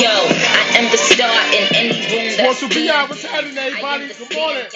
Yo, 0.00 0.10
I 0.10 0.82
am 0.82 0.90
the 0.90 0.98
star 0.98 1.38
in 1.54 1.64
any 1.78 2.02
room 2.10 2.34
that 2.36 2.50
I 2.50 2.68
be 2.68 2.90
stand 2.90 2.90
out. 2.90 3.08
What's 3.10 3.22
in. 3.24 3.30
happening, 3.30 3.58
everybody? 3.58 4.08
Good 4.10 4.34
morning. 4.34 4.66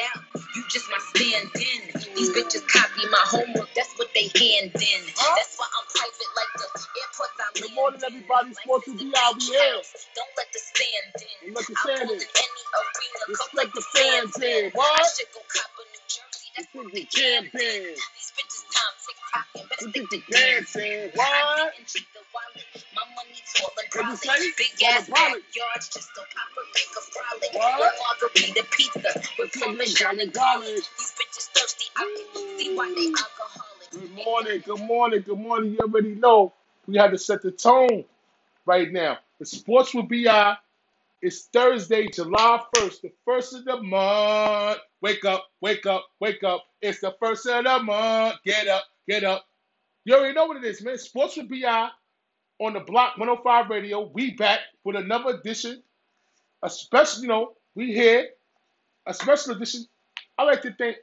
You 0.55 0.63
just 0.71 0.87
my 0.95 1.01
stand 1.11 1.51
in. 1.59 1.81
These 2.17 2.31
bitches 2.39 2.63
copy 2.71 3.03
my 3.11 3.25
homework. 3.27 3.69
That's 3.75 3.93
what 3.99 4.15
they 4.15 4.31
hand 4.39 4.71
in. 4.79 5.03
Huh? 5.19 5.35
That's 5.37 5.59
why 5.59 5.67
I'm 5.75 5.87
private 5.91 6.33
like 6.39 6.53
the 6.55 6.69
airports 7.03 7.37
I 7.43 7.47
Good 7.59 7.75
morning, 7.75 8.01
in. 8.01 8.07
everybody. 8.15 8.55
Sports 8.63 8.87
be 8.95 9.13
out. 9.19 9.35
We 9.43 9.45
here. 9.51 9.83
Don't 10.15 10.33
let 10.39 10.49
the 10.55 10.61
stand 10.63 11.11
in. 11.19 11.55
Let 11.55 11.67
the 11.67 11.75
I 11.75 11.83
pull 11.83 12.15
in. 12.15 12.23
any 12.23 12.63
arena, 12.79 13.21
Respect 13.35 13.71
the 13.75 13.85
fans 13.93 14.35
in. 14.39 14.65
I 14.71 14.73
What? 14.79 15.05
should 15.19 15.33
go 15.35 15.43
cop 15.51 15.71
a 15.77 15.83
New 15.91 16.05
Jersey. 16.07 16.49
That's 16.57 16.71
what 16.79 16.87
they 16.95 17.03
the 17.03 17.11
camping. 17.11 17.51
campaign. 17.59 17.97
These 17.99 18.33
bitches 18.39 18.56
dancing. 20.31 21.11
What? 21.15 21.73
What. 27.53 28.13
Good 33.93 34.13
morning. 34.13 34.63
Good 34.65 34.81
morning. 34.81 35.23
Good 35.23 35.39
morning. 35.39 35.73
You 35.73 35.79
already 35.81 36.15
know 36.15 36.53
we 36.87 36.97
have 36.99 37.13
to 37.13 37.19
set 37.19 37.43
the 37.43 37.51
tone 37.51 38.05
right 38.67 38.93
now. 38.93 39.19
The 39.39 39.47
sports 39.47 39.95
will 39.95 40.03
be 40.03 40.29
out. 40.29 40.59
It's 41.23 41.47
Thursday, 41.47 42.09
July 42.09 42.63
1st, 42.75 43.01
the 43.01 43.13
first 43.25 43.55
of 43.55 43.65
the 43.65 43.83
month. 43.83 44.79
Wake 45.01 45.25
up, 45.25 45.47
wake 45.61 45.87
up, 45.87 46.07
wake 46.21 46.45
up. 46.45 46.67
It's 46.83 47.01
the 47.01 47.15
first 47.19 47.47
of 47.47 47.65
the 47.65 47.83
month. 47.83 48.37
Get 48.45 48.69
up, 48.69 48.85
get 49.09 49.25
up. 49.25 49.47
You 50.05 50.15
already 50.15 50.35
know 50.35 50.47
what 50.47 50.57
it 50.57 50.65
is, 50.65 50.83
man. 50.83 50.99
Sports 50.99 51.37
with 51.37 51.49
BI 51.49 51.89
on 52.61 52.73
the 52.75 52.81
Block 52.81 53.19
105 53.19 53.71
Radio. 53.71 54.11
We 54.13 54.33
back 54.33 54.61
with 54.85 54.97
another 54.97 55.31
edition. 55.31 55.83
A 56.63 56.71
special, 56.71 57.23
you 57.23 57.29
know, 57.29 57.53
we 57.75 57.93
here. 57.93 58.29
A 59.07 59.15
special 59.15 59.53
edition. 59.53 59.87
I 60.39 60.45
like 60.45 60.63
to 60.63 60.73
thank 60.75 60.97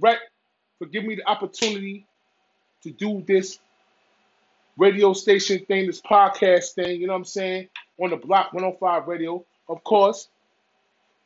Rec 0.00 0.18
for 0.78 0.86
giving 0.86 1.08
me 1.08 1.16
the 1.16 1.28
opportunity 1.28 2.06
to 2.82 2.90
do 2.90 3.22
this 3.26 3.58
radio 4.76 5.12
station 5.12 5.64
thing, 5.66 5.86
this 5.86 6.00
podcast 6.00 6.72
thing, 6.74 7.00
you 7.00 7.06
know 7.06 7.12
what 7.12 7.20
I'm 7.20 7.24
saying? 7.24 7.68
On 8.00 8.10
the 8.10 8.16
Block 8.16 8.52
105 8.52 9.06
Radio. 9.06 9.44
Of 9.68 9.84
course, 9.84 10.28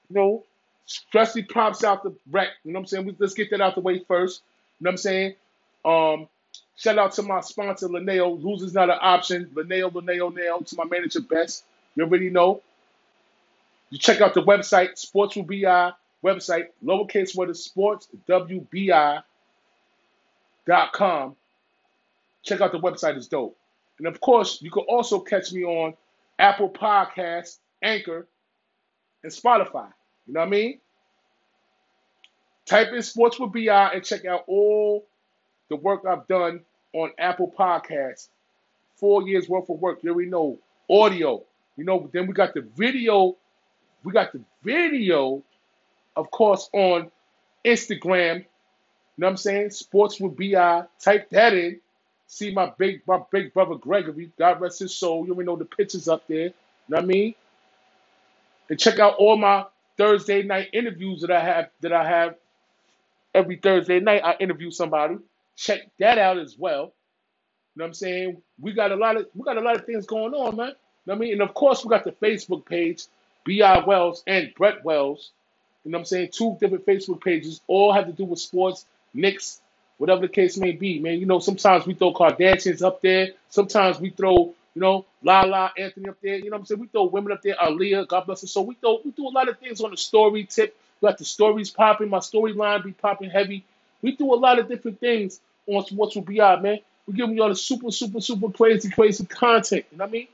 you 0.09 0.17
know, 0.17 0.45
especially 0.87 1.43
props 1.43 1.85
out 1.85 2.03
the 2.03 2.15
Rec. 2.31 2.49
You 2.65 2.73
know 2.73 2.79
what 2.79 2.83
I'm 2.83 2.87
saying? 2.87 3.07
We, 3.07 3.17
let's 3.19 3.35
get 3.35 3.51
that 3.51 3.61
out 3.61 3.75
the 3.75 3.81
way 3.81 4.05
first. 4.07 4.43
You 4.79 4.85
know 4.85 4.89
what 4.89 4.93
I'm 4.93 4.97
saying? 4.99 5.35
Um, 5.87 6.29
shout 6.77 6.99
out 6.99 7.13
to 7.13 7.23
my 7.23 7.41
sponsor, 7.41 7.89
Linneo. 7.89 8.43
Losers 8.43 8.75
not 8.75 8.91
an 8.91 8.99
option. 9.01 9.51
Linneo, 9.55 9.93
Linneo, 9.93 10.35
Nail. 10.35 10.61
To 10.61 10.77
my 10.77 10.85
manager, 10.85 11.21
Best. 11.21 11.65
You 11.95 12.05
already 12.05 12.31
know. 12.31 12.63
You 13.91 13.99
check 13.99 14.21
out 14.21 14.35
the 14.35 14.43
website, 14.43 14.99
Sports 14.99 15.37
will 15.37 15.45
BI 15.45 15.93
website, 16.27 16.67
lowercase 16.85 17.37
letter 17.37 17.55
sports, 17.55 18.09
WBI.com. 18.29 19.23
Check 22.43 22.61
out 22.61 22.73
the 22.73 22.79
website, 22.79 23.17
it's 23.17 23.29
dope. 23.29 23.57
And 23.99 24.07
of 24.07 24.21
course, 24.21 24.61
you 24.61 24.71
can 24.71 24.85
also 24.89 25.21
catch 25.21 25.53
me 25.53 25.65
on 25.65 25.95
Apple 26.39 26.69
Podcasts, 26.69 27.59
Anchor, 27.83 28.27
and 29.23 29.33
Spotify. 29.33 29.89
You 30.27 30.35
know 30.35 30.41
what 30.41 30.47
I 30.47 30.51
mean? 30.51 30.81
Type 32.67 32.93
in 32.93 33.03
Sports 33.03 33.39
with 33.39 33.53
BI 33.53 33.91
and 33.95 34.05
check 34.05 34.25
out 34.25 34.45
all 34.49 35.07
the 35.71 35.77
work 35.77 36.03
I've 36.09 36.27
done 36.29 36.61
on 36.95 37.13
Apple 37.19 37.53
Podcasts. 37.59 38.29
Four 38.97 39.29
years 39.29 39.49
worth 39.49 39.71
of 39.71 39.81
work. 39.81 40.01
You 40.03 40.15
we 40.15 40.27
know. 40.27 40.59
Audio. 40.91 41.45
You 41.77 41.85
know, 41.85 42.11
then 42.13 42.27
we 42.27 42.35
got 42.35 42.55
the 42.55 42.63
video. 42.77 43.37
We 44.05 44.13
got 44.13 44.33
the 44.33 44.43
video, 44.65 45.43
of 46.17 46.31
course, 46.31 46.71
on 46.73 47.11
Instagram. 47.65 48.39
You 48.39 49.23
know 49.23 49.29
what 49.29 49.31
I'm 49.33 49.37
saying? 49.39 49.71
Sports 49.71 50.21
with 50.21 50.37
BI. 50.37 50.85
Type 51.01 51.31
that 51.31 51.55
in. 51.55 51.81
See 52.29 52.53
my 52.53 52.73
big 52.79 53.03
my 53.07 53.21
big 53.33 53.55
brother 53.55 53.77
Gregory. 53.77 54.31
God 54.39 54.61
rest 54.61 54.81
his 54.81 54.97
soul. 54.97 55.27
You 55.27 55.35
already 55.35 55.47
know 55.47 55.57
the 55.57 55.67
pictures 55.67 56.09
up 56.09 56.25
there. 56.29 56.47
You 56.47 56.55
know 56.89 56.97
what 56.99 57.05
I 57.05 57.07
mean? 57.07 57.35
And 58.71 58.81
check 58.81 58.99
out 59.01 59.17
all 59.19 59.37
my 59.39 59.67
Thursday 59.99 60.43
night 60.43 60.71
interviews 60.73 61.23
that 61.23 61.31
I 61.33 61.41
have 61.45 61.71
that 61.83 61.93
I 61.93 62.09
have 62.09 62.37
every 63.35 63.57
Thursday 63.57 64.01
night. 64.01 64.23
I 64.25 64.37
interview 64.41 64.71
somebody. 64.71 65.17
Check 65.57 65.91
that 65.99 66.19
out 66.19 66.39
as 66.39 66.57
well. 66.59 66.95
You 67.75 67.81
know 67.81 67.85
what 67.85 67.89
I'm 67.89 67.95
saying? 67.95 68.43
We 68.61 68.73
got 68.73 68.93
a 68.93 68.97
lot 68.97 69.17
of 69.17 69.27
we 69.35 69.45
got 69.45 69.59
a 69.59 69.63
lot 69.63 69.77
of 69.77 69.87
things 69.87 70.07
going 70.07 70.35
on, 70.35 70.57
man. 70.57 70.69
You 70.69 70.75
know 71.07 71.15
I 71.15 71.19
mean? 71.19 71.33
And 71.35 71.43
of 71.43 71.55
course 71.55 71.85
we 71.85 71.91
got 71.91 72.05
the 72.05 72.13
Facebook 72.13 72.67
page, 72.67 73.05
B.I. 73.45 73.85
Wells 73.87 74.23
and 74.27 74.53
Brett 74.57 74.85
Wells. 74.85 75.33
You 75.85 75.93
know 75.93 75.99
what 75.99 76.03
I'm 76.03 76.07
saying? 76.07 76.31
Two 76.33 76.57
different 76.61 76.87
Facebook 76.87 77.23
pages, 77.23 77.61
all 77.67 77.93
have 77.93 78.07
to 78.07 78.13
do 78.13 78.25
with 78.25 78.39
sports, 78.41 78.87
Knicks, 79.15 79.61
whatever 79.99 80.23
the 80.23 80.29
case 80.29 80.59
may 80.59 80.73
be, 80.73 80.99
man. 81.01 81.21
You 81.21 81.27
know, 81.27 81.39
sometimes 81.39 81.87
we 81.87 81.95
throw 81.95 82.13
Kardashians 82.15 82.83
up 82.83 83.03
there. 83.03 83.31
Sometimes 83.51 84.01
we 84.01 84.11
throw, 84.11 84.55
you 84.75 84.81
know, 84.83 85.07
Lala 85.23 85.73
Anthony 85.79 86.09
up 86.09 86.19
there. 86.23 86.37
You 86.37 86.47
know 86.47 86.53
what 86.53 86.61
I'm 86.61 86.67
saying? 86.67 86.81
We 86.81 86.89
throw 86.89 87.05
women 87.05 87.33
up 87.33 87.43
there, 87.43 87.57
Aaliyah, 87.57 88.09
God 88.09 88.27
bless 88.27 88.43
her. 88.43 88.49
So 88.49 88.63
we 88.63 88.75
throw 88.77 89.01
we 89.05 89.13
do 89.13 89.29
a 89.29 89.31
lot 89.31 89.49
of 89.49 89.59
things 89.59 89.81
on 89.81 89.93
the 89.93 89.97
story 89.97 90.45
tip. 90.45 90.77
We 91.01 91.09
got 91.09 91.19
the 91.19 91.25
stories 91.25 91.71
popping, 91.71 92.11
my 92.11 92.19
storyline 92.19 92.85
be 92.85 92.93
popping 92.93 93.31
heavy. 93.31 93.65
We 94.03 94.17
do 94.17 94.33
a 94.35 94.37
lot 94.37 94.59
of 94.59 94.69
different 94.69 95.01
things 95.01 95.41
on 95.67 95.85
Sports 95.85 96.15
will 96.15 96.23
be 96.23 96.41
out, 96.41 96.63
man. 96.63 96.79
We 97.07 97.15
giving 97.15 97.37
y'all 97.37 97.49
the 97.49 97.57
super, 97.57 97.91
super, 97.91 98.21
super 98.21 98.51
crazy, 98.51 98.91
crazy 98.91 99.27
content. 99.27 99.85
You 99.91 99.99
know 99.99 100.05
what 100.05 100.11
I 100.11 100.13
mean? 100.13 100.29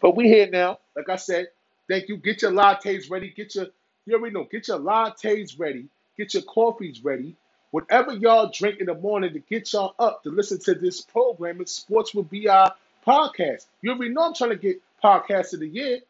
But 0.00 0.16
we 0.16 0.28
here 0.28 0.48
now. 0.50 0.78
Like 0.96 1.08
I 1.08 1.16
said, 1.16 1.48
thank 1.88 2.08
you. 2.08 2.16
Get 2.16 2.42
your 2.42 2.52
lattes 2.52 3.10
ready. 3.10 3.30
Get 3.30 3.54
your, 3.54 3.66
you 4.06 4.14
already 4.14 4.34
know, 4.34 4.44
get 4.44 4.68
your 4.68 4.78
lattes 4.78 5.58
ready. 5.58 5.86
Get 6.16 6.34
your 6.34 6.42
coffees 6.42 7.04
ready. 7.04 7.36
Whatever 7.70 8.12
y'all 8.12 8.50
drink 8.52 8.80
in 8.80 8.86
the 8.86 8.94
morning 8.94 9.32
to 9.32 9.38
get 9.38 9.72
y'all 9.72 9.94
up 9.98 10.22
to 10.24 10.30
listen 10.30 10.58
to 10.60 10.74
this 10.74 11.00
program, 11.00 11.60
it's 11.60 11.72
Sports 11.72 12.14
with 12.14 12.30
BI 12.30 12.70
podcast. 13.06 13.66
You 13.80 13.92
already 13.92 14.12
know 14.12 14.22
I'm 14.22 14.34
trying 14.34 14.50
to 14.50 14.56
get 14.56 14.82
podcast 15.02 15.54
of 15.54 15.60
the 15.60 15.68
year. 15.68 15.96
You 15.96 15.96
know 15.96 16.02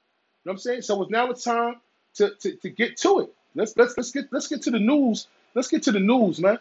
what 0.45 0.53
I'm 0.55 0.59
saying? 0.59 0.83
So 0.83 1.01
it's 1.03 1.11
now 1.11 1.31
it's 1.31 1.45
time 1.45 1.77
to, 2.15 2.31
to, 2.41 2.57
to 2.57 2.71
get 2.71 2.97
to 2.99 3.21
it. 3.21 3.35
Let's 3.55 3.77
let's 3.77 3.97
let's 3.97 4.11
get 4.11 4.33
let's 4.33 4.49
get 4.49 4.63
to 4.63 4.71
the 4.71 4.79
news. 4.79 5.29
Let's 5.55 5.69
get 5.69 5.83
to 5.85 5.93
the 5.93 6.01
news, 6.01 6.41
man. 6.41 6.59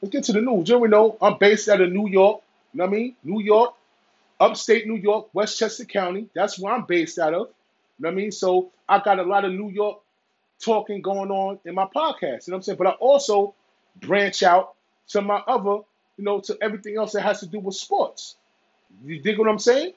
Let's 0.00 0.12
get 0.12 0.24
to 0.24 0.32
the 0.32 0.40
news. 0.40 0.68
You 0.68 0.76
already 0.76 0.92
know 0.92 1.16
I'm 1.20 1.38
based 1.38 1.68
out 1.68 1.80
of 1.80 1.92
New 1.92 2.08
York. 2.08 2.42
You 2.72 2.78
know 2.78 2.84
what 2.84 2.94
I 2.94 2.96
mean? 2.96 3.16
New 3.24 3.40
York, 3.40 3.74
upstate 4.38 4.86
New 4.86 4.96
York, 4.96 5.28
Westchester 5.32 5.84
County. 5.84 6.28
That's 6.34 6.58
where 6.58 6.74
I'm 6.74 6.84
based 6.84 7.18
out 7.18 7.34
of. 7.34 7.40
You 7.40 8.02
know 8.02 8.08
what 8.08 8.12
I 8.12 8.14
mean? 8.14 8.32
So 8.32 8.70
I 8.88 8.98
got 8.98 9.18
a 9.18 9.22
lot 9.22 9.44
of 9.44 9.52
New 9.52 9.70
York 9.70 10.00
talking 10.60 11.00
going 11.00 11.30
on 11.30 11.58
in 11.64 11.74
my 11.74 11.86
podcast. 11.86 12.46
You 12.46 12.50
know 12.50 12.54
what 12.54 12.54
I'm 12.56 12.62
saying? 12.62 12.78
But 12.78 12.86
I 12.88 12.90
also 12.90 13.54
branch 14.00 14.42
out 14.42 14.74
to 15.08 15.22
my 15.22 15.42
other, 15.46 15.82
you 16.16 16.24
know, 16.24 16.40
to 16.40 16.56
everything 16.60 16.96
else 16.96 17.12
that 17.12 17.22
has 17.22 17.40
to 17.40 17.46
do 17.46 17.58
with 17.58 17.74
sports. 17.74 18.36
You 19.04 19.20
dig 19.20 19.38
what 19.38 19.48
I'm 19.48 19.58
saying? 19.58 19.92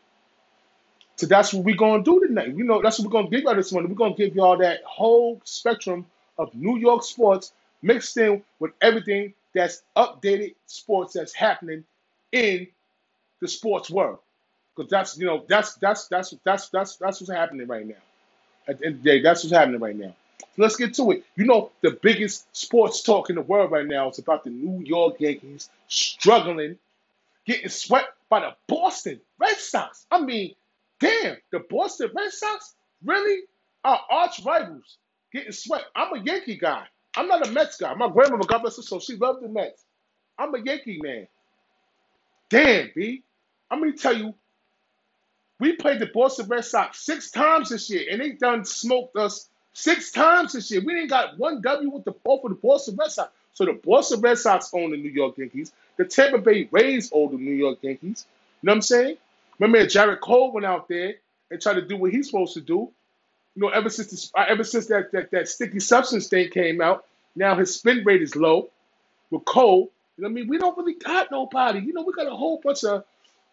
So 1.17 1.25
that's 1.27 1.53
what 1.53 1.65
we're 1.65 1.75
gonna 1.75 2.03
do 2.03 2.25
tonight. 2.25 2.55
You 2.55 2.63
know, 2.63 2.81
that's 2.81 2.97
what 2.99 3.07
we're 3.07 3.21
gonna 3.21 3.29
give 3.29 3.43
y'all 3.43 3.55
this 3.55 3.73
morning. 3.73 3.91
We're 3.91 3.97
gonna 3.97 4.15
give 4.15 4.35
y'all 4.35 4.57
that 4.57 4.81
whole 4.85 5.41
spectrum 5.43 6.05
of 6.37 6.53
New 6.55 6.77
York 6.77 7.03
sports 7.03 7.51
mixed 7.81 8.15
in 8.17 8.41
with 8.59 8.71
everything 8.81 9.33
that's 9.53 9.81
updated 9.95 10.55
sports 10.65 11.13
that's 11.13 11.33
happening 11.33 11.83
in 12.31 12.67
the 13.41 13.47
sports 13.47 13.89
world. 13.89 14.19
Because 14.75 14.89
that's 14.89 15.17
you 15.17 15.25
know 15.25 15.43
that's 15.47 15.75
that's 15.75 16.07
that's 16.07 16.33
that's 16.43 16.69
that's 16.69 16.95
that's 16.97 17.21
what's 17.21 17.31
happening 17.31 17.67
right 17.67 17.85
now. 17.85 17.95
At 18.67 18.79
the 18.79 18.85
end 18.85 18.95
of 18.97 19.03
the 19.03 19.09
day, 19.09 19.21
that's 19.21 19.43
what's 19.43 19.55
happening 19.55 19.79
right 19.79 19.95
now. 19.95 20.15
So 20.39 20.61
let's 20.61 20.75
get 20.75 20.93
to 20.95 21.11
it. 21.11 21.23
You 21.35 21.45
know, 21.45 21.71
the 21.81 21.91
biggest 21.91 22.45
sports 22.55 23.01
talk 23.01 23.29
in 23.29 23.35
the 23.35 23.41
world 23.41 23.71
right 23.71 23.85
now 23.85 24.09
is 24.09 24.19
about 24.19 24.43
the 24.43 24.51
New 24.51 24.85
York 24.85 25.19
Yankees 25.19 25.69
struggling, 25.87 26.77
getting 27.45 27.69
swept 27.69 28.13
by 28.29 28.41
the 28.41 28.55
Boston 28.67 29.19
Red 29.37 29.57
Sox. 29.57 30.05
I 30.11 30.21
mean, 30.21 30.55
damn, 30.99 31.37
the 31.51 31.59
Boston 31.59 32.11
Red 32.15 32.31
Sox 32.31 32.73
really 33.03 33.41
are 33.83 33.99
arch 34.09 34.41
rivals 34.45 34.97
getting 35.33 35.51
swept. 35.51 35.85
I'm 35.95 36.15
a 36.15 36.23
Yankee 36.23 36.57
guy. 36.57 36.85
I'm 37.15 37.27
not 37.27 37.47
a 37.47 37.51
Mets 37.51 37.77
guy. 37.77 37.93
My 37.95 38.09
grandmother, 38.09 38.45
God 38.47 38.59
bless 38.59 38.77
her 38.77 38.83
soul, 38.83 38.99
she 38.99 39.15
loved 39.15 39.43
the 39.43 39.49
Mets. 39.49 39.83
I'm 40.37 40.53
a 40.55 40.59
Yankee 40.59 40.99
man. 41.01 41.27
Damn, 42.49 42.91
B. 42.95 43.23
I'm 43.69 43.79
gonna 43.79 43.93
tell 43.93 44.17
you, 44.17 44.33
we 45.59 45.73
played 45.73 45.99
the 45.99 46.07
Boston 46.07 46.47
Red 46.47 46.65
Sox 46.65 46.99
six 47.01 47.31
times 47.31 47.69
this 47.69 47.89
year, 47.89 48.05
and 48.11 48.21
they 48.21 48.31
done 48.31 48.65
smoked 48.65 49.15
us 49.17 49.49
six 49.73 50.11
times 50.11 50.53
this 50.53 50.71
year. 50.71 50.81
We 50.83 50.93
didn't 50.95 51.09
got 51.09 51.37
one 51.37 51.61
W 51.61 51.89
with 51.89 52.05
the 52.05 52.11
both 52.11 52.43
of 52.45 52.51
the 52.51 52.55
Boston 52.55 52.95
Red 52.95 53.11
Sox. 53.11 53.31
So 53.53 53.65
the 53.65 53.73
Boston 53.73 54.21
Red 54.21 54.37
Sox 54.37 54.71
own 54.73 54.91
the 54.91 54.97
New 54.97 55.09
York 55.09 55.37
Yankees. 55.37 55.73
The 55.97 56.05
Tampa 56.05 56.37
Bay 56.37 56.69
Rays 56.71 57.11
own 57.13 57.31
the 57.31 57.37
New 57.37 57.53
York 57.53 57.79
Yankees. 57.81 58.25
You 58.61 58.67
know 58.67 58.71
what 58.71 58.75
I'm 58.77 58.81
saying? 58.81 59.17
Remember, 59.59 59.85
Gerrit 59.85 60.21
Cole 60.21 60.53
went 60.53 60.65
out 60.65 60.87
there 60.87 61.15
and 61.51 61.61
tried 61.61 61.73
to 61.73 61.81
do 61.81 61.97
what 61.97 62.11
he's 62.11 62.27
supposed 62.27 62.53
to 62.53 62.61
do. 62.61 62.91
You 63.59 63.65
know, 63.65 63.73
ever 63.73 63.89
since 63.89 64.31
uh, 64.37 64.45
ever 64.47 64.63
since 64.63 64.85
that, 64.85 65.11
that 65.11 65.31
that 65.31 65.49
sticky 65.49 65.81
substance 65.81 66.27
thing 66.27 66.49
came 66.49 66.79
out, 66.79 67.03
now 67.35 67.57
his 67.57 67.75
spin 67.75 68.05
rate 68.05 68.21
is 68.21 68.33
low 68.33 68.69
with 69.31 69.43
Cole. 69.43 69.91
You 70.15 70.23
know 70.23 70.29
I 70.29 70.31
mean? 70.31 70.47
We 70.47 70.57
don't 70.57 70.77
really 70.77 70.93
got 70.93 71.29
nobody. 71.29 71.81
You 71.81 71.91
know, 71.91 72.03
we 72.03 72.13
got 72.13 72.27
a 72.27 72.35
whole 72.37 72.61
bunch 72.63 72.85
of, 72.85 73.03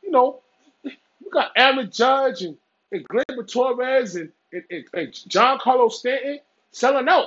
you 0.04 0.12
know, 0.12 0.38
we 0.84 0.92
got 1.32 1.50
Aaron 1.56 1.90
Judge 1.90 2.42
and 2.42 2.56
and 2.92 3.04
Gleyber 3.08 3.50
Torres 3.50 4.14
and, 4.14 4.30
and, 4.52 4.62
and, 4.70 4.84
and 4.94 5.12
Giancarlo 5.12 5.90
Stanton 5.90 6.38
selling 6.70 7.08
out. 7.08 7.26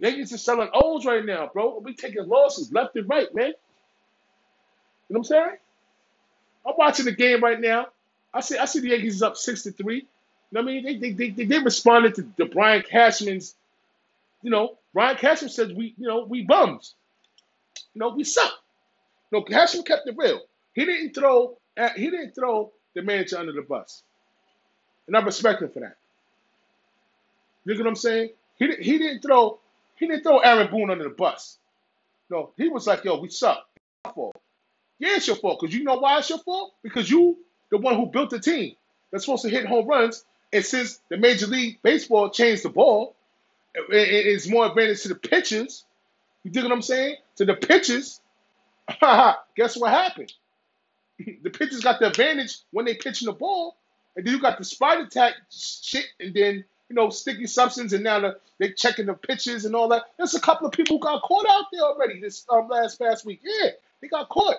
Yankees 0.00 0.32
are 0.32 0.38
selling 0.38 0.68
O's 0.74 1.06
right 1.06 1.24
now, 1.24 1.48
bro. 1.52 1.78
We 1.78 1.94
taking 1.94 2.26
losses 2.26 2.72
left 2.72 2.96
and 2.96 3.08
right, 3.08 3.32
man. 3.32 3.46
You 3.46 5.14
know 5.14 5.18
what 5.18 5.18
I'm 5.18 5.24
saying? 5.24 5.56
I'm 6.66 6.74
watching 6.76 7.04
the 7.04 7.12
game 7.12 7.40
right 7.40 7.60
now. 7.60 7.86
I 8.34 8.40
see 8.40 8.58
I 8.58 8.64
see 8.64 8.80
the 8.80 8.88
Yankees 8.88 9.14
is 9.14 9.22
up 9.22 9.36
six 9.36 9.62
to 9.62 9.70
three. 9.70 10.08
You 10.50 10.56
know 10.56 10.60
I 10.60 10.64
mean? 10.64 10.84
They 10.84 11.10
they 11.12 11.30
they, 11.30 11.44
they, 11.44 11.58
responded 11.58 12.14
to, 12.36 12.46
Brian 12.46 12.82
Cashman's, 12.82 13.54
you 14.42 14.50
know, 14.50 14.78
Brian 14.94 15.16
Cashman 15.16 15.50
says 15.50 15.72
we, 15.72 15.94
you 15.98 16.06
know, 16.06 16.24
we 16.24 16.42
bums. 16.42 16.94
You 17.94 18.00
know, 18.00 18.10
we 18.10 18.24
suck. 18.24 18.52
No, 19.32 19.42
Cashman 19.42 19.84
kept 19.84 20.06
it 20.06 20.14
real. 20.16 20.40
He 20.74 20.84
didn't 20.84 21.14
throw 21.14 21.56
uh, 21.76 21.90
he 21.96 22.10
didn't 22.10 22.34
throw 22.34 22.72
the 22.94 23.02
manager 23.02 23.38
under 23.38 23.52
the 23.52 23.62
bus. 23.62 24.02
And 25.06 25.16
I 25.16 25.20
respect 25.20 25.62
him 25.62 25.70
for 25.70 25.80
that. 25.80 25.96
You 27.64 27.74
know 27.74 27.80
what 27.80 27.88
I'm 27.88 27.96
saying? 27.96 28.30
He, 28.58 28.74
he 28.76 28.98
didn't 28.98 29.20
throw 29.20 29.58
he 29.96 30.06
didn't 30.06 30.22
throw 30.22 30.38
Aaron 30.38 30.70
Boone 30.70 30.90
under 30.90 31.04
the 31.04 31.10
bus. 31.10 31.58
No, 32.30 32.50
he 32.56 32.68
was 32.68 32.86
like, 32.86 33.04
yo, 33.04 33.18
we 33.18 33.28
suck. 33.28 33.66
fault. 34.14 34.36
Yeah, 34.98 35.16
it's 35.16 35.26
your 35.26 35.36
fault. 35.36 35.60
Because 35.60 35.74
you 35.74 35.84
know 35.84 35.96
why 35.96 36.18
it's 36.18 36.30
your 36.30 36.38
fault? 36.38 36.74
Because 36.82 37.10
you, 37.10 37.38
the 37.70 37.78
one 37.78 37.96
who 37.96 38.06
built 38.06 38.30
the 38.30 38.40
team 38.40 38.74
that's 39.10 39.24
supposed 39.24 39.42
to 39.42 39.48
hit 39.48 39.66
home 39.66 39.86
runs, 39.86 40.24
and 40.52 40.64
since 40.64 41.00
the 41.08 41.16
Major 41.16 41.46
League 41.46 41.80
Baseball 41.82 42.30
changed 42.30 42.62
the 42.62 42.68
ball, 42.70 43.14
it, 43.74 43.94
it, 43.94 44.26
it's 44.26 44.48
more 44.48 44.66
advantage 44.66 45.02
to 45.02 45.08
the 45.08 45.14
pitchers. 45.14 45.84
You 46.44 46.50
dig 46.50 46.62
what 46.62 46.72
I'm 46.72 46.82
saying? 46.82 47.16
To 47.36 47.44
the 47.44 47.54
pitchers. 47.54 48.20
Guess 49.00 49.76
what 49.76 49.90
happened? 49.90 50.32
the 51.18 51.50
pitchers 51.50 51.80
got 51.80 51.98
the 52.00 52.08
advantage 52.08 52.58
when 52.70 52.84
they 52.84 52.94
pitching 52.94 53.26
the 53.26 53.32
ball, 53.32 53.76
and 54.16 54.26
then 54.26 54.34
you 54.34 54.40
got 54.40 54.58
the 54.58 54.64
Spider 54.64 55.06
Tack 55.06 55.34
shit, 55.50 56.06
and 56.20 56.34
then 56.34 56.64
you 56.88 56.94
know, 56.94 57.10
sticky 57.10 57.46
substance, 57.46 57.92
and 57.92 58.04
now 58.04 58.20
the, 58.20 58.38
they 58.58 58.70
checking 58.70 59.06
the 59.06 59.14
pitches 59.14 59.64
and 59.64 59.74
all 59.74 59.88
that. 59.88 60.04
There's 60.16 60.34
a 60.34 60.40
couple 60.40 60.66
of 60.66 60.72
people 60.72 60.96
who 60.96 61.02
got 61.02 61.22
caught 61.22 61.46
out 61.48 61.64
there 61.72 61.82
already 61.82 62.20
this 62.20 62.46
um, 62.48 62.68
last 62.68 62.98
past 63.00 63.26
week. 63.26 63.40
Yeah, 63.42 63.70
they 64.00 64.08
got 64.08 64.28
caught. 64.28 64.56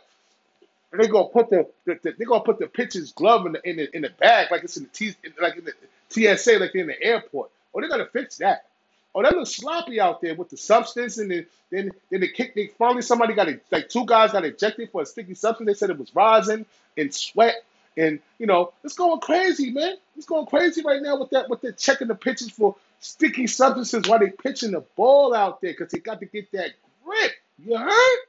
And 0.92 1.02
they 1.02 1.08
gonna 1.08 1.28
put 1.28 1.50
the, 1.50 1.68
the, 1.86 2.00
the 2.02 2.14
they 2.18 2.26
gonna 2.26 2.44
put 2.44 2.60
the 2.60 2.68
pitcher's 2.68 3.12
glove 3.12 3.46
in 3.46 3.54
the 3.54 3.70
in 3.70 3.78
the 3.78 3.96
in 3.96 4.02
the 4.04 4.10
bag 4.10 4.52
like 4.52 4.64
it's 4.64 4.78
in 4.78 4.84
the 4.84 4.90
T 4.90 5.14
like 5.42 5.58
in 5.58 5.66
the 5.66 5.74
TSA 6.10 6.60
like 6.60 6.72
they're 6.74 6.82
in 6.82 6.88
the 6.88 7.04
airport. 7.04 7.52
Oh, 7.74 7.82
they 7.82 7.88
gotta 7.88 8.06
fix 8.06 8.38
that. 8.38 8.66
Oh, 9.14 9.24
that 9.24 9.36
looks 9.36 9.56
sloppy 9.56 10.00
out 10.00 10.22
there 10.22 10.36
with 10.36 10.50
the 10.50 10.58
substance, 10.58 11.18
and 11.18 11.32
then 11.32 11.46
then 11.72 11.92
then 12.10 12.22
they 12.22 12.28
kick. 12.28 12.56
They 12.56 12.68
finally 12.68 13.02
somebody 13.02 13.34
got 13.34 13.50
it. 13.50 13.64
Like 13.72 13.90
two 13.90 14.06
guys 14.06 14.32
got 14.32 14.46
ejected 14.46 14.92
for 14.92 15.02
a 15.02 15.06
sticky 15.06 15.34
substance. 15.34 15.68
They 15.68 15.74
said 15.74 15.90
it 15.90 15.98
was 15.98 16.16
rosin 16.16 16.66
and 16.96 17.14
sweat. 17.14 17.56
And 17.98 18.20
you 18.38 18.46
know, 18.46 18.74
it's 18.84 18.96
going 18.96 19.20
crazy, 19.20 19.72
man. 19.72 19.96
It's 20.16 20.28
going 20.28 20.46
crazy 20.46 20.84
right 20.84 21.02
now 21.02 21.18
with 21.18 21.32
that 21.32 21.50
with 21.50 21.62
the 21.62 21.72
checking 21.74 22.08
the 22.08 22.16
pitches 22.16 22.52
for 22.52 22.76
sticky 23.00 23.48
substances 23.48 24.08
while 24.08 24.20
they 24.20 24.30
pitching 24.30 24.72
the 24.72 24.82
ball 24.96 25.34
out 25.34 25.62
there 25.62 25.72
because 25.72 25.92
they 25.92 26.00
got 26.00 26.20
to 26.20 26.26
get 26.28 26.52
that 26.52 26.72
grip. 27.04 27.32
You 27.58 27.76
heard? 27.76 28.20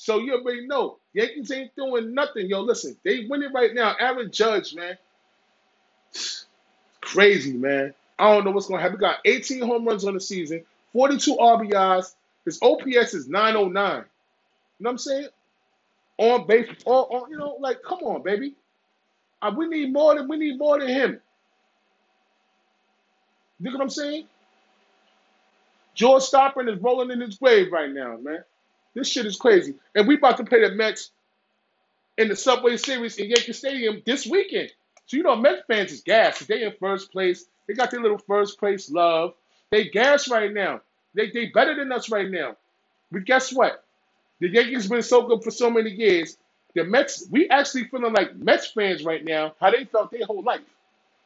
So 0.00 0.20
you 0.20 0.34
already 0.34 0.66
know 0.66 0.98
Yankees 1.14 1.52
ain't 1.52 1.76
doing 1.76 2.14
nothing. 2.14 2.48
Yo, 2.48 2.62
listen, 2.62 2.96
they 3.04 3.26
winning 3.28 3.52
right 3.52 3.74
now. 3.74 3.96
Aaron 4.00 4.30
Judge, 4.32 4.74
man, 4.74 4.96
crazy, 7.02 7.54
man. 7.54 7.94
I 8.18 8.32
don't 8.34 8.44
know 8.44 8.52
what's 8.52 8.68
gonna 8.68 8.82
happen. 8.82 8.96
We 8.98 9.00
got 9.00 9.18
18 9.24 9.62
home 9.62 9.86
runs 9.86 10.04
on 10.06 10.14
the 10.14 10.20
season, 10.20 10.64
42 10.94 11.36
RBIs. 11.36 12.14
His 12.46 12.58
OPS 12.62 13.14
is 13.14 13.28
909. 13.28 13.64
You 13.64 13.74
know 13.74 14.04
what 14.78 14.90
I'm 14.92 14.98
saying? 14.98 15.28
on 16.18 16.46
base, 16.46 16.68
on, 16.86 16.94
on 17.04 17.30
you 17.30 17.38
know, 17.38 17.56
like 17.60 17.82
come 17.82 18.00
on, 18.00 18.22
baby. 18.22 18.54
Uh, 19.42 19.52
we 19.56 19.68
need 19.68 19.92
more 19.92 20.16
than 20.16 20.28
we 20.28 20.36
need 20.38 20.58
more 20.58 20.78
than 20.80 20.88
him. 20.88 21.20
You 23.60 23.70
know 23.72 23.78
what 23.78 23.84
I'm 23.84 23.90
saying? 23.90 24.26
George 25.94 26.24
Stopper 26.24 26.68
is 26.68 26.80
rolling 26.80 27.10
in 27.10 27.20
his 27.20 27.36
grave 27.38 27.72
right 27.72 27.90
now, 27.90 28.18
man. 28.18 28.44
This 28.94 29.08
shit 29.08 29.26
is 29.26 29.36
crazy. 29.36 29.74
And 29.94 30.06
we 30.08 30.16
about 30.16 30.36
to 30.38 30.44
play 30.44 30.60
the 30.68 30.74
Mets 30.74 31.10
in 32.18 32.28
the 32.28 32.36
Subway 32.36 32.76
Series 32.76 33.16
in 33.16 33.28
Yankee 33.28 33.52
Stadium 33.52 34.02
this 34.04 34.26
weekend. 34.26 34.72
So 35.06 35.16
you 35.16 35.22
know, 35.22 35.36
Mets 35.36 35.62
fans 35.66 35.92
is 35.92 36.02
gas. 36.02 36.40
They 36.40 36.62
in 36.62 36.72
first 36.78 37.12
place. 37.12 37.44
They 37.66 37.74
got 37.74 37.90
their 37.90 38.00
little 38.00 38.18
first 38.18 38.58
place 38.58 38.90
love. 38.90 39.34
They 39.70 39.88
gas 39.88 40.28
right 40.28 40.52
now. 40.52 40.80
They 41.14 41.30
they 41.30 41.46
better 41.46 41.74
than 41.74 41.92
us 41.92 42.10
right 42.10 42.30
now. 42.30 42.56
But 43.12 43.24
guess 43.24 43.52
what? 43.52 43.84
The 44.40 44.48
Yankees 44.48 44.88
been 44.88 45.02
so 45.02 45.26
good 45.26 45.42
for 45.42 45.50
so 45.50 45.70
many 45.70 45.90
years. 45.90 46.36
The 46.74 46.84
Mets, 46.84 47.26
we 47.30 47.48
actually 47.48 47.84
feeling 47.84 48.12
like 48.12 48.36
Mets 48.36 48.68
fans 48.68 49.04
right 49.04 49.24
now, 49.24 49.54
how 49.60 49.70
they 49.70 49.84
felt 49.84 50.10
their 50.10 50.24
whole 50.26 50.42
life. 50.42 50.60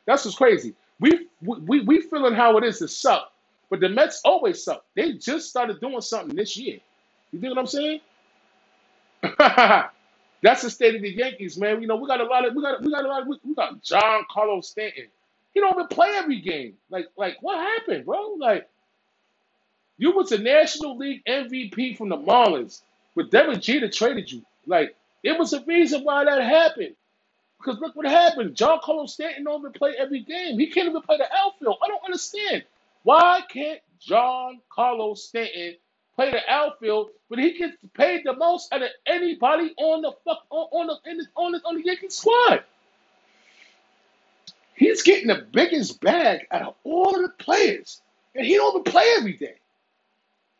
That's 0.07 0.25
what's 0.25 0.37
crazy. 0.37 0.75
We 1.01 1.29
we 1.43 1.81
we 1.81 2.01
feeling 2.01 2.35
how 2.35 2.57
it 2.59 2.65
is 2.65 2.79
to 2.79 2.89
suck, 2.89 3.33
but 3.71 3.81
the 3.81 3.89
Mets 3.89 4.21
always 4.25 4.63
suck. 4.63 4.85
They 4.95 5.13
just 5.13 5.49
started 5.49 5.81
doing 5.81 6.01
something 6.01 6.35
this 6.35 6.57
year. 6.57 6.81
You 7.35 7.41
think 7.41 7.57
what 7.57 7.61
I'm 7.61 7.69
saying? 7.69 8.01
That's 10.43 10.63
the 10.63 10.71
state 10.71 10.97
of 10.97 11.03
the 11.03 11.11
Yankees, 11.11 11.59
man. 11.59 11.83
You 11.83 11.89
know, 11.89 11.97
we 11.97 12.09
got 12.09 12.21
a 12.21 12.25
lot 12.25 12.47
of 12.47 12.55
we 12.55 12.63
got 12.63 12.83
we 12.83 12.91
got 12.93 13.05
a 13.05 13.09
lot 13.09 13.23
of 13.23 13.29
we 13.45 13.55
got 13.55 13.83
Giancarlo 13.83 14.65
Stanton. 14.65 15.07
He 15.55 15.61
don't 15.61 15.75
even 15.75 15.89
play 15.89 16.11
every 16.17 16.41
game. 16.41 16.75
Like 16.91 17.09
like 17.17 17.39
what 17.43 17.59
happened, 17.59 18.07
bro? 18.07 18.35
Like 18.39 18.69
you 19.99 20.13
was 20.13 20.33
a 20.33 20.39
National 20.39 20.97
League 20.99 21.25
MVP 21.27 21.97
from 21.97 22.09
the 22.11 22.17
Marlins. 22.17 22.83
But 23.17 23.31
Devin 23.31 23.61
Jeter 23.61 23.89
traded 23.91 24.31
you. 24.33 24.43
Like, 24.67 24.97
it 25.23 25.39
was 25.39 25.53
a 25.53 25.65
reason 25.65 26.05
why 26.05 26.25
that 26.25 26.43
happened. 26.43 26.97
Because 27.59 27.81
look 27.81 27.97
what 27.97 28.07
happened. 28.07 28.57
Giancarlo 28.57 29.09
Stanton 29.09 29.45
don't 29.45 29.61
even 29.61 29.73
play 29.73 29.95
every 29.99 30.21
game. 30.23 30.59
He 30.59 30.69
can't 30.69 30.89
even 30.89 31.03
play 31.03 31.19
the 31.19 31.29
outfield. 31.37 31.79
I 31.85 31.89
don't 31.89 32.05
understand. 32.05 32.65
Why 33.05 33.43
can't 33.49 33.81
John 34.01 34.61
Carlos 34.71 35.25
Stanton 35.29 35.77
play 36.17 36.31
the 36.31 36.41
outfield, 36.49 37.11
but 37.31 37.39
he 37.39 37.59
gets 37.59 37.77
paid 37.95 38.23
the 38.25 38.35
most 38.37 38.73
out 38.73 38.83
of 38.83 38.89
anybody 39.07 39.75
on 39.79 40.03
the 40.03 40.13
fuck 40.25 40.45
on, 40.51 40.69
on 40.73 40.87
the, 40.89 41.27
on 41.37 41.53
the 41.53 41.61
on 41.65 41.77
the 41.77 41.85
Yankee 41.85 42.11
squad? 42.11 42.65
He's 44.75 45.03
getting 45.03 45.29
the 45.29 45.47
biggest 45.53 46.01
bag 46.01 46.47
out 46.51 46.63
of 46.63 46.75
all 46.85 47.15
of 47.17 47.23
the 47.23 47.29
players, 47.45 48.03
and 48.35 48.47
he 48.47 48.57
don't 48.57 48.73
even 48.81 48.85
play 48.93 49.07
every 49.19 49.35
day. 49.35 49.57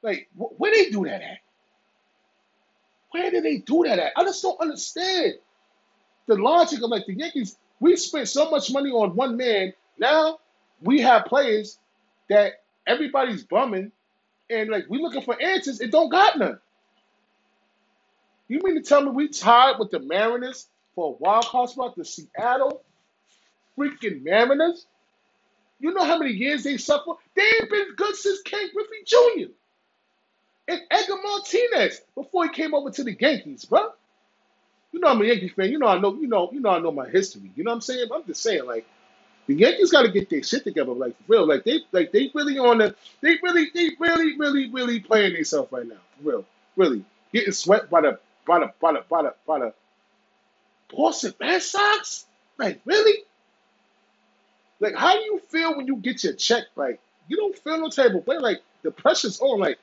Like, 0.03 0.29
wh- 0.37 0.59
where 0.61 0.73
they 0.73 0.91
do 0.91 1.05
that 1.07 1.23
at? 1.23 1.39
Where 3.13 3.31
did 3.31 3.45
they 3.45 3.59
do 3.59 3.85
that 3.87 3.99
at? 3.99 4.13
I 4.17 4.25
just 4.25 4.43
don't 4.43 4.61
understand 4.61 5.35
the 6.27 6.37
logic 6.37 6.83
of 6.83 6.91
like 6.91 7.07
the 7.07 7.15
Yankees. 7.15 7.57
We 7.81 7.97
spent 7.97 8.29
so 8.29 8.51
much 8.51 8.73
money 8.73 8.91
on 8.91 9.17
one 9.17 9.37
man. 9.37 9.73
Now 9.99 10.39
we 10.83 11.01
have 11.03 11.27
players 11.27 11.79
that 12.31 12.63
everybody's 12.87 13.45
bumming, 13.45 13.93
and 14.55 14.71
like 14.71 14.87
we 14.89 14.99
looking 15.01 15.23
for 15.23 15.41
answers. 15.41 15.81
It 15.81 15.93
don't 15.93 16.11
got 16.11 16.39
none. 16.39 16.59
You 18.49 18.61
mean 18.63 18.77
to 18.77 18.83
tell 18.83 19.03
me 19.03 19.11
we 19.11 19.29
tied 19.29 19.79
with 19.79 19.91
the 19.91 20.01
Mariners 20.01 20.67
for 20.95 21.11
a 21.15 21.17
wild 21.23 21.47
card 21.47 21.71
spot? 21.71 21.97
The 21.97 22.05
Seattle 22.05 22.83
freaking 23.79 24.23
Mariners. 24.25 24.87
You 25.81 25.95
know 25.95 26.05
how 26.05 26.19
many 26.19 26.33
years 26.33 26.65
they 26.65 26.79
suffer? 26.79 27.13
They 27.37 27.43
ain't 27.43 27.71
been 27.71 27.95
good 27.97 28.17
since 28.17 28.43
Ken 28.43 28.69
Griffey 28.75 29.05
Jr 29.07 29.53
and 30.69 30.81
Edgar 30.91 31.17
Martinez 31.23 32.01
before 32.15 32.45
he 32.47 32.51
came 32.51 32.75
over 32.75 32.91
to 32.91 33.05
the 33.05 33.17
Yankees, 33.19 33.65
bro. 33.65 33.91
You 34.93 35.01
know 35.01 35.09
I'm 35.09 35.21
a 35.21 35.25
Yankee 35.27 35.49
fan. 35.49 35.71
You 35.71 35.79
know 35.79 35.89
I 35.89 35.99
know. 35.99 36.15
You 36.15 36.29
know. 36.29 36.51
You 36.53 36.61
know 36.61 36.71
I 36.71 36.79
know 36.79 36.93
my 36.93 37.09
history. 37.09 37.51
You 37.57 37.65
know 37.65 37.73
what 37.73 37.77
I'm 37.77 37.81
saying? 37.83 38.09
I'm 38.15 38.25
just 38.27 38.43
saying, 38.43 38.67
like 38.67 38.87
the 39.47 39.55
Yankees 39.55 39.91
got 39.91 40.03
to 40.03 40.11
get 40.11 40.31
their 40.31 40.43
shit 40.43 40.65
together, 40.65 40.93
like 40.93 41.17
for 41.19 41.33
real. 41.35 41.47
Like 41.47 41.65
they, 41.65 41.81
like 41.93 42.13
they 42.13 42.31
really 42.35 42.59
on 42.59 42.79
the, 42.79 42.95
they 43.21 43.39
really, 43.43 43.71
they 43.75 43.91
really, 43.99 44.39
really, 44.39 44.71
really 44.71 45.01
playing 45.01 45.35
themselves 45.35 45.71
right 45.73 45.87
now, 45.87 45.97
for 46.17 46.31
real, 46.31 46.45
really 46.77 47.05
getting 47.33 47.53
swept 47.53 47.91
by 47.91 48.01
the, 48.01 48.19
by 48.47 48.61
the, 48.61 48.73
by 48.81 48.93
the, 48.93 49.05
by 49.09 49.23
the, 49.23 49.35
by 49.47 49.59
the 49.59 49.75
Boston 50.95 51.35
Red 51.41 51.63
Sox. 51.63 52.27
Like 52.59 52.81
really? 52.85 53.23
Like 54.81 54.95
how 54.95 55.15
do 55.15 55.21
you 55.21 55.41
feel 55.49 55.77
when 55.77 55.87
you 55.87 55.97
get 55.97 56.25
your 56.25 56.35
check? 56.35 56.65
Like 56.77 57.01
you 57.29 57.37
don't 57.37 57.57
feel 57.59 57.81
no 57.81 57.89
type 57.89 58.13
of. 58.15 58.27
Like 58.27 58.61
the 58.83 58.91
pressure's 58.91 59.41
on. 59.41 59.61
Like 59.61 59.79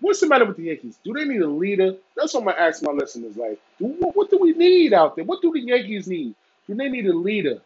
What's 0.00 0.20
the 0.20 0.28
matter 0.28 0.44
with 0.44 0.56
the 0.56 0.64
Yankees? 0.64 0.98
Do 1.04 1.12
they 1.14 1.24
need 1.24 1.40
a 1.40 1.48
leader? 1.48 1.94
That's 2.16 2.34
what 2.34 2.40
I'm 2.40 2.46
gonna 2.48 2.60
ask 2.60 2.82
my 2.82 2.92
listeners. 2.92 3.36
Like, 3.36 3.58
what, 3.78 4.14
what 4.14 4.30
do 4.30 4.38
we 4.38 4.52
need 4.52 4.92
out 4.92 5.16
there? 5.16 5.24
What 5.24 5.40
do 5.40 5.52
the 5.52 5.60
Yankees 5.60 6.06
need? 6.06 6.34
Do 6.66 6.74
they 6.74 6.88
need 6.88 7.06
a 7.06 7.14
leader 7.14 7.60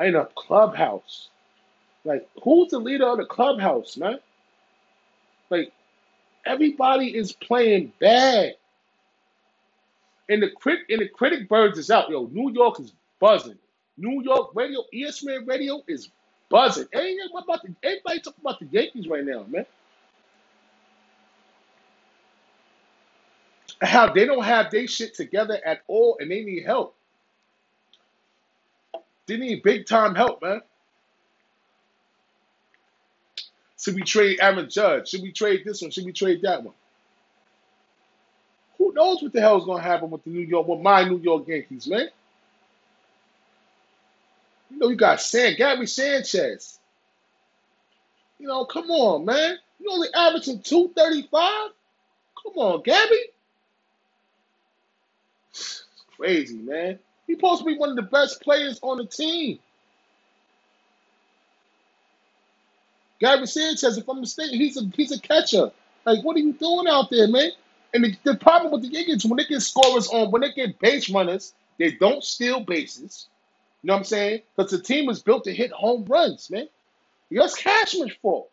in 0.00 0.14
a 0.16 0.26
clubhouse? 0.36 1.28
Like, 2.04 2.28
who's 2.42 2.70
the 2.70 2.78
leader 2.78 3.06
of 3.06 3.18
the 3.18 3.24
clubhouse, 3.26 3.96
man? 3.96 4.18
Like, 5.50 5.72
everybody 6.44 7.16
is 7.16 7.32
playing 7.32 7.92
bad. 8.00 8.56
And 10.28 10.42
the 10.42 10.50
crit 10.50 10.80
and 10.88 11.00
the 11.00 11.08
critic 11.08 11.48
birds 11.48 11.78
is 11.78 11.90
out. 11.90 12.10
Yo, 12.10 12.28
New 12.32 12.50
York 12.52 12.80
is 12.80 12.92
buzzing. 13.20 13.58
New 13.96 14.22
York 14.22 14.50
radio, 14.54 14.80
ESPN 14.92 15.46
radio 15.46 15.82
is 15.86 16.10
buzzing. 16.50 16.86
Ain't 16.94 17.20
about 17.30 17.62
the, 17.62 17.74
talking 17.82 18.32
about 18.40 18.58
the 18.58 18.66
Yankees 18.66 19.06
right 19.06 19.24
now, 19.24 19.44
man. 19.48 19.66
how 23.82 24.12
they 24.12 24.24
don't 24.24 24.44
have 24.44 24.70
their 24.70 24.86
shit 24.86 25.14
together 25.14 25.60
at 25.64 25.82
all 25.88 26.16
and 26.20 26.30
they 26.30 26.42
need 26.42 26.64
help. 26.64 26.96
They 29.26 29.36
need 29.36 29.62
big 29.62 29.86
time 29.86 30.14
help, 30.14 30.42
man. 30.42 30.60
Should 33.78 33.94
we 33.94 34.02
trade 34.02 34.38
Aaron 34.40 34.68
Judge? 34.70 35.08
Should 35.08 35.22
we 35.22 35.32
trade 35.32 35.62
this 35.64 35.82
one? 35.82 35.90
Should 35.90 36.06
we 36.06 36.12
trade 36.12 36.40
that 36.42 36.62
one? 36.62 36.74
Who 38.78 38.92
knows 38.94 39.22
what 39.22 39.32
the 39.32 39.40
hell 39.40 39.58
is 39.58 39.64
gonna 39.64 39.82
happen 39.82 40.10
with 40.10 40.24
the 40.24 40.30
New 40.30 40.40
York, 40.46 40.66
with 40.66 40.80
my 40.80 41.04
New 41.04 41.18
York 41.18 41.46
Yankees, 41.48 41.86
man? 41.86 42.08
You 44.70 44.78
know, 44.78 44.88
you 44.88 44.96
got 44.96 45.20
San 45.20 45.54
Gabby 45.56 45.86
Sanchez. 45.86 46.78
You 48.38 48.48
know, 48.48 48.64
come 48.64 48.90
on, 48.90 49.24
man. 49.24 49.56
You 49.78 49.90
only 49.90 50.08
averaging 50.14 50.60
235? 50.62 51.70
Come 52.42 52.52
on, 52.56 52.82
Gabby. 52.82 53.14
It's 55.50 55.84
crazy, 56.16 56.58
man. 56.58 56.98
He's 57.26 57.36
supposed 57.36 57.60
to 57.60 57.66
be 57.66 57.76
one 57.76 57.90
of 57.90 57.96
the 57.96 58.02
best 58.02 58.42
players 58.42 58.78
on 58.82 58.98
the 58.98 59.06
team. 59.06 59.58
Gabby 63.20 63.46
Sanchez, 63.46 63.96
if 63.96 64.08
I'm 64.08 64.20
mistaken, 64.20 64.58
he's 64.58 64.76
a 64.76 64.82
he's 64.94 65.12
a 65.12 65.20
catcher. 65.20 65.70
Like, 66.04 66.22
what 66.24 66.36
are 66.36 66.40
you 66.40 66.52
doing 66.52 66.86
out 66.88 67.10
there, 67.10 67.28
man? 67.28 67.50
And 67.94 68.04
the, 68.04 68.16
the 68.24 68.36
problem 68.36 68.72
with 68.72 68.82
the 68.82 68.88
Yankees, 68.88 69.24
when 69.24 69.38
they 69.38 69.44
get 69.44 69.62
scorers 69.62 70.08
on, 70.08 70.30
when 70.30 70.42
they 70.42 70.52
get 70.52 70.78
base 70.78 71.08
runners, 71.08 71.54
they 71.78 71.92
don't 71.92 72.22
steal 72.22 72.60
bases. 72.60 73.28
You 73.82 73.88
know 73.88 73.94
what 73.94 73.98
I'm 73.98 74.04
saying? 74.04 74.42
Because 74.56 74.70
the 74.72 74.80
team 74.80 75.08
is 75.08 75.22
built 75.22 75.44
to 75.44 75.54
hit 75.54 75.70
home 75.70 76.04
runs, 76.06 76.50
man. 76.50 76.68
That's 77.30 77.56
Cashman's 77.56 78.14
fault. 78.20 78.50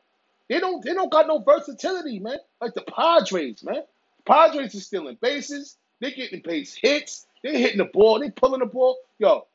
They 0.50 0.60
don't 0.60 0.84
they 0.84 0.94
don't 0.94 1.12
got 1.12 1.28
no 1.28 1.40
versatility, 1.40 2.20
man. 2.20 2.38
Like 2.60 2.74
the 2.74 2.82
Padres, 2.82 3.64
man. 3.64 3.84
The 4.18 4.24
Padres 4.26 4.76
are 4.76 4.80
stealing 4.80 5.18
bases. 5.22 5.78
They're 6.00 6.12
getting 6.12 6.42
base 6.42 6.74
hits. 6.74 7.26
They 7.44 7.60
hitting 7.62 7.80
the 7.80 7.86
ball. 7.86 8.20
They 8.20 8.32
pulling 8.32 8.62
the 8.62 8.68
ball. 8.68 8.98
Yo, 9.20 9.48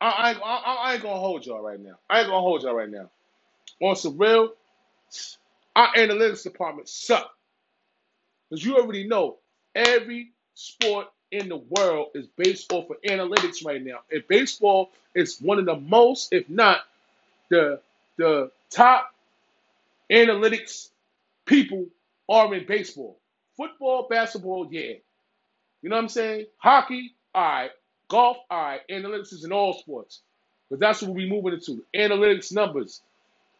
I, 0.00 0.08
I, 0.08 0.32
I, 0.32 0.74
I 0.90 0.94
ain't 0.94 1.02
gonna 1.02 1.20
hold 1.20 1.46
y'all 1.46 1.62
right 1.62 1.80
now. 1.80 1.98
I 2.10 2.20
ain't 2.20 2.28
gonna 2.28 2.40
hold 2.40 2.62
y'all 2.62 2.74
right 2.74 2.90
now. 2.90 3.10
On 3.82 3.96
some 3.96 4.18
real, 4.18 4.54
our 5.76 5.94
analytics 5.94 6.44
department 6.44 6.88
suck. 6.88 7.30
Because 8.50 8.64
you 8.64 8.76
already 8.78 9.06
know 9.08 9.38
every 9.74 10.32
sport 10.54 11.08
in 11.32 11.48
the 11.50 11.58
world 11.58 12.08
is 12.14 12.26
based 12.36 12.72
off 12.72 12.90
of 12.90 13.02
analytics 13.02 13.64
right 13.64 13.84
now. 13.84 14.00
And 14.12 14.26
baseball 14.28 14.90
is 15.14 15.38
one 15.40 15.58
of 15.58 15.66
the 15.66 15.76
most, 15.76 16.32
if 16.32 16.48
not 16.50 16.80
the 17.50 17.80
the 18.18 18.50
top 18.70 19.14
analytics 20.10 20.90
people 21.46 21.86
are 22.28 22.54
in 22.54 22.66
baseball. 22.66 23.18
Football, 23.56 24.08
basketball, 24.10 24.68
yeah. 24.72 24.94
You 25.82 25.90
know 25.90 25.96
what 25.96 26.02
I'm 26.02 26.08
saying? 26.08 26.46
Hockey, 26.58 27.14
all 27.34 27.42
right. 27.42 27.70
Golf, 28.08 28.38
all 28.50 28.62
right. 28.62 28.80
Analytics 28.90 29.32
is 29.32 29.44
in 29.44 29.52
all 29.52 29.74
sports. 29.74 30.20
But 30.70 30.78
that's 30.80 31.02
what 31.02 31.14
we're 31.14 31.28
moving 31.28 31.54
into. 31.54 31.84
Analytics 31.94 32.52
numbers. 32.52 33.02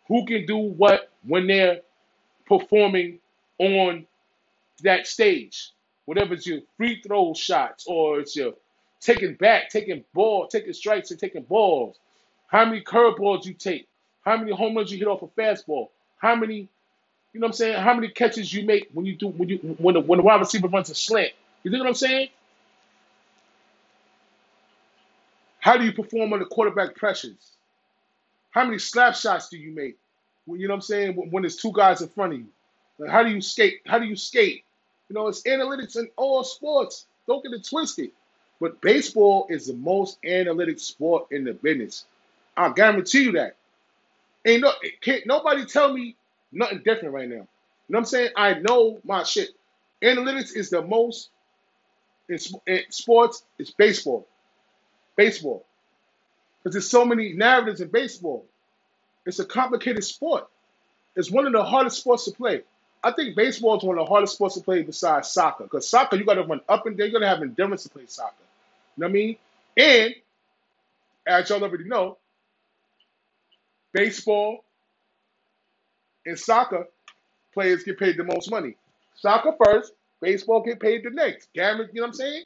Who 0.08 0.26
can 0.26 0.46
do 0.46 0.56
what 0.58 1.10
when 1.24 1.46
they're 1.46 1.80
performing 2.46 3.20
on 3.58 4.06
that 4.82 5.06
stage? 5.06 5.70
Whatever 6.06 6.34
it's 6.34 6.46
your 6.46 6.60
free 6.76 7.00
throw 7.06 7.34
shots 7.34 7.84
or 7.86 8.20
it's 8.20 8.36
your 8.36 8.54
taking 9.00 9.34
back, 9.34 9.70
taking 9.70 10.04
ball, 10.14 10.46
taking 10.48 10.72
strikes 10.72 11.10
and 11.10 11.20
taking 11.20 11.42
balls. 11.42 11.98
How 12.48 12.64
many 12.64 12.82
curveballs 12.82 13.44
you 13.44 13.54
take? 13.54 13.88
How 14.24 14.36
many 14.36 14.52
home 14.52 14.76
runs 14.76 14.92
you 14.92 14.98
hit 14.98 15.08
off 15.08 15.22
a 15.22 15.28
fastball? 15.28 15.88
How 16.18 16.34
many, 16.34 16.68
you 17.32 17.40
know 17.40 17.46
what 17.46 17.48
I'm 17.48 17.52
saying? 17.54 17.80
How 17.82 17.94
many 17.94 18.08
catches 18.08 18.52
you 18.52 18.64
make 18.66 18.88
when 18.92 19.06
you 19.06 19.14
do 19.14 19.28
when 19.28 19.48
you 19.48 19.58
when 19.78 19.94
the 19.94 20.00
when 20.00 20.18
the 20.18 20.22
wide 20.24 20.40
receiver 20.40 20.68
runs 20.68 20.90
a 20.90 20.94
slant? 20.94 21.32
You 21.62 21.70
know 21.70 21.78
what 21.78 21.88
I'm 21.88 21.94
saying? 21.94 22.28
How 25.58 25.76
do 25.76 25.84
you 25.84 25.92
perform 25.92 26.32
under 26.32 26.46
quarterback 26.46 26.96
pressures? 26.96 27.52
How 28.50 28.64
many 28.64 28.78
slap 28.78 29.14
shots 29.14 29.48
do 29.48 29.58
you 29.58 29.72
make? 29.72 29.96
You 30.46 30.66
know 30.66 30.74
what 30.74 30.78
I'm 30.78 30.80
saying? 30.82 31.16
When, 31.16 31.30
when 31.30 31.42
there's 31.42 31.56
two 31.56 31.72
guys 31.72 32.00
in 32.00 32.08
front 32.08 32.32
of 32.32 32.38
you. 32.40 32.46
Like, 32.98 33.10
how 33.10 33.22
do 33.22 33.30
you 33.30 33.40
skate? 33.40 33.80
How 33.86 33.98
do 33.98 34.06
you 34.06 34.16
skate? 34.16 34.64
You 35.08 35.14
know, 35.14 35.28
it's 35.28 35.42
analytics 35.42 35.96
in 35.96 36.08
all 36.16 36.42
sports. 36.44 37.06
Don't 37.26 37.42
get 37.42 37.52
it 37.52 37.64
twisted. 37.64 38.10
But 38.60 38.80
baseball 38.80 39.46
is 39.48 39.66
the 39.66 39.74
most 39.74 40.18
analytic 40.24 40.78
sport 40.78 41.26
in 41.30 41.44
the 41.44 41.54
business. 41.54 42.04
I 42.56 42.70
guarantee 42.72 43.24
you 43.24 43.32
that. 43.32 43.56
Ain't 44.46 44.62
no 44.62 44.72
can't 45.00 45.26
nobody 45.26 45.64
tell 45.64 45.92
me 45.92 46.16
nothing 46.52 46.82
different 46.84 47.14
right 47.14 47.28
now. 47.28 47.34
You 47.34 47.40
know 47.40 47.46
what 47.88 47.98
I'm 47.98 48.04
saying? 48.06 48.30
I 48.36 48.54
know 48.54 49.00
my 49.04 49.22
shit. 49.22 49.50
Analytics 50.02 50.56
is 50.56 50.70
the 50.70 50.82
most 50.82 51.30
in, 52.30 52.38
sp- 52.40 52.64
in 52.66 52.82
sports. 52.90 53.44
It's 53.58 53.72
baseball. 53.72 54.26
Baseball. 55.16 55.66
Because 56.62 56.74
there's 56.74 56.90
so 56.90 57.04
many 57.04 57.34
narratives 57.34 57.82
in 57.82 57.88
baseball. 57.88 58.46
It's 59.26 59.40
a 59.40 59.44
complicated 59.44 60.04
sport. 60.04 60.48
It's 61.16 61.30
one 61.30 61.46
of 61.46 61.52
the 61.52 61.64
hardest 61.64 61.98
sports 61.98 62.24
to 62.26 62.32
play. 62.32 62.62
I 63.02 63.12
think 63.12 63.36
baseball 63.36 63.78
is 63.78 63.84
one 63.84 63.98
of 63.98 64.06
the 64.06 64.10
hardest 64.10 64.34
sports 64.34 64.56
to 64.56 64.62
play 64.62 64.82
besides 64.82 65.30
soccer. 65.32 65.64
Because 65.64 65.88
soccer, 65.88 66.16
you 66.16 66.24
got 66.24 66.34
to 66.34 66.44
run 66.44 66.60
up 66.68 66.86
and 66.86 66.96
down. 66.96 67.08
You 67.08 67.12
got 67.14 67.20
to 67.20 67.28
have 67.28 67.42
endurance 67.42 67.84
to 67.84 67.90
play 67.90 68.04
soccer. 68.06 68.34
You 68.96 69.02
know 69.02 69.06
what 69.06 69.10
I 69.10 69.12
mean? 69.12 69.36
And 69.76 70.14
as 71.26 71.50
y'all 71.50 71.62
already 71.62 71.84
know, 71.84 72.18
baseball 73.92 74.64
and 76.26 76.38
soccer 76.38 76.86
players 77.54 77.84
get 77.84 77.98
paid 77.98 78.16
the 78.16 78.24
most 78.24 78.50
money. 78.50 78.76
Soccer 79.16 79.54
first, 79.64 79.92
baseball 80.20 80.62
get 80.62 80.80
paid 80.80 81.04
the 81.04 81.10
next. 81.10 81.48
Guarantee, 81.54 81.92
you 81.94 82.00
know 82.00 82.06
what 82.06 82.08
I'm 82.08 82.14
saying? 82.14 82.44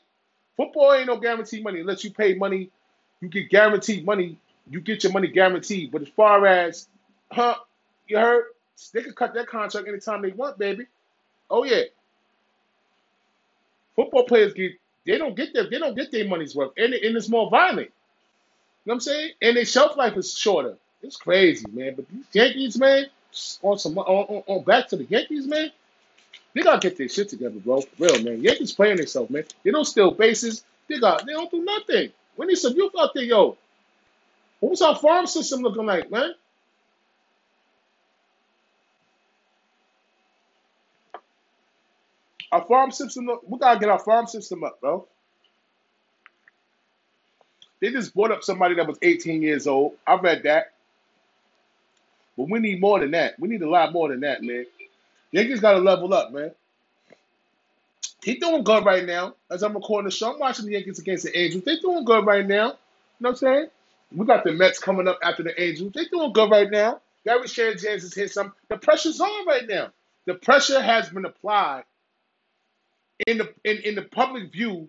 Football 0.57 0.95
ain't 0.95 1.07
no 1.07 1.19
guaranteed 1.19 1.65
money 1.65 1.81
unless 1.81 2.05
you 2.05 2.13
pay 2.13 2.35
money. 2.35 2.71
You 3.21 3.29
get 3.29 3.51
guaranteed 3.51 4.05
money. 4.05 4.39
You 4.71 4.81
get 4.81 5.03
your 5.03 5.13
money 5.13 5.29
guaranteed. 5.29 5.91
But 5.93 6.03
as 6.03 6.09
far 6.09 6.47
as, 6.47 6.89
huh, 7.31 7.57
you 8.09 8.19
heard? 8.19 8.45
They 8.93 9.03
can 9.03 9.13
cut 9.13 9.35
their 9.35 9.47
contract 9.47 9.89
anytime 9.89 10.23
they 10.23 10.31
want, 10.31 10.59
baby. 10.59 10.87
Oh 11.51 11.65
yeah. 11.65 11.83
Football 13.97 14.25
players 14.25 14.53
get 14.55 14.73
they 15.07 15.19
don't 15.19 15.37
get 15.37 15.53
their 15.53 15.69
they 15.69 15.79
don't 15.79 15.95
get 15.97 16.11
their 16.11 16.27
money's 16.27 16.55
worth, 16.55 16.73
and, 16.77 16.95
and 16.95 17.17
it's 17.17 17.29
more 17.29 17.49
violent. 17.51 17.89
You 18.85 18.91
know 18.91 18.93
what 18.93 18.95
I'm 18.95 19.01
saying? 19.01 19.31
And 19.43 19.57
their 19.57 19.65
shelf 19.65 19.97
life 19.97 20.17
is 20.17 20.37
shorter. 20.37 20.77
It's 21.03 21.17
crazy, 21.17 21.67
man. 21.73 21.95
But 21.97 22.09
these 22.09 22.25
Yankees, 22.33 22.79
man, 22.79 23.07
on 23.63 23.79
some 23.79 23.97
on, 23.99 24.05
on, 24.07 24.43
on 24.47 24.65
back 24.65 24.89
to 24.89 24.97
the 24.97 25.05
Yankees, 25.05 25.47
man. 25.47 25.71
They 26.55 26.63
gotta 26.63 26.81
get 26.81 26.99
their 26.99 27.09
shit 27.09 27.29
together, 27.29 27.59
bro. 27.61 27.81
For 27.83 28.05
real, 28.07 28.23
man. 28.23 28.43
Yankees 28.43 28.73
playing 28.73 28.99
themselves, 28.99 29.31
man. 29.31 29.45
They 29.65 29.73
don't 29.73 29.85
steal 29.85 30.13
bases. 30.13 30.65
They 30.89 30.99
got 31.01 31.27
they 31.27 31.33
don't 31.33 31.51
do 31.51 31.65
nothing. 31.65 32.13
We 32.37 32.47
need 32.47 32.57
some 32.59 32.75
youth 32.75 32.93
out 32.99 33.13
there, 33.15 33.25
yo. 33.25 33.57
What's 34.61 34.83
our 34.83 34.97
farm 34.97 35.27
system 35.27 35.61
looking 35.63 35.87
like, 35.87 36.11
man? 36.11 36.35
Our 42.53 42.65
farm 42.65 42.93
system, 42.93 43.29
we 43.47 43.59
gotta 43.59 43.81
get 43.81 43.89
our 43.91 43.99
farm 43.99 44.27
system 44.27 44.65
up, 44.65 44.81
bro. 44.81 45.07
They 47.81 47.91
just 47.91 48.15
brought 48.15 48.33
up 48.33 48.45
somebody 48.45 48.77
that 48.77 48.87
was 48.87 48.99
18 49.03 49.43
years 49.43 49.67
old. 49.67 49.95
I 50.07 50.17
read 50.17 50.45
that, 50.45 50.73
but 52.37 52.49
we 52.49 52.61
need 52.61 52.81
more 52.81 53.01
than 53.01 53.13
that. 53.13 53.39
We 53.41 53.49
need 53.49 53.63
a 53.63 53.69
lot 53.71 53.93
more 53.93 54.09
than 54.09 54.21
that, 54.21 54.43
man. 54.43 54.67
Yankees 55.35 55.59
gotta 55.61 55.79
level 55.79 56.15
up, 56.15 56.33
man. 56.33 56.53
He 58.23 58.37
doing 58.37 58.63
good 58.63 58.85
right 58.85 59.05
now. 59.05 59.35
As 59.51 59.65
I'm 59.65 59.75
recording 59.75 60.07
the 60.07 60.15
show, 60.15 60.33
I'm 60.33 60.39
watching 60.39 60.67
the 60.67 60.73
Yankees 60.73 61.01
against 61.01 61.25
the 61.25 61.37
Angels. 61.37 61.65
They 61.65 61.77
doing 61.81 62.05
good 62.05 62.25
right 62.25 62.47
now. 62.47 62.67
You 62.67 62.71
know 62.71 62.77
what 63.19 63.31
I'm 63.31 63.37
saying? 63.37 63.67
We 64.13 64.27
got 64.27 64.45
the 64.45 64.53
Mets 64.53 64.79
coming 64.79 65.09
up 65.09 65.19
after 65.25 65.43
the 65.43 65.61
Angels. 65.61 65.91
They 65.93 66.05
doing 66.05 66.33
good 66.33 66.51
right 66.53 66.71
now. 66.71 67.01
Gary 67.25 67.49
Sanchez 67.49 67.85
has 68.05 68.15
hit 68.15 68.31
some. 68.31 68.53
The 68.69 68.77
pressure's 68.77 69.21
on 69.21 69.47
right 69.47 69.67
now. 69.69 69.89
The 70.27 70.35
pressure 70.35 70.81
has 70.81 71.09
been 71.11 71.25
applied 71.25 71.83
in 73.27 73.39
the 73.39 73.53
in, 73.65 73.79
in 73.79 73.95
the 73.97 74.03
public 74.03 74.53
view 74.53 74.89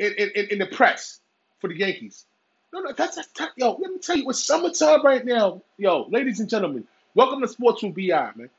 in, 0.00 0.12
in, 0.12 0.46
in 0.50 0.58
the 0.58 0.66
press 0.66 1.20
for 1.60 1.68
the 1.68 1.78
Yankees. 1.78 2.26
No, 2.72 2.80
no, 2.80 2.92
that's, 2.92 3.14
that's 3.14 3.28
that- 3.38 3.52
yo. 3.56 3.74
Let 3.80 3.92
me 3.92 3.98
tell 3.98 4.16
you, 4.16 4.28
it's 4.28 4.44
summertime 4.44 5.04
right 5.04 5.24
now, 5.24 5.62
yo, 5.78 6.08
ladies 6.10 6.40
and 6.40 6.48
gentlemen. 6.48 6.84
Welcome 7.14 7.40
to 7.42 7.48
Sports 7.48 7.84
with 7.84 7.94
Bi, 7.94 8.08
man. 8.34 8.50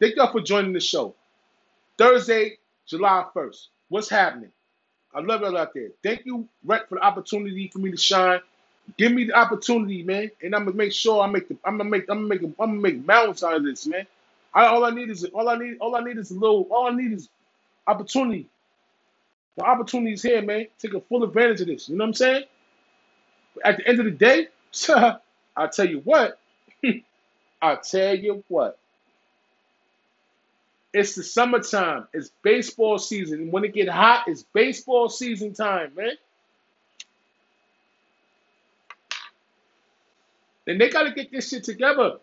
Thank 0.00 0.16
y'all 0.16 0.32
for 0.32 0.40
joining 0.42 0.72
the 0.74 0.80
show. 0.80 1.14
Thursday, 1.98 2.58
July 2.86 3.26
1st. 3.34 3.66
What's 3.88 4.10
happening? 4.10 4.52
I 5.14 5.20
love 5.20 5.42
y'all 5.42 5.56
out 5.58 5.74
there. 5.74 5.90
Thank 6.04 6.26
you, 6.26 6.48
Rhett, 6.64 6.88
for 6.88 6.96
the 6.96 7.02
opportunity 7.02 7.68
for 7.72 7.80
me 7.80 7.90
to 7.92 7.96
shine. 7.98 8.40
Give 8.98 9.12
me 9.12 9.24
the 9.24 9.34
opportunity, 9.34 10.02
man, 10.04 10.30
and 10.42 10.54
I'm 10.54 10.64
gonna 10.66 10.76
make 10.76 10.92
sure 10.92 11.22
I 11.22 11.28
make 11.28 11.48
the. 11.48 11.56
I'm 11.64 11.78
gonna 11.78 11.90
make. 11.90 12.04
I'm 12.10 12.18
gonna 12.18 12.28
make. 12.28 12.42
I'm 12.42 12.54
gonna 12.56 12.74
make 12.74 13.06
mountains 13.06 13.44
out 13.44 13.56
of 13.56 13.64
this, 13.64 13.86
man. 13.86 14.06
I, 14.54 14.66
all 14.66 14.84
I 14.84 14.90
need 14.90 15.10
is 15.10 15.24
all 15.26 15.48
I 15.48 15.58
need. 15.58 15.78
All 15.80 15.96
I 15.96 16.00
need 16.02 16.18
is 16.18 16.30
a 16.32 16.34
little. 16.34 16.66
All 16.70 16.88
I 16.88 16.92
need 16.96 17.12
is 17.12 17.28
opportunity. 17.86 18.48
The 19.56 19.64
opportunity 19.64 20.14
is 20.14 20.22
here, 20.22 20.42
man. 20.42 20.66
Take 20.78 20.94
a 20.94 21.00
full 21.02 21.24
advantage 21.24 21.62
of 21.62 21.68
this. 21.68 21.88
You 21.88 21.96
know 21.96 22.04
what 22.04 22.08
I'm 22.08 22.14
saying? 22.14 22.44
At 23.64 23.78
the 23.78 23.88
end 23.88 24.00
of 24.00 24.06
the 24.06 24.12
day, 24.12 24.48
I 25.56 25.66
tell 25.72 25.88
you 25.88 26.00
what. 26.00 26.38
I 27.62 27.76
tell 27.76 28.16
you 28.16 28.44
what. 28.48 28.78
It's 30.92 31.14
the 31.14 31.22
summertime. 31.22 32.08
It's 32.14 32.30
baseball 32.42 32.98
season. 32.98 33.50
When 33.50 33.64
it 33.64 33.74
get 33.74 33.88
hot, 33.88 34.24
it's 34.28 34.44
baseball 34.54 35.08
season 35.08 35.54
time, 35.54 35.92
man. 35.96 36.12
And 40.66 40.80
they 40.80 40.90
got 40.90 41.04
to 41.04 41.12
get 41.12 41.32
this 41.32 41.50
shit 41.50 41.64
together. 41.64 42.14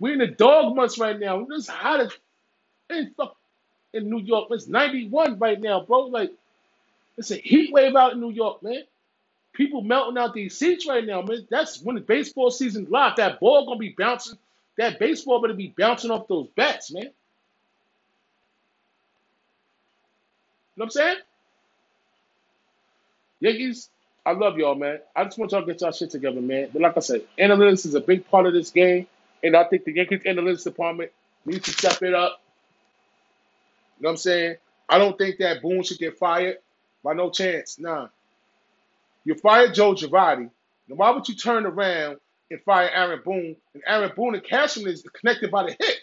We're 0.00 0.14
in 0.14 0.18
the 0.20 0.26
dog 0.28 0.76
months 0.76 0.98
right 0.98 1.18
now. 1.18 1.46
It's 1.50 1.68
hot 1.68 2.00
as 2.00 2.12
in 2.90 3.12
fuck 3.16 3.36
in 3.92 4.10
New 4.10 4.20
York. 4.20 4.48
It's 4.50 4.68
91 4.68 5.38
right 5.38 5.60
now, 5.60 5.80
bro. 5.82 6.06
Like 6.06 6.32
it's 7.18 7.30
a 7.30 7.36
heat 7.36 7.72
wave 7.72 7.96
out 7.96 8.12
in 8.14 8.20
New 8.20 8.30
York, 8.30 8.62
man. 8.62 8.82
People 9.54 9.82
melting 9.82 10.18
out 10.18 10.34
these 10.34 10.56
seats 10.56 10.86
right 10.88 11.06
now, 11.06 11.22
man. 11.22 11.46
That's 11.50 11.82
when 11.82 11.96
the 11.96 12.02
baseball 12.02 12.50
season's 12.50 12.90
live. 12.90 13.16
That 13.16 13.40
ball 13.40 13.66
gonna 13.66 13.78
be 13.78 13.94
bouncing. 13.96 14.38
That 14.78 14.98
baseball 14.98 15.40
gonna 15.40 15.54
be 15.54 15.74
bouncing 15.76 16.10
off 16.10 16.28
those 16.28 16.48
bats, 16.54 16.92
man. 16.92 17.04
You 17.04 17.08
know 20.76 20.84
what 20.84 20.84
I'm 20.84 20.90
saying? 20.90 21.16
Yankees, 23.40 23.88
I 24.24 24.32
love 24.32 24.58
y'all, 24.58 24.74
man. 24.74 24.98
I 25.14 25.24
just 25.24 25.38
want 25.38 25.52
y'all 25.52 25.60
to 25.62 25.66
get 25.66 25.80
y'all 25.80 25.92
shit 25.92 26.10
together, 26.10 26.40
man. 26.40 26.68
But 26.72 26.82
like 26.82 26.96
I 26.96 27.00
said, 27.00 27.22
analytics 27.38 27.86
is 27.86 27.94
a 27.94 28.00
big 28.00 28.28
part 28.28 28.46
of 28.46 28.52
this 28.52 28.70
game, 28.70 29.06
and 29.42 29.56
I 29.56 29.64
think 29.64 29.84
the 29.84 29.94
Yankees 29.94 30.22
analytics 30.26 30.64
department 30.64 31.12
needs 31.44 31.64
to 31.66 31.70
step 31.70 32.02
it 32.02 32.14
up. 32.14 32.40
You 33.98 34.02
know 34.02 34.08
what 34.08 34.10
I'm 34.10 34.16
saying? 34.18 34.56
I 34.88 34.98
don't 34.98 35.16
think 35.16 35.38
that 35.38 35.62
Boone 35.62 35.82
should 35.82 35.98
get 35.98 36.18
fired 36.18 36.58
by 37.02 37.14
no 37.14 37.30
chance. 37.30 37.78
Nah. 37.78 38.08
You 39.24 39.34
fired 39.34 39.74
Joe 39.74 39.94
Girardi. 39.94 40.50
Now 40.88 40.96
why 40.96 41.10
would 41.10 41.28
you 41.28 41.34
turn 41.34 41.66
around 41.66 42.18
and 42.50 42.62
fire 42.62 42.90
Aaron 42.92 43.20
Boone? 43.24 43.56
And 43.74 43.82
Aaron 43.86 44.12
Boone 44.16 44.34
and 44.34 44.44
Cashman 44.44 44.88
is 44.92 45.02
connected 45.20 45.50
by 45.50 45.64
the 45.64 45.76
hit. 45.78 45.98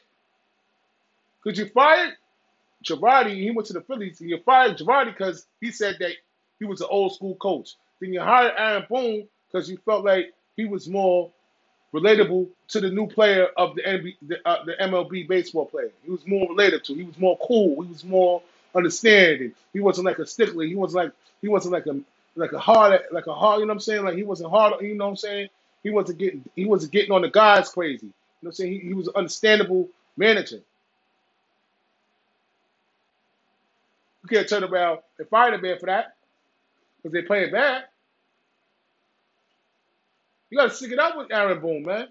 Because 1.44 1.60
you 1.60 1.68
fired 1.68 2.14
Girardi, 2.84 3.36
he 3.36 3.52
went 3.52 3.68
to 3.68 3.74
the 3.74 3.82
Phillies, 3.82 4.22
and 4.22 4.30
you 4.30 4.40
fired 4.46 4.78
Girardi 4.78 5.08
because 5.18 5.46
he 5.62 5.72
said 5.72 5.98
that 6.00 6.12
he 6.60 6.66
was 6.66 6.82
an 6.82 6.88
old 6.90 7.14
school 7.16 7.36
coach. 7.36 7.76
Then 8.00 8.14
you 8.14 8.22
hired 8.22 8.54
Aaron 8.58 8.86
Boone 8.90 9.28
because 9.52 9.70
you 9.70 9.78
felt 9.86 10.06
like 10.06 10.34
he 10.56 10.66
was 10.66 10.88
more 10.88 11.32
relatable 11.94 12.50
to 12.70 12.82
the 12.82 12.90
new 12.90 13.08
player 13.08 13.48
of 13.58 13.76
the, 13.76 14.14
the, 14.24 14.38
uh, 14.48 14.66
the 14.66 14.74
MLB 14.82 15.28
baseball 15.28 15.66
player. 15.66 15.92
He 16.04 16.12
was 16.12 16.26
more 16.28 16.48
related 16.50 16.84
to. 16.86 16.96
He 16.96 17.04
was 17.04 17.18
more 17.20 17.38
cool. 17.46 17.82
He 17.84 17.90
was 17.90 18.04
more 18.04 18.42
understanding. 18.76 19.54
He 19.74 19.80
wasn't 19.80 20.06
like 20.06 20.20
a 20.20 20.26
stickler. 20.26 20.66
He 20.66 20.76
wasn't 20.76 21.06
like 21.06 21.14
he 21.42 21.48
wasn't 21.48 21.74
like 21.74 21.86
a 21.86 22.00
like 22.36 22.52
a 22.54 22.60
hard 22.60 23.00
like 23.12 23.28
a 23.28 23.34
hard. 23.34 23.60
You 23.60 23.66
know 23.68 23.72
what 23.72 23.76
I'm 23.76 23.80
saying? 23.82 24.04
Like 24.04 24.16
he 24.16 24.24
wasn't 24.24 24.50
hard. 24.50 24.82
You 24.82 24.96
know 24.96 25.06
what 25.06 25.12
I'm 25.12 25.18
saying? 25.18 25.50
He 25.84 25.92
wasn't 25.92 26.20
getting 26.20 26.46
he 26.56 26.66
wasn't 26.66 26.94
getting 26.94 27.12
on 27.12 27.24
the 27.24 27.30
guys 27.30 27.70
crazy. 27.70 28.08
You 28.08 28.14
know 28.44 28.48
what 28.48 28.50
I'm 28.50 28.54
saying? 28.56 28.74
He, 28.74 28.80
he 28.90 28.94
was 28.94 29.08
an 29.08 29.16
understandable 29.18 29.90
manager. 30.18 30.62
You 34.24 34.30
can't 34.30 34.50
turn 34.50 34.64
around 34.64 35.00
and 35.20 35.28
fire 35.30 35.52
the 35.52 35.62
man 35.62 35.80
for 35.80 35.88
that 35.88 36.16
because 36.98 37.14
they 37.14 37.22
playing 37.24 37.52
bad. 37.52 37.86
You 40.50 40.58
got 40.60 40.70
to 40.70 40.76
stick 40.76 40.92
it 40.92 41.00
out 41.00 41.18
with 41.18 41.32
Aaron 41.32 41.60
Boone, 41.60 41.84
man. 41.84 42.08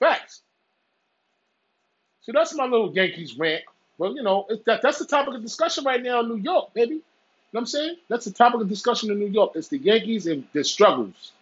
Facts. 0.00 0.42
So 2.22 2.32
that's 2.32 2.54
my 2.54 2.64
little 2.64 2.94
Yankees 2.94 3.36
rant. 3.38 3.64
Well, 3.98 4.14
you 4.14 4.22
know, 4.22 4.46
that, 4.66 4.82
that's 4.82 4.98
the 4.98 5.06
topic 5.06 5.34
of 5.34 5.42
discussion 5.42 5.84
right 5.84 6.02
now 6.02 6.20
in 6.20 6.28
New 6.28 6.36
York, 6.36 6.74
baby. 6.74 7.02
You 7.52 7.58
know 7.58 7.60
what 7.60 7.62
I'm 7.62 7.66
saying? 7.66 7.96
That's 8.08 8.26
the 8.26 8.32
topic 8.32 8.60
of 8.60 8.68
discussion 8.68 9.10
in 9.10 9.18
New 9.18 9.26
York. 9.28 9.52
It's 9.54 9.68
the 9.68 9.78
Yankees 9.78 10.26
and 10.26 10.44
their 10.52 10.64
struggles. 10.64 11.32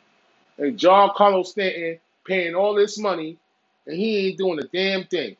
And 0.58 0.78
Giancarlo 0.78 1.46
Stanton 1.46 1.98
paying 2.26 2.54
all 2.54 2.74
this 2.74 2.98
money, 2.98 3.38
and 3.86 3.96
he 3.96 4.28
ain't 4.28 4.38
doing 4.38 4.58
a 4.60 4.64
damn 4.64 5.04
thing. 5.04 5.36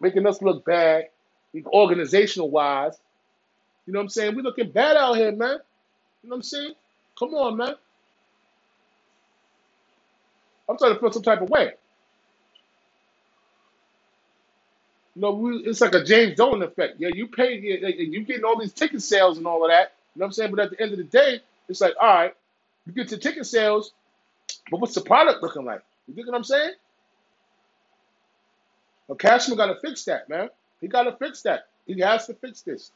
Making 0.00 0.26
us 0.26 0.42
look 0.42 0.64
bad, 0.64 1.06
organizational 1.66 2.50
wise. 2.50 2.98
You 3.86 3.92
know 3.94 4.00
what 4.00 4.04
I'm 4.04 4.08
saying? 4.10 4.34
We 4.36 4.42
looking 4.42 4.70
bad 4.70 4.96
out 4.96 5.16
here, 5.16 5.32
man. 5.32 5.58
You 6.22 6.30
know 6.30 6.34
what 6.34 6.36
I'm 6.36 6.42
saying? 6.42 6.74
Come 7.18 7.34
on, 7.34 7.56
man. 7.56 7.74
I'm 10.68 10.78
trying 10.78 10.94
to 10.94 11.00
feel 11.00 11.12
some 11.12 11.22
type 11.22 11.42
of 11.42 11.50
way. 11.50 11.72
You 15.16 15.22
know, 15.22 15.32
we, 15.32 15.56
it's 15.58 15.80
like 15.80 15.94
a 15.94 16.04
James 16.04 16.36
Dolan 16.36 16.62
effect. 16.62 16.96
Yeah, 16.98 17.10
you 17.14 17.28
pay, 17.28 17.58
yeah, 17.58 17.88
you 17.88 18.24
getting 18.24 18.44
all 18.44 18.58
these 18.58 18.72
ticket 18.72 19.02
sales 19.02 19.38
and 19.38 19.46
all 19.46 19.64
of 19.64 19.70
that. 19.70 19.92
You 20.14 20.20
know 20.20 20.24
what 20.24 20.28
I'm 20.28 20.32
saying? 20.32 20.50
But 20.50 20.60
at 20.60 20.70
the 20.70 20.80
end 20.80 20.92
of 20.92 20.98
the 20.98 21.04
day, 21.04 21.40
it's 21.68 21.80
like, 21.80 21.94
all 22.00 22.06
right, 22.06 22.34
you 22.86 22.92
get 22.92 23.08
the 23.08 23.16
ticket 23.16 23.46
sales, 23.46 23.92
but 24.70 24.80
what's 24.80 24.94
the 24.94 25.00
product 25.00 25.42
looking 25.42 25.64
like? 25.64 25.82
You 26.06 26.14
get 26.14 26.26
what 26.26 26.36
I'm 26.36 26.44
saying? 26.44 26.72
Well, 29.08 29.16
Cashman 29.16 29.56
got 29.56 29.66
to 29.66 29.80
fix 29.80 30.04
that, 30.04 30.28
man. 30.28 30.50
He 30.80 30.88
got 30.88 31.04
to 31.04 31.12
fix 31.12 31.42
that. 31.42 31.66
He 31.86 32.00
has 32.00 32.26
to 32.26 32.34
fix 32.34 32.62
this. 32.62 32.90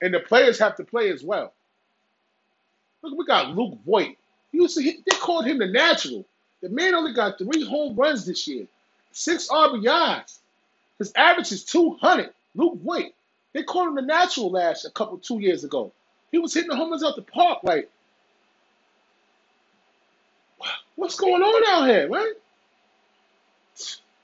And 0.00 0.12
the 0.12 0.20
players 0.20 0.58
have 0.58 0.76
to 0.76 0.84
play 0.84 1.10
as 1.10 1.22
well. 1.22 1.52
Look, 3.02 3.18
we 3.18 3.24
got 3.24 3.50
Luke 3.56 3.78
Voit. 3.84 4.16
He 4.50 4.58
used 4.58 4.76
to, 4.76 4.82
they 4.82 5.16
called 5.16 5.46
him 5.46 5.58
the 5.58 5.66
natural. 5.66 6.24
The 6.62 6.68
man 6.68 6.94
only 6.94 7.12
got 7.12 7.38
three 7.38 7.64
home 7.64 7.96
runs 7.96 8.24
this 8.24 8.46
year, 8.46 8.66
six 9.12 9.48
RBIs. 9.48 10.38
His 10.98 11.12
average 11.16 11.50
is 11.52 11.64
200. 11.64 12.30
Luke 12.54 12.78
Voit. 12.80 13.12
They 13.52 13.64
called 13.64 13.88
him 13.88 13.94
the 13.96 14.02
natural 14.02 14.50
last 14.50 14.84
a 14.84 14.90
couple 14.90 15.18
two 15.18 15.40
years 15.40 15.64
ago. 15.64 15.92
He 16.32 16.38
was 16.38 16.54
hitting 16.54 16.70
the 16.70 16.76
home 16.76 16.90
runs 16.90 17.04
out 17.04 17.14
the 17.14 17.22
park. 17.22 17.58
Like, 17.62 17.90
what's 20.96 21.16
going 21.16 21.42
on 21.42 21.62
out 21.68 21.88
here, 21.88 22.08
man? 22.08 22.32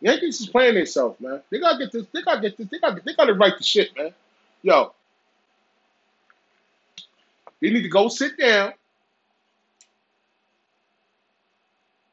Yankees 0.00 0.40
is 0.40 0.48
playing 0.48 0.74
themselves, 0.74 1.20
man. 1.20 1.42
They 1.50 1.60
gotta 1.60 1.78
get 1.78 1.92
this. 1.92 2.06
They 2.12 2.22
gotta 2.22 2.40
get 2.40 2.56
this. 2.56 2.68
They 2.68 2.78
gotta. 2.78 3.02
They 3.04 3.14
gotta 3.14 3.34
write 3.34 3.58
the 3.58 3.64
shit, 3.64 3.96
man. 3.96 4.14
Yo, 4.62 4.92
they 7.60 7.70
need 7.70 7.82
to 7.82 7.88
go 7.88 8.08
sit 8.08 8.38
down 8.38 8.72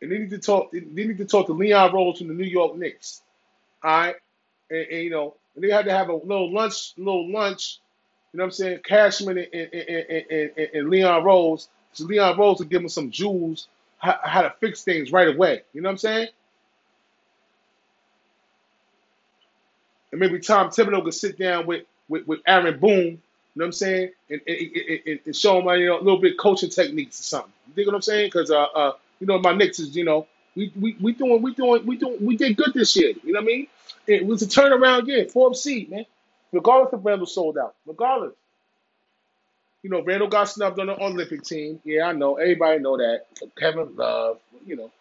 and 0.02 0.12
they 0.12 0.18
need 0.18 0.32
to 0.32 0.40
talk. 0.40 0.72
They 0.72 0.82
need 0.82 1.18
to 1.20 1.26
talk 1.26 1.46
to 1.48 1.54
Leon 1.54 1.94
Rose 1.94 2.18
from 2.18 2.28
the 2.28 2.34
New 2.34 2.44
York 2.44 2.76
Knicks. 2.76 3.22
All 3.84 3.92
right, 3.92 4.16
and, 4.70 4.88
and 4.92 5.04
you 5.04 5.10
know, 5.12 5.36
and 5.56 5.64
they 5.64 5.70
had 5.70 5.86
to 5.86 5.92
have 5.92 6.10
a 6.10 6.16
little 6.16 6.52
lunch, 6.52 6.94
little 6.98 7.32
lunch. 7.32 7.80
You 8.36 8.40
know 8.40 8.44
what 8.44 8.48
I'm 8.48 8.52
saying? 8.52 8.80
Cashman 8.84 9.38
and, 9.38 9.48
and, 9.54 9.74
and, 9.74 10.52
and, 10.58 10.70
and 10.74 10.90
Leon 10.90 11.24
Rose. 11.24 11.70
So 11.94 12.04
Leon 12.04 12.38
Rose 12.38 12.60
would 12.60 12.68
give 12.70 12.82
him 12.82 12.90
some 12.90 13.10
jewels 13.10 13.70
how, 13.98 14.20
how 14.22 14.42
to 14.42 14.54
fix 14.60 14.84
things 14.84 15.10
right 15.10 15.34
away. 15.34 15.62
You 15.72 15.80
know 15.80 15.88
what 15.88 15.92
I'm 15.94 15.98
saying? 16.00 16.28
And 20.12 20.20
maybe 20.20 20.40
Tom 20.40 20.68
Thibodeau 20.68 21.06
could 21.06 21.14
sit 21.14 21.40
down 21.40 21.66
with, 21.66 21.86
with, 22.10 22.28
with 22.28 22.42
Aaron 22.46 22.78
Boone, 22.78 22.92
you 22.98 23.12
know 23.12 23.20
what 23.56 23.66
I'm 23.68 23.72
saying? 23.72 24.12
And, 24.30 24.42
and, 24.46 24.58
and, 25.06 25.20
and 25.28 25.34
show 25.34 25.58
him 25.62 25.80
you 25.80 25.86
know, 25.86 25.98
a 25.98 26.04
little 26.04 26.20
bit 26.20 26.38
coaching 26.38 26.70
techniques 26.70 27.22
or 27.22 27.24
something. 27.24 27.54
You 27.70 27.74
think 27.74 27.88
what 27.88 27.96
I'm 27.96 28.02
saying? 28.02 28.28
Because 28.28 28.52
uh, 28.52 28.64
uh, 28.64 28.92
you 29.22 29.28
know, 29.28 29.40
my 29.40 29.54
Knicks 29.54 29.80
is, 29.80 29.96
you 29.96 30.04
know, 30.04 30.28
we 30.58 30.74
we 30.78 30.98
we 31.00 31.14
doing 31.14 31.42
we 31.42 31.54
doing 31.54 31.86
we 31.86 31.96
doing 31.96 32.18
we 32.20 32.36
did 32.36 32.58
good 32.58 32.74
this 32.74 32.98
year. 32.98 33.14
You 33.24 33.32
know 33.32 33.40
what 33.40 33.44
I 33.44 33.48
mean? 33.48 33.68
It 34.08 34.26
was 34.26 34.42
a 34.42 34.46
turnaround 34.46 35.08
year, 35.08 35.26
fourth 35.30 35.56
seed, 35.56 35.90
man. 35.90 36.06
Regardless 36.56 36.94
if 36.94 37.02
Randle 37.04 37.28
sold 37.28 37.58
out, 37.58 37.76
regardless. 37.86 38.32
You 39.84 39.90
know, 39.90 40.02
Randle 40.02 40.30
got 40.30 40.46
snubbed 40.46 40.80
on 40.80 40.88
the 40.88 40.98
Olympic 41.04 41.44
team. 41.44 41.82
Yeah, 41.84 42.08
I 42.08 42.14
know. 42.14 42.38
Everybody 42.38 42.80
know 42.80 42.96
that. 42.98 43.26
Kevin 43.58 43.94
Love, 43.96 44.40
you 44.66 44.78
know. 44.78 44.92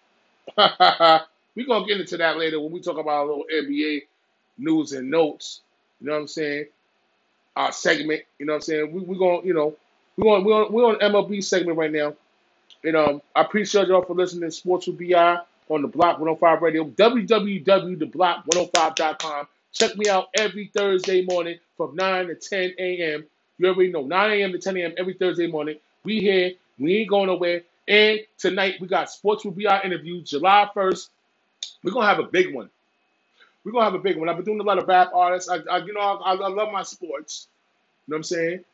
We're 1.57 1.67
gonna 1.67 1.87
get 1.87 2.01
into 2.01 2.17
that 2.17 2.39
later 2.39 2.59
when 2.61 2.73
we 2.73 2.81
talk 2.81 2.99
about 2.99 3.25
a 3.25 3.29
little 3.29 3.45
NBA 3.53 4.03
news 4.59 4.93
and 4.93 5.09
notes. 5.11 5.61
You 6.01 6.09
know 6.09 6.15
what 6.15 6.23
I'm 6.23 6.29
saying? 6.29 6.67
Our 7.55 7.71
segment, 7.71 8.23
you 8.41 8.47
know 8.47 8.55
what 8.55 8.57
I'm 8.57 8.63
saying? 8.63 8.93
We 8.93 9.03
we 9.03 9.17
going 9.17 9.43
to, 9.43 9.47
you 9.47 9.55
know, 9.55 9.77
we're 10.17 10.35
on 10.35 10.43
we're 10.45 10.65
on 10.65 10.73
we're 10.73 10.87
on 10.87 10.97
MLB 10.97 11.45
segment 11.45 11.79
right 11.79 11.93
now. 11.93 12.15
And 12.83 12.97
um, 12.97 13.23
I 13.37 13.43
appreciate 13.43 13.87
y'all 13.87 14.03
for 14.03 14.15
listening 14.15 14.43
to 14.43 14.51
Sports 14.51 14.89
with 14.89 14.99
BI 14.99 15.39
on 15.69 15.83
the 15.83 15.89
Block 15.89 16.19
105 16.19 16.63
Radio, 16.63 16.85
www.theblock105.com. 16.85 19.47
Check 19.75 19.97
me 19.99 20.09
out 20.11 20.29
every 20.39 20.71
Thursday 20.75 21.23
morning 21.25 21.59
from 21.79 21.97
9 21.97 22.29
to 22.29 22.37
10 22.37 22.75
a.m. 22.79 23.27
You 23.59 23.69
already 23.69 23.93
know, 23.93 24.03
9 24.05 24.33
a.m. 24.33 24.53
to 24.53 24.59
10 24.61 24.79
a.m. 24.79 24.95
every 24.99 25.15
Thursday 25.15 25.49
morning. 25.49 25.79
We 26.05 26.21
here. 26.21 26.53
We 26.79 26.99
ain't 26.99 27.11
going 27.11 27.29
nowhere. 27.29 27.63
And 27.89 28.21
tonight 28.39 28.77
we 28.81 28.89
got 28.89 29.11
Sports 29.11 29.47
with 29.47 29.57
BI 29.57 29.83
interview, 29.85 30.23
July 30.23 30.71
1st. 30.77 31.11
We're 31.85 31.93
going 31.93 32.05
to 32.05 32.09
have 32.09 32.21
a 32.21 32.29
big 32.31 32.55
one. 32.55 32.71
We're 33.65 33.73
going 33.73 33.83
to 33.83 33.93
have 33.93 34.01
a 34.01 34.03
big 34.03 34.19
one. 34.19 34.29
I've 34.29 34.37
been 34.37 34.47
doing 34.47 34.61
a 34.61 34.65
lot 34.65 34.79
of 34.79 34.89
rap 34.89 35.13
artists. 35.15 35.51
I, 35.51 35.59
I 35.71 35.79
you 35.79 35.93
know, 35.95 36.01
I, 36.01 36.35
I 36.35 36.49
love 36.49 36.73
my 36.73 36.83
sports. 36.85 37.49
You 38.07 38.13
know 38.13 38.17
what 38.17 38.19
I'm 38.19 38.25
saying? 38.25 38.65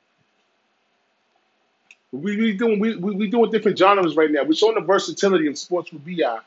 We 2.13 2.37
we 2.39 2.53
doing 2.55 2.81
we, 2.81 2.97
we 2.97 3.15
we 3.17 3.29
doing 3.29 3.51
different 3.53 3.79
genres 3.79 4.17
right 4.17 4.31
now. 4.31 4.45
We're 4.45 4.55
showing 4.55 4.77
the 4.77 4.83
versatility 4.83 5.47
of 5.49 5.59
sports 5.59 5.93
with 5.93 6.05
BI. 6.05 6.39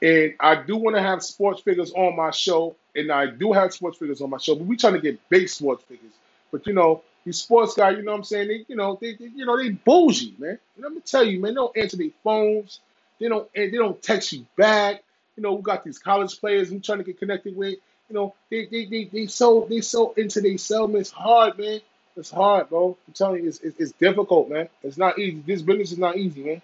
And 0.00 0.34
I 0.40 0.54
do 0.62 0.76
want 0.76 0.96
to 0.96 1.02
have 1.02 1.22
sports 1.22 1.60
figures 1.60 1.92
on 1.92 2.16
my 2.16 2.30
show, 2.30 2.76
and 2.94 3.10
I 3.10 3.26
do 3.26 3.52
have 3.52 3.72
sports 3.72 3.98
figures 3.98 4.20
on 4.20 4.30
my 4.30 4.38
show, 4.38 4.54
but 4.54 4.66
we 4.66 4.76
trying 4.76 4.94
to 4.94 5.00
get 5.00 5.18
big 5.28 5.48
sports 5.48 5.82
figures. 5.84 6.12
But 6.52 6.66
you 6.66 6.72
know, 6.72 7.02
these 7.24 7.38
sports 7.38 7.74
guys, 7.74 7.96
you 7.96 8.02
know 8.04 8.12
what 8.12 8.18
I'm 8.18 8.24
saying? 8.24 8.48
They, 8.48 8.64
you 8.68 8.76
know, 8.76 8.98
they, 9.00 9.14
they 9.14 9.26
you 9.26 9.44
know, 9.44 9.56
they 9.56 9.70
bougie, 9.70 10.34
man. 10.38 10.58
And 10.76 10.84
let 10.84 10.92
me 10.92 11.00
tell 11.00 11.24
you, 11.24 11.40
man, 11.40 11.52
they 11.52 11.56
don't 11.56 11.76
answer 11.76 11.96
their 11.96 12.10
phones. 12.22 12.80
They 13.20 13.28
don't 13.28 13.52
they 13.52 13.70
don't 13.70 14.00
text 14.00 14.32
you 14.32 14.46
back. 14.56 15.02
You 15.36 15.42
know, 15.42 15.54
we 15.54 15.62
got 15.62 15.84
these 15.84 15.98
college 15.98 16.38
players 16.40 16.70
we 16.70 16.78
trying 16.80 16.98
to 16.98 17.04
get 17.04 17.18
connected 17.18 17.56
with. 17.56 17.78
You 18.08 18.14
know, 18.14 18.34
they 18.50 18.66
they 18.66 18.84
they, 18.84 19.04
they 19.04 19.26
so 19.26 19.66
they 19.68 19.80
so 19.80 20.12
into 20.16 20.40
their 20.40 20.58
settlement. 20.58 21.00
It's 21.00 21.10
hard, 21.10 21.58
man. 21.58 21.80
It's 22.16 22.30
hard, 22.30 22.68
bro. 22.68 22.96
I'm 23.06 23.14
telling 23.14 23.42
you, 23.42 23.48
it's, 23.48 23.60
it's, 23.60 23.78
it's 23.78 23.92
difficult, 23.92 24.48
man. 24.48 24.68
It's 24.82 24.96
not 24.96 25.18
easy. 25.18 25.42
This 25.46 25.62
business 25.62 25.92
is 25.92 25.98
not 25.98 26.16
easy, 26.16 26.42
man. 26.42 26.62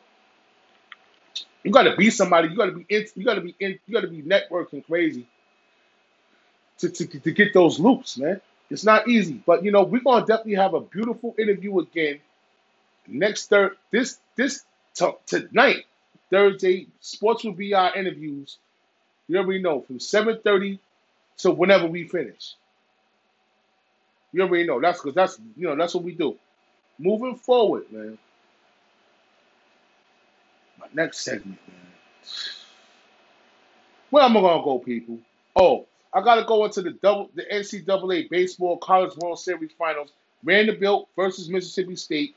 You 1.65 1.73
got 1.73 1.85
to 1.85 1.97
be 1.97 2.11
somebody. 2.11 2.51
You 2.51 2.57
got 2.57 2.67
to 2.67 2.73
be 2.73 2.87
in, 2.91 3.07
you 3.17 3.25
got 3.27 3.37
to 3.37 3.43
be 3.43 3.57
in, 3.61 3.79
you 3.87 3.95
got 3.95 4.03
to 4.03 4.09
be 4.09 4.23
networking 4.23 4.87
crazy 4.87 5.29
to, 6.79 6.91
to 6.91 7.07
to 7.21 7.33
get 7.33 7.55
those 7.55 7.81
loops, 7.81 8.19
man. 8.19 8.41
It's 8.71 8.85
not 8.85 9.09
easy, 9.09 9.43
but 9.47 9.65
you 9.65 9.73
know 9.73 9.85
we're 9.85 10.03
gonna 10.03 10.27
definitely 10.27 10.57
have 10.57 10.75
a 10.75 10.81
beautiful 10.81 11.35
interview 11.39 11.79
again 11.81 12.21
next 13.09 13.49
third 13.49 13.73
this 13.93 14.19
this 14.37 14.65
t- 14.95 15.11
tonight 15.27 15.85
Thursday. 16.31 16.89
Sports 17.01 17.45
will 17.45 17.53
be 17.53 17.75
our 17.75 17.95
interviews. 17.97 18.59
You 19.29 19.39
already 19.39 19.63
know 19.63 19.83
from 19.83 20.01
seven 20.01 20.41
thirty 20.45 20.81
to 21.39 21.51
whenever 21.53 21.87
we 21.87 22.09
finish. 22.09 22.55
You 24.33 24.43
already 24.43 24.67
know 24.67 24.81
that's 24.81 25.01
because 25.01 25.15
that's 25.15 25.39
you 25.57 25.69
know 25.69 25.77
that's 25.77 25.95
what 25.95 26.05
we 26.05 26.15
do. 26.15 26.37
Moving 26.99 27.37
forward, 27.37 27.85
man. 27.93 28.19
Next 30.93 31.21
segment, 31.21 31.59
man. 31.67 31.77
Where 34.11 34.25
am 34.25 34.37
I 34.37 34.41
gonna 34.41 34.63
go, 34.63 34.79
people? 34.79 35.19
Oh, 35.57 35.87
I 36.13 36.23
gotta 36.23 36.45
go 36.45 36.65
into 36.65 36.83
the 36.83 36.91
double 36.93 37.31
the 37.35 37.43
NCAA 37.53 38.31
baseball 38.31 38.77
college 38.79 39.17
World 39.17 39.41
Series 39.41 39.73
finals. 39.79 40.13
Vanderbilt 40.45 41.09
versus 41.17 41.49
Mississippi 41.49 41.97
State. 41.97 42.37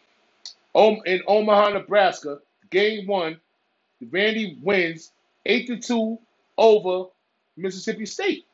In 0.73 1.21
Omaha, 1.27 1.69
Nebraska. 1.69 2.39
Game 2.69 3.07
one. 3.07 3.39
Vandy 4.03 4.59
wins 4.61 5.11
eight 5.45 5.67
to 5.67 5.77
two 5.77 6.19
over 6.57 7.09
Mississippi 7.55 8.05
State. 8.05 8.45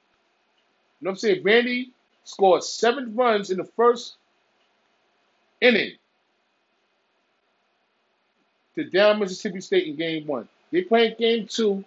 You 0.99 1.05
know 1.05 1.09
what 1.09 1.11
I'm 1.11 1.17
saying? 1.17 1.43
Vandy 1.43 1.91
scored 2.23 2.63
seven 2.63 3.15
runs 3.15 3.51
in 3.51 3.57
the 3.57 3.65
first 3.65 4.15
inning 5.61 5.93
to 8.75 8.89
down 8.89 9.19
Mississippi 9.19 9.61
State 9.61 9.87
in 9.87 9.95
game 9.95 10.27
one. 10.27 10.47
They 10.71 10.81
playing 10.81 11.15
game 11.19 11.47
two, 11.47 11.83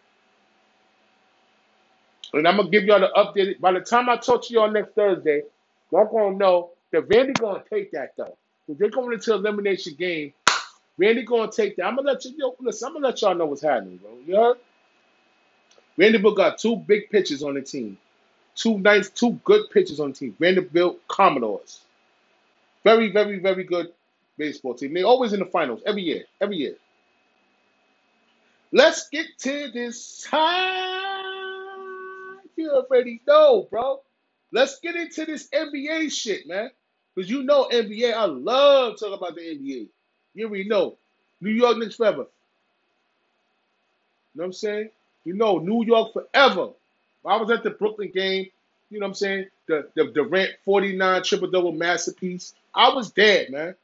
and 2.32 2.46
I'm 2.46 2.56
gonna 2.56 2.70
give 2.70 2.84
y'all 2.84 3.00
the 3.00 3.10
updated. 3.16 3.60
By 3.60 3.72
the 3.72 3.80
time 3.80 4.08
I 4.08 4.16
talk 4.16 4.46
to 4.46 4.54
y'all 4.54 4.70
next 4.70 4.94
Thursday, 4.94 5.42
y'all 5.90 6.06
gonna 6.06 6.36
know 6.36 6.70
that 6.92 7.08
Vandy 7.08 7.38
gonna 7.38 7.62
take 7.68 7.92
that 7.92 8.12
though. 8.16 8.36
If 8.68 8.78
they're 8.78 8.90
going 8.90 9.12
into 9.12 9.34
elimination 9.34 9.94
game, 9.98 10.32
Vandy 11.00 11.24
gonna 11.24 11.50
take 11.50 11.76
that. 11.76 11.86
I'm 11.86 11.96
gonna 11.96 12.12
let 12.12 12.24
you 12.24 12.34
yo, 12.36 12.56
listen. 12.60 12.88
I'm 12.88 12.94
gonna 12.94 13.06
let 13.08 13.22
y'all 13.22 13.34
know 13.34 13.46
what's 13.46 13.62
happening, 13.62 13.98
bro. 13.98 14.10
You 14.26 14.36
heard? 14.36 14.56
Vanderbilt 15.96 16.36
got 16.36 16.58
two 16.58 16.76
big 16.76 17.10
pitchers 17.10 17.42
on 17.42 17.54
the 17.54 17.62
team. 17.62 17.98
Two 18.54 18.78
nice, 18.78 19.08
two 19.10 19.32
good 19.44 19.70
pitchers 19.70 20.00
on 20.00 20.12
the 20.12 20.16
team. 20.16 20.36
Vanderbilt 20.38 21.06
Commodores. 21.08 21.80
Very, 22.84 23.10
very, 23.10 23.38
very 23.38 23.64
good 23.64 23.92
baseball 24.36 24.74
team. 24.74 24.94
They're 24.94 25.04
always 25.04 25.32
in 25.32 25.40
the 25.40 25.46
finals 25.46 25.82
every 25.86 26.02
year. 26.02 26.24
Every 26.40 26.56
year. 26.56 26.76
Let's 28.72 29.08
get 29.08 29.26
to 29.40 29.70
this 29.72 30.26
time. 30.28 31.24
You 32.56 32.70
already 32.70 33.20
know, 33.26 33.66
bro. 33.70 34.00
Let's 34.52 34.80
get 34.80 34.96
into 34.96 35.24
this 35.24 35.48
NBA 35.48 36.10
shit, 36.10 36.48
man. 36.48 36.70
Because 37.14 37.30
you 37.30 37.42
know 37.42 37.68
NBA. 37.72 38.12
I 38.14 38.24
love 38.24 38.98
talking 38.98 39.14
about 39.14 39.34
the 39.34 39.42
NBA. 39.42 39.88
You 40.34 40.46
already 40.46 40.68
know. 40.68 40.96
New 41.40 41.50
York 41.50 41.78
Knicks 41.78 41.96
forever. 41.96 42.26
You 44.34 44.40
know 44.40 44.42
what 44.42 44.44
I'm 44.46 44.52
saying? 44.52 44.90
You 45.24 45.34
know, 45.34 45.58
New 45.58 45.84
York 45.84 46.12
forever. 46.12 46.70
I 47.24 47.36
was 47.36 47.50
at 47.50 47.62
the 47.62 47.70
Brooklyn 47.70 48.10
game, 48.14 48.46
you 48.90 49.00
know 49.00 49.06
what 49.06 49.10
I'm 49.10 49.14
saying? 49.14 49.46
The 49.66 49.88
the 49.94 50.04
Durant 50.06 50.52
49 50.64 51.22
triple 51.24 51.50
double 51.50 51.72
masterpiece. 51.72 52.54
I 52.74 52.94
was 52.94 53.10
dead, 53.10 53.50
man. 53.50 53.74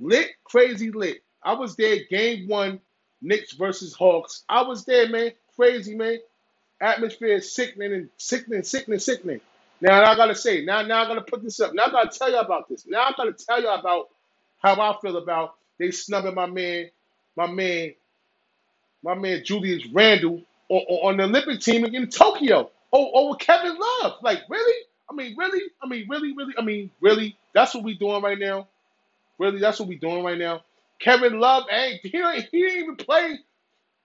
Lit, 0.00 0.30
crazy 0.44 0.90
lit. 0.90 1.22
I 1.42 1.54
was 1.54 1.76
there, 1.76 1.98
game 2.10 2.48
one, 2.48 2.80
Knicks 3.20 3.52
versus 3.52 3.94
Hawks. 3.94 4.44
I 4.48 4.62
was 4.62 4.84
there, 4.84 5.08
man. 5.08 5.32
Crazy, 5.56 5.94
man. 5.94 6.18
Atmosphere 6.80 7.36
is 7.36 7.52
sickening 7.52 7.92
and 7.92 8.08
sickening, 8.16 8.62
sickening, 8.62 9.00
sickening. 9.00 9.40
Now 9.80 10.04
I 10.04 10.16
gotta 10.16 10.34
say, 10.34 10.64
now 10.64 10.82
now 10.82 11.04
I 11.04 11.08
gotta 11.08 11.22
put 11.22 11.42
this 11.42 11.60
up. 11.60 11.74
Now 11.74 11.84
I 11.86 11.90
gotta 11.90 12.16
tell 12.16 12.30
you 12.30 12.38
about 12.38 12.68
this. 12.68 12.86
Now 12.86 13.02
I 13.02 13.12
gotta 13.16 13.32
tell 13.32 13.60
you 13.60 13.68
about 13.68 14.08
how 14.58 14.80
I 14.80 14.96
feel 15.00 15.16
about 15.16 15.54
they 15.78 15.90
snubbing 15.90 16.34
my 16.34 16.46
man, 16.46 16.90
my 17.36 17.46
man, 17.46 17.94
my 19.02 19.14
man 19.14 19.42
Julius 19.44 19.86
Randle 19.92 20.42
on, 20.68 20.78
on, 20.78 21.16
the 21.16 21.24
Olympic 21.24 21.60
team 21.60 21.84
in 21.84 22.08
Tokyo. 22.08 22.70
Oh, 22.92 23.10
oh, 23.14 23.30
with 23.30 23.38
Kevin 23.38 23.76
Love. 23.78 24.14
Like, 24.22 24.40
really? 24.48 24.84
I 25.10 25.14
mean, 25.14 25.34
really? 25.36 25.62
I 25.82 25.86
mean, 25.88 26.06
really, 26.08 26.32
really? 26.32 26.54
I 26.58 26.62
mean, 26.62 26.90
really? 27.00 27.36
That's 27.54 27.74
what 27.74 27.84
we 27.84 27.96
doing 27.96 28.22
right 28.22 28.38
now? 28.38 28.66
Really? 29.38 29.60
That's 29.60 29.80
what 29.80 29.88
we're 29.88 29.98
doing 29.98 30.24
right 30.24 30.38
now? 30.38 30.62
Kevin 31.00 31.40
Love, 31.40 31.64
ain't 31.70 32.00
he, 32.02 32.10
he 32.10 32.62
didn't 32.62 32.78
even 32.82 32.96
play. 32.96 33.38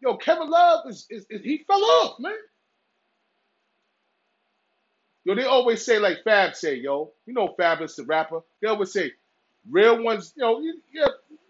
Yo, 0.01 0.17
Kevin 0.17 0.49
Love 0.49 0.87
is, 0.89 1.07
is, 1.09 1.25
is 1.29 1.43
he 1.43 1.59
fell 1.67 1.83
off, 1.83 2.19
man. 2.19 2.33
Yo, 5.25 5.35
they 5.35 5.43
always 5.45 5.83
say 5.85 5.99
like 5.99 6.23
Fab 6.23 6.55
say, 6.55 6.75
yo, 6.75 7.11
you 7.25 7.33
know 7.33 7.53
Fab 7.57 7.81
is 7.81 7.95
the 7.95 8.03
rapper. 8.03 8.41
They 8.61 8.67
always 8.67 8.91
say, 8.91 9.13
real 9.69 10.03
ones, 10.03 10.33
you 10.35 10.41
know, 10.43 10.59
you, 10.61 10.81
yeah, 10.93 11.07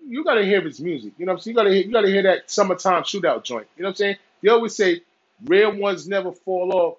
you 0.08 0.24
gotta 0.24 0.44
hear 0.46 0.62
his 0.62 0.80
music. 0.82 1.14
You 1.18 1.26
know 1.26 1.34
what 1.34 1.38
I'm 1.38 1.42
saying? 1.42 1.58
You 1.58 1.64
gotta 1.64 1.76
you 1.88 1.92
gotta 1.94 2.10
hear 2.10 2.24
that 2.24 2.52
summertime 2.52 3.04
shootout 3.04 3.44
joint. 3.44 3.68
You 3.78 3.84
know 3.84 3.90
what 3.90 3.94
I'm 3.94 3.96
saying? 3.96 4.18
They 4.44 4.50
always 4.50 4.76
say, 4.76 5.02
real 5.46 5.76
ones 5.76 6.08
never 6.08 6.34
fall 6.34 6.72
off. 6.74 6.98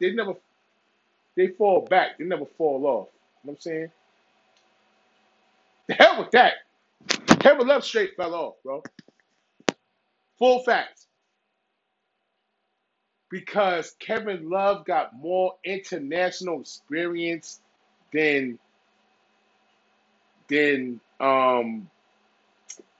They 0.00 0.12
never, 0.12 0.34
they 1.36 1.48
fall 1.48 1.82
back. 1.88 2.18
They 2.18 2.24
never 2.24 2.46
fall 2.58 2.86
off. 2.86 3.08
You 3.44 3.48
know 3.48 3.52
what 3.52 3.52
I'm 3.54 3.60
saying? 3.60 3.92
The 5.88 5.94
hell 5.94 6.18
with 6.20 6.32
that. 6.32 6.54
Kevin 7.40 7.66
Love 7.68 7.84
straight 7.84 8.16
fell 8.16 8.34
off, 8.34 8.54
bro. 8.64 8.82
Full 10.38 10.60
facts. 10.64 11.06
Because 13.30 13.94
Kevin 13.98 14.50
Love 14.50 14.84
got 14.86 15.14
more 15.14 15.54
international 15.64 16.60
experience 16.60 17.60
than 18.12 18.58
than 20.48 21.00
um 21.20 21.90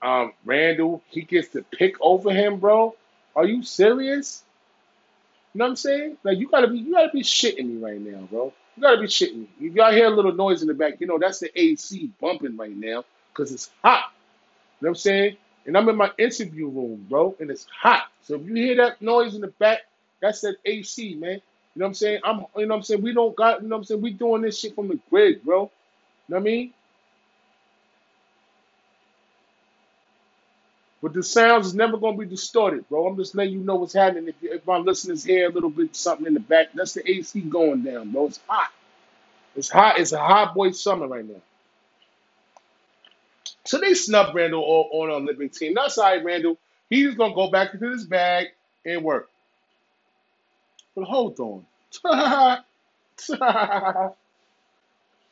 um 0.01 0.33
Randle. 0.45 1.01
He 1.09 1.21
gets 1.23 1.49
to 1.49 1.63
pick 1.63 1.95
over 2.01 2.31
him, 2.31 2.59
bro. 2.59 2.95
Are 3.35 3.45
you 3.45 3.63
serious? 3.63 4.43
You 5.53 5.59
know 5.59 5.65
what 5.65 5.69
I'm 5.71 5.75
saying? 5.77 6.17
Like 6.23 6.39
you 6.39 6.49
gotta 6.49 6.67
be 6.69 6.79
you 6.79 6.93
gotta 6.93 7.11
be 7.13 7.23
shitting 7.23 7.65
me 7.65 7.83
right 7.83 8.01
now, 8.01 8.27
bro. 8.31 8.53
You 8.75 8.83
gotta 8.83 8.99
be 8.99 9.07
shitting 9.07 9.37
me. 9.37 9.49
If 9.61 9.73
y'all 9.73 9.91
hear 9.91 10.07
a 10.07 10.09
little 10.09 10.33
noise 10.33 10.61
in 10.61 10.67
the 10.67 10.73
back, 10.73 10.99
you 10.99 11.07
know 11.07 11.19
that's 11.19 11.39
the 11.39 11.51
AC 11.59 12.09
bumping 12.19 12.57
right 12.57 12.75
now 12.75 13.05
because 13.31 13.51
it's 13.51 13.69
hot. 13.83 14.11
You 14.81 14.85
know 14.85 14.89
what 14.89 14.89
I'm 14.89 14.95
saying? 14.95 15.37
And 15.65 15.77
I'm 15.77 15.87
in 15.89 15.95
my 15.95 16.11
interview 16.17 16.67
room, 16.67 17.05
bro, 17.09 17.35
and 17.39 17.49
it's 17.49 17.65
hot. 17.81 18.07
So 18.23 18.35
if 18.35 18.45
you 18.45 18.55
hear 18.55 18.75
that 18.77 19.01
noise 19.01 19.35
in 19.35 19.41
the 19.41 19.47
back, 19.47 19.79
that's 20.21 20.41
that 20.41 20.57
AC, 20.65 21.15
man. 21.15 21.33
You 21.33 21.79
know 21.79 21.85
what 21.85 21.87
I'm 21.87 21.93
saying? 21.93 22.19
I'm 22.23 22.45
you 22.57 22.65
know 22.65 22.73
what 22.73 22.75
I'm 22.77 22.83
saying? 22.83 23.01
We 23.01 23.13
don't 23.13 23.35
got 23.35 23.61
you 23.61 23.69
know 23.69 23.75
what 23.75 23.81
I'm 23.81 23.85
saying? 23.85 24.01
We 24.01 24.11
doing 24.11 24.41
this 24.41 24.59
shit 24.59 24.75
from 24.75 24.87
the 24.87 24.99
grid, 25.09 25.43
bro. 25.43 25.63
You 25.63 25.69
know 26.29 26.37
what 26.37 26.39
I 26.39 26.43
mean? 26.43 26.73
But 31.03 31.13
the 31.13 31.23
sounds 31.23 31.67
is 31.67 31.75
never 31.75 31.97
gonna 31.97 32.17
be 32.17 32.25
distorted, 32.25 32.89
bro. 32.89 33.07
I'm 33.07 33.17
just 33.17 33.35
letting 33.35 33.55
you 33.55 33.59
know 33.59 33.75
what's 33.75 33.93
happening. 33.93 34.29
If, 34.29 34.37
if 34.41 34.67
my 34.67 34.77
listeners 34.77 35.25
hear 35.25 35.49
a 35.49 35.53
little 35.53 35.69
bit 35.69 35.97
something 35.97 36.27
in 36.27 36.33
the 36.33 36.41
back, 36.41 36.69
that's 36.73 36.93
the 36.93 37.09
AC 37.11 37.41
going 37.41 37.83
down, 37.83 38.13
bro. 38.13 38.27
It's 38.27 38.39
hot. 38.47 38.71
It's 39.55 39.69
hot. 39.69 39.99
It's 39.99 40.13
a 40.13 40.19
hot 40.19 40.55
boy 40.55 40.71
summer 40.71 41.07
right 41.07 41.25
now. 41.25 41.41
So 43.65 43.79
they 43.79 43.95
snubbed 43.95 44.35
Randle 44.35 44.63
on, 44.63 45.11
on 45.11 45.23
Olympic 45.23 45.53
team. 45.53 45.73
That's 45.75 45.97
all 45.97 46.05
right, 46.05 46.23
Randle. 46.23 46.57
He's 46.89 47.15
gonna 47.15 47.35
go 47.35 47.51
back 47.51 47.73
into 47.73 47.91
his 47.91 48.05
bag 48.05 48.47
and 48.85 49.03
work. 49.03 49.29
But 50.95 51.05
hold 51.05 51.39
on. 51.39 51.65
hold, 52.05 52.59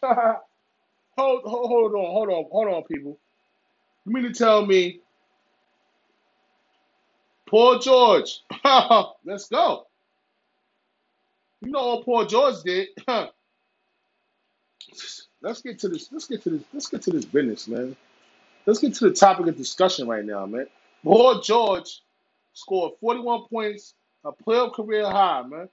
hold, 0.03 1.43
hold 1.45 1.93
on, 1.93 2.11
hold 2.11 2.29
on, 2.29 2.45
hold 2.51 2.67
on, 2.69 2.83
people. 2.83 3.17
You 4.05 4.13
mean 4.13 4.23
to 4.23 4.33
tell 4.33 4.65
me 4.65 5.00
Paul 7.51 7.79
George? 7.79 8.39
Let's 9.25 9.49
go. 9.49 9.85
You 11.59 11.69
know 11.69 11.95
what 11.95 12.05
Paul 12.05 12.25
George 12.25 12.63
did? 12.63 12.87
let's 15.41 15.61
get 15.61 15.77
to 15.79 15.89
this. 15.89 16.09
Let's 16.11 16.27
get 16.27 16.41
to 16.43 16.49
this. 16.49 16.63
Let's 16.73 16.87
get 16.87 17.01
to 17.03 17.11
this 17.11 17.25
business, 17.25 17.67
man. 17.67 17.95
Let's 18.65 18.79
get 18.79 18.95
to 18.95 19.09
the 19.09 19.13
topic 19.13 19.47
of 19.47 19.57
discussion 19.57 20.07
right 20.07 20.23
now, 20.23 20.45
man. 20.45 20.67
Paul 21.03 21.41
George 21.41 22.01
scored 22.53 22.93
41 23.01 23.43
points, 23.49 23.95
a 24.23 24.31
playoff 24.31 24.73
career 24.73 25.03
high, 25.03 25.43
man. 25.43 25.67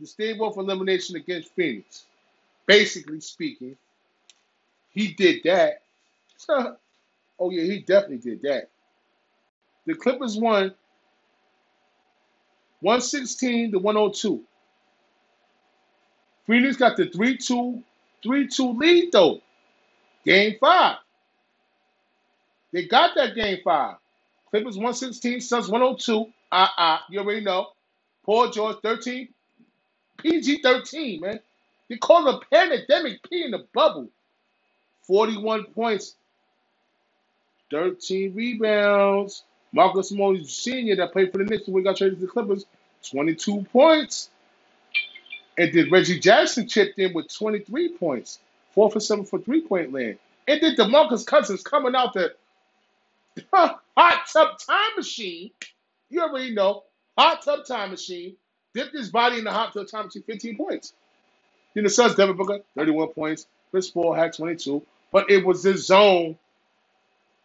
The 0.00 0.06
stayed 0.06 0.40
off 0.40 0.56
elimination 0.56 1.16
against 1.16 1.54
Phoenix. 1.54 2.04
Basically 2.66 3.20
speaking, 3.20 3.76
he 4.90 5.08
did 5.12 5.42
that. 5.44 5.82
oh 6.48 7.50
yeah, 7.50 7.64
he 7.64 7.80
definitely 7.80 8.16
did 8.18 8.42
that. 8.42 8.70
The 9.88 9.94
Clippers 9.94 10.36
won 10.36 10.74
116 12.80 13.72
to 13.72 13.78
102. 13.78 14.44
Phoenix 16.46 16.76
got 16.76 16.98
the 16.98 17.06
3-2, 17.06 17.82
3-2 18.22 18.78
lead 18.78 19.12
though. 19.12 19.40
Game 20.26 20.56
five. 20.60 20.96
They 22.70 22.86
got 22.86 23.14
that 23.14 23.34
game 23.34 23.60
five. 23.64 23.96
Clippers 24.50 24.76
116, 24.76 25.40
Suns 25.40 25.70
102. 25.70 26.26
Ah, 26.52 26.74
ah, 26.76 27.04
you 27.08 27.20
already 27.20 27.40
know. 27.40 27.68
Paul 28.26 28.50
George 28.50 28.76
13, 28.82 29.26
PG 30.18 30.60
13, 30.62 31.20
man. 31.22 31.40
They 31.88 31.96
call 31.96 32.28
it 32.28 32.34
a 32.34 32.54
pandemic 32.54 33.22
P 33.22 33.42
in 33.42 33.52
the 33.52 33.64
bubble. 33.72 34.10
41 35.04 35.64
points, 35.72 36.14
13 37.70 38.34
rebounds. 38.34 39.44
Marcus 39.72 40.12
Morris 40.12 40.52
Sr., 40.52 40.96
that 40.96 41.12
played 41.12 41.32
for 41.32 41.38
the 41.38 41.44
Knicks 41.44 41.66
when 41.66 41.74
we 41.74 41.82
got 41.82 41.96
traded 41.98 42.20
to 42.20 42.26
the 42.26 42.32
Clippers, 42.32 42.66
22 43.10 43.62
points. 43.72 44.30
And 45.58 45.72
then 45.72 45.90
Reggie 45.90 46.20
Jackson 46.20 46.68
chipped 46.68 46.98
in 46.98 47.12
with 47.14 47.32
23 47.34 47.96
points, 47.96 48.40
4 48.74 48.90
for 48.90 49.00
7 49.00 49.24
for 49.24 49.38
three 49.40 49.62
point 49.62 49.92
land. 49.92 50.18
And 50.48 50.60
then 50.60 50.76
DeMarcus 50.76 51.26
Cousins 51.26 51.62
coming 51.62 51.94
out 51.94 52.14
the 52.14 52.34
hot 53.52 53.80
tub 54.32 54.58
time 54.58 54.90
machine. 54.96 55.50
You 56.10 56.22
already 56.22 56.54
know, 56.54 56.84
hot 57.18 57.42
tub 57.42 57.66
time 57.66 57.90
machine. 57.90 58.36
Dipped 58.74 58.94
his 58.94 59.10
body 59.10 59.38
in 59.38 59.44
the 59.44 59.52
hot 59.52 59.72
tub 59.74 59.88
time 59.88 60.06
machine, 60.06 60.22
15 60.24 60.56
points. 60.56 60.94
Then 61.74 61.84
the 61.84 61.90
Suns, 61.90 62.14
Devin 62.16 62.36
Booker, 62.36 62.60
31 62.76 63.08
points. 63.08 63.46
Chris 63.70 63.90
Paul 63.90 64.14
had 64.14 64.34
22. 64.34 64.82
But 65.12 65.30
it 65.30 65.44
was 65.44 65.62
the 65.64 65.76
zone 65.76 66.38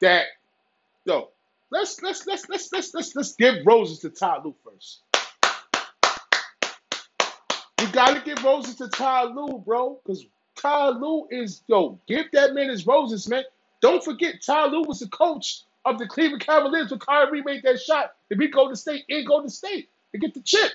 that, 0.01 0.25
yo, 1.05 1.29
let's 1.73 2.01
let's 2.01 2.25
let's 2.27 2.47
let's 2.47 2.71
let's 2.71 2.93
let's 2.93 3.15
let's 3.15 3.35
give 3.35 3.65
roses 3.65 3.99
to 3.99 4.09
Ty 4.09 4.37
Lue 4.43 4.55
first. 4.63 5.01
You 7.81 7.87
gotta 7.91 8.21
give 8.21 8.43
roses 8.43 8.75
to 8.75 8.87
Ty 8.87 9.23
Lue, 9.23 9.61
bro, 9.65 9.99
because 10.05 10.25
Ty 10.55 10.89
Lue 10.89 11.27
is 11.31 11.63
yo, 11.67 11.99
give 12.07 12.27
that 12.33 12.53
man 12.53 12.69
his 12.69 12.87
roses, 12.87 13.27
man. 13.27 13.43
Don't 13.81 14.03
forget, 14.03 14.35
Ty 14.45 14.67
Lue 14.67 14.83
was 14.83 14.99
the 14.99 15.07
coach 15.07 15.63
of 15.83 15.99
the 15.99 16.07
Cleveland 16.07 16.45
Cavaliers 16.45 16.91
when 16.91 16.99
Kyrie 16.99 17.43
made 17.43 17.63
that 17.63 17.81
shot 17.81 18.13
If 18.29 18.39
he 18.39 18.47
goes 18.47 18.69
to 18.69 18.75
State 18.77 19.03
in 19.09 19.25
Golden 19.25 19.49
State 19.49 19.89
to 20.13 20.19
get 20.19 20.33
the 20.33 20.41
chip. 20.41 20.71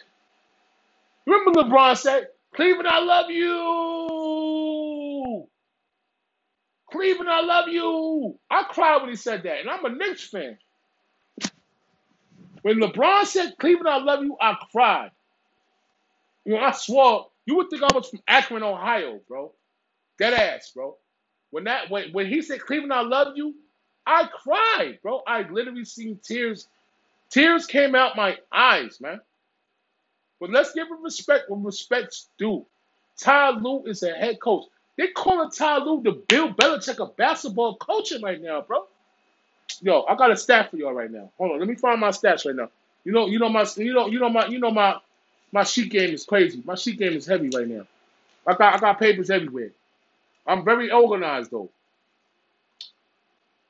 Remember 1.27 1.63
LeBron 1.63 1.97
said, 1.97 2.29
Cleveland, 2.55 2.89
I 2.89 3.01
love 3.01 3.31
you. 3.31 4.59
Cleveland, 6.91 7.31
I 7.31 7.41
love 7.43 7.69
you. 7.69 8.39
I 8.51 8.65
cried 8.65 9.01
when 9.01 9.11
he 9.11 9.17
said 9.17 9.43
that, 9.45 9.61
and 9.61 9.71
I'm 9.71 9.85
a 9.85 9.91
Knicks 9.91 10.25
fan. 10.25 10.59
When 12.63 12.81
LeBron 12.81 13.25
said, 13.27 13.57
Cleveland, 13.59 13.89
I 13.89 13.99
love 13.99 14.25
you, 14.25 14.37
I 14.41 14.57
cried. 14.73 15.11
Know, 16.45 16.59
I 16.59 16.73
swore. 16.73 17.29
You 17.47 17.57
would 17.57 17.71
think 17.71 17.83
I 17.83 17.89
was 17.95 18.09
from 18.09 18.21
Akron, 18.27 18.63
Ohio, 18.63 19.21
bro. 19.29 19.53
Dead 20.19 20.35
ass, 20.35 20.73
bro. 20.75 20.97
When 21.51 21.65
that 21.65 21.91
when, 21.91 22.13
when 22.13 22.27
he 22.27 22.43
said 22.43 22.61
Cleveland, 22.61 22.93
I 22.93 23.03
love 23.03 23.37
you, 23.37 23.55
I 24.07 24.27
cried, 24.27 24.99
bro. 25.03 25.23
I 25.27 25.43
literally 25.43 25.85
seen 25.85 26.19
tears. 26.23 26.69
Tears 27.31 27.67
came 27.67 27.95
out 27.95 28.17
my 28.17 28.39
eyes, 28.53 29.01
man. 29.01 29.21
But 30.41 30.51
let's 30.51 30.73
give 30.73 30.89
him 30.89 31.03
respect 31.03 31.51
when 31.51 31.65
respect's 31.65 32.29
due. 32.39 32.67
Ty 33.19 33.51
Lue 33.51 33.85
is 33.87 34.03
a 34.03 34.13
head 34.13 34.41
coach. 34.41 34.65
They 34.97 35.09
calling 35.09 35.51
Ty 35.51 35.79
Lue 35.79 36.03
the 36.03 36.13
Bill 36.13 36.53
Belichick 36.55 37.01
of 37.01 37.17
basketball 37.17 37.77
coaching 37.77 38.23
right 38.23 38.41
now, 38.41 38.63
bro. 38.63 38.87
Yo, 39.81 40.05
I 40.09 40.17
got 40.17 40.31
a 40.31 40.37
stat 40.37 40.71
for 40.71 40.77
y'all 40.77 40.93
right 40.93 41.11
now. 41.11 41.31
Hold 41.39 41.53
on, 41.53 41.59
let 41.59 41.69
me 41.69 41.75
find 41.75 42.01
my 42.01 42.11
stats 42.11 42.47
right 42.47 42.55
now. 42.55 42.71
You 43.05 43.13
know, 43.13 43.27
you 43.27 43.39
know 43.39 43.49
my, 43.49 43.67
you 43.77 43.95
know, 43.95 44.07
you 44.09 44.19
know 44.19 44.29
my, 44.29 44.47
you 44.47 44.59
know 44.59 44.71
my, 44.71 44.97
my 45.53 45.65
sheet 45.65 45.91
game 45.91 46.13
is 46.13 46.25
crazy. 46.25 46.63
My 46.65 46.75
sheet 46.75 46.99
game 46.99 47.13
is 47.15 47.27
heavy 47.27 47.49
right 47.55 47.67
now. 47.69 47.87
I 48.47 48.55
got, 48.55 48.75
I 48.75 48.79
got 48.79 48.99
papers 48.99 49.31
everywhere. 49.31 49.71
I'm 50.47 50.65
very 50.65 50.91
organized 50.91 51.51
though. 51.51 51.71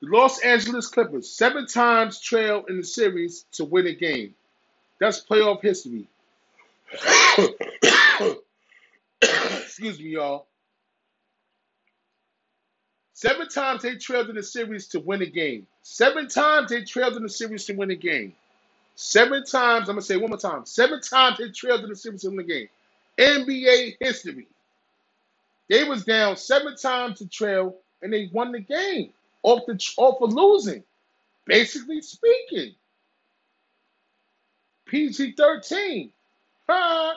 The 0.01 0.09
Los 0.17 0.41
Angeles 0.41 0.87
Clippers 0.87 1.29
seven 1.29 1.67
times 1.67 2.21
trail 2.21 2.65
in 2.69 2.77
the 2.79 2.85
series 2.85 3.45
to 3.53 3.65
win 3.65 3.87
a 3.89 3.95
game. 3.95 4.35
That's 5.01 5.25
playoff 5.25 5.61
history. 5.61 6.07
Excuse 9.23 9.99
me, 9.99 10.11
y'all. 10.11 10.47
Seven 13.15 13.49
times 13.49 13.83
they 13.83 13.97
trailed 13.97 14.31
in 14.31 14.37
the 14.37 14.43
series 14.45 14.87
to 14.89 15.01
win 15.01 15.23
a 15.23 15.27
game. 15.27 15.67
Seven 15.91 16.29
times 16.29 16.69
they 16.69 16.85
trailed 16.85 17.17
in 17.17 17.23
the 17.23 17.31
series 17.31 17.65
to 17.65 17.73
win 17.73 17.91
a 17.91 17.97
game. 17.97 18.35
Seven 18.95 19.43
times, 19.43 19.89
I'm 19.89 19.95
gonna 19.95 20.03
say 20.03 20.17
it 20.17 20.21
one 20.21 20.29
more 20.29 20.39
time. 20.39 20.67
Seven 20.67 21.01
times 21.01 21.39
they 21.39 21.49
trailed 21.49 21.83
in 21.83 21.89
the 21.89 21.97
series 21.97 22.21
to 22.21 22.29
win 22.29 22.41
a 22.41 22.45
game. 22.45 22.69
NBA 23.17 23.97
history. 23.99 24.47
They 25.71 25.85
was 25.85 26.05
down 26.05 26.37
seven 26.37 26.77
times 26.77 27.19
to 27.19 27.27
trail 27.27 27.75
and 28.03 28.13
they 28.13 28.29
won 28.31 28.53
the 28.53 28.61
game 28.61 29.15
off 29.43 29.63
the 29.67 29.83
off 29.97 30.21
of 30.21 30.35
losing. 30.35 30.85
Basically 31.47 32.03
speaking. 32.03 32.75
PG 34.85 35.33
13. 35.33 36.13
Huh? 36.69 37.15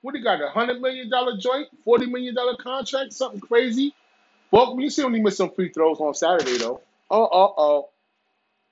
What 0.00 0.12
do 0.12 0.18
you 0.18 0.24
got? 0.24 0.40
A 0.40 0.48
hundred 0.48 0.80
million 0.80 1.10
dollar 1.10 1.36
joint, 1.36 1.68
forty 1.84 2.06
million 2.06 2.34
dollar 2.34 2.56
contract, 2.56 3.12
something 3.12 3.40
crazy. 3.40 3.94
Well, 4.50 4.74
you 4.80 4.88
see 4.88 5.04
when 5.04 5.12
he 5.12 5.20
missed 5.20 5.36
some 5.36 5.50
free 5.50 5.68
throws 5.68 6.00
on 6.00 6.14
Saturday 6.14 6.56
though. 6.56 6.80
Oh, 7.10 7.28
oh, 7.30 7.54
oh. 7.56 7.88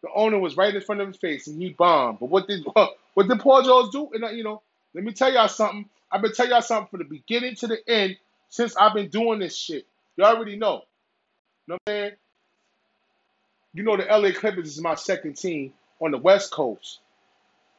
The 0.02 0.08
owner 0.14 0.38
was 0.38 0.56
right 0.56 0.74
in 0.74 0.80
front 0.80 1.00
of 1.00 1.08
his 1.08 1.16
face 1.16 1.46
and 1.46 1.60
he 1.60 1.70
bombed. 1.70 2.18
But 2.20 2.28
what 2.28 2.48
did 2.48 2.64
what 3.14 3.28
did 3.28 3.40
Paul 3.40 3.62
George 3.62 3.92
do? 3.92 4.10
And 4.12 4.24
uh, 4.24 4.30
you 4.30 4.44
know, 4.44 4.62
let 4.94 5.04
me 5.04 5.12
tell 5.12 5.32
y'all 5.32 5.48
something. 5.48 5.88
I've 6.10 6.22
been 6.22 6.32
telling 6.32 6.52
y'all 6.52 6.62
something 6.62 6.88
from 6.88 6.98
the 6.98 7.04
beginning 7.04 7.54
to 7.56 7.68
the 7.68 7.78
end 7.88 8.16
since 8.48 8.76
I've 8.76 8.94
been 8.94 9.08
doing 9.08 9.38
this 9.38 9.56
shit. 9.56 9.86
You 10.16 10.24
already 10.24 10.56
know. 10.56 10.82
You 11.66 11.74
know 11.74 11.78
what 11.84 11.92
I'm 11.92 12.02
saying? 12.02 12.12
You 13.74 13.82
know 13.84 13.96
the 13.96 14.04
LA 14.04 14.32
Clippers 14.38 14.68
is 14.68 14.80
my 14.80 14.94
second 14.94 15.36
team 15.36 15.72
on 16.00 16.10
the 16.10 16.18
West 16.18 16.50
Coast. 16.50 16.98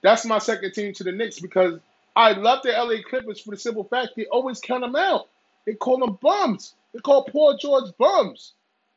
That's 0.01 0.25
my 0.25 0.39
second 0.39 0.73
team 0.73 0.93
to 0.93 1.03
the 1.03 1.11
Knicks 1.11 1.39
because 1.39 1.79
I 2.15 2.31
love 2.33 2.63
the 2.63 2.71
LA 2.71 3.01
Clippers 3.07 3.39
for 3.39 3.51
the 3.51 3.57
simple 3.57 3.83
fact 3.83 4.13
they 4.15 4.25
always 4.25 4.59
count 4.59 4.81
them 4.81 4.95
out. 4.95 5.27
They 5.65 5.73
call 5.73 5.99
them 5.99 6.17
bums. 6.21 6.73
They 6.93 6.99
call 6.99 7.23
Paul 7.25 7.57
George 7.57 7.91
bums. 7.97 8.53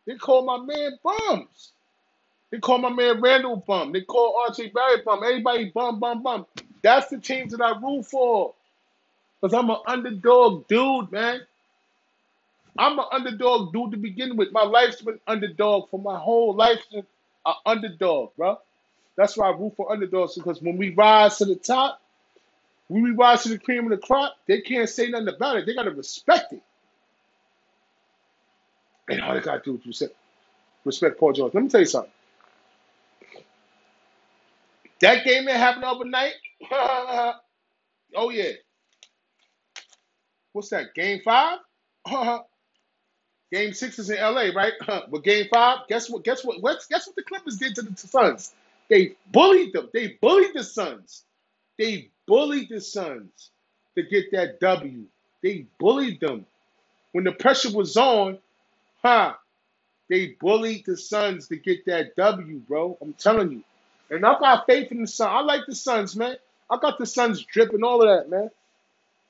They 0.06 0.16
call 0.16 0.44
my 0.44 0.58
man 0.58 0.98
bums. 1.02 1.72
They 2.50 2.58
call 2.58 2.78
my 2.78 2.90
man 2.90 3.20
Randle 3.20 3.56
bum. 3.56 3.92
They 3.92 4.02
call 4.02 4.42
Archie 4.46 4.68
Barry 4.68 5.02
bum. 5.04 5.22
Everybody 5.24 5.70
bum, 5.70 5.98
bum, 6.00 6.22
bum. 6.22 6.46
That's 6.82 7.08
the 7.08 7.18
teams 7.18 7.52
that 7.52 7.60
I 7.60 7.78
root 7.78 8.04
for. 8.04 8.54
Because 9.40 9.54
I'm 9.54 9.70
an 9.70 9.78
underdog 9.86 10.68
dude, 10.68 11.10
man. 11.12 11.40
I'm 12.78 12.98
an 12.98 13.04
underdog 13.10 13.72
dude 13.72 13.92
to 13.92 13.96
begin 13.96 14.36
with. 14.36 14.52
My 14.52 14.62
life's 14.62 15.02
been 15.02 15.18
underdog 15.26 15.90
for 15.90 15.98
my 16.00 16.18
whole 16.18 16.54
life. 16.54 16.80
An 16.92 17.54
underdog, 17.64 18.30
bro. 18.36 18.58
That's 19.16 19.36
why 19.36 19.48
I 19.48 19.56
root 19.56 19.74
for 19.76 19.90
underdogs 19.90 20.34
because 20.34 20.60
when 20.62 20.76
we 20.76 20.90
rise 20.90 21.38
to 21.38 21.46
the 21.46 21.56
top, 21.56 22.00
when 22.88 23.02
we 23.02 23.10
rise 23.12 23.44
to 23.44 23.50
the 23.50 23.58
cream 23.58 23.84
of 23.84 23.90
the 23.90 24.06
crop, 24.06 24.36
they 24.46 24.60
can't 24.60 24.88
say 24.88 25.08
nothing 25.08 25.28
about 25.28 25.56
it. 25.56 25.66
They 25.66 25.74
gotta 25.74 25.90
respect 25.90 26.52
it. 26.52 26.62
And 29.10 29.20
all 29.22 29.34
they 29.34 29.40
gotta 29.40 29.62
do 29.64 29.76
is 29.78 29.86
respect, 29.86 30.14
respect 30.84 31.18
Paul 31.20 31.32
George. 31.32 31.54
Let 31.54 31.62
me 31.64 31.70
tell 31.70 31.80
you 31.80 31.86
something. 31.86 32.12
That 35.00 35.24
game 35.24 35.46
that 35.46 35.56
happened 35.58 35.84
overnight, 35.84 36.34
oh 36.72 37.34
yeah. 38.30 38.52
What's 40.52 40.70
that? 40.70 40.94
Game 40.94 41.20
five? 41.24 41.58
game 43.52 43.72
six 43.74 43.98
is 43.98 44.10
in 44.10 44.18
LA, 44.18 44.50
right? 44.54 44.72
but 44.86 45.24
game 45.24 45.46
five, 45.52 45.80
guess 45.88 46.10
what? 46.10 46.24
Guess 46.24 46.44
what? 46.44 46.62
Guess, 46.62 46.86
guess 46.86 47.06
what 47.06 47.16
the 47.16 47.22
Clippers 47.22 47.58
did 47.58 47.74
to 47.76 47.82
the 47.82 47.96
Suns? 47.96 48.54
They 48.90 49.16
bullied 49.32 49.72
them. 49.74 49.90
They 49.92 50.18
bullied 50.20 50.52
the 50.54 50.64
Suns. 50.64 51.24
They 51.78 52.10
bullied 52.26 52.68
the 52.70 52.80
Suns 52.80 53.50
to 53.96 54.02
get 54.04 54.32
that 54.32 54.60
W. 54.60 55.04
They 55.42 55.66
bullied 55.78 56.20
them. 56.20 56.46
When 57.12 57.24
the 57.24 57.32
pressure 57.32 57.72
was 57.72 57.96
on, 57.96 58.38
huh? 59.06 59.34
They 60.08 60.36
bullied 60.40 60.84
the 60.86 60.96
Suns 60.96 61.48
to 61.48 61.56
get 61.56 61.86
that 61.86 62.16
W, 62.16 62.58
bro. 62.58 62.98
I'm 63.00 63.12
telling 63.14 63.52
you. 63.52 63.62
And 64.10 64.24
I 64.24 64.38
got 64.38 64.66
faith 64.66 64.92
in 64.92 65.02
the 65.02 65.06
Suns. 65.06 65.30
I 65.32 65.40
like 65.42 65.66
the 65.66 65.74
Suns, 65.74 66.16
man. 66.16 66.36
I 66.70 66.78
got 66.80 66.98
the 66.98 67.06
Suns 67.06 67.42
dripping, 67.44 67.82
all 67.84 68.02
of 68.02 68.08
that, 68.08 68.30
man. 68.30 68.50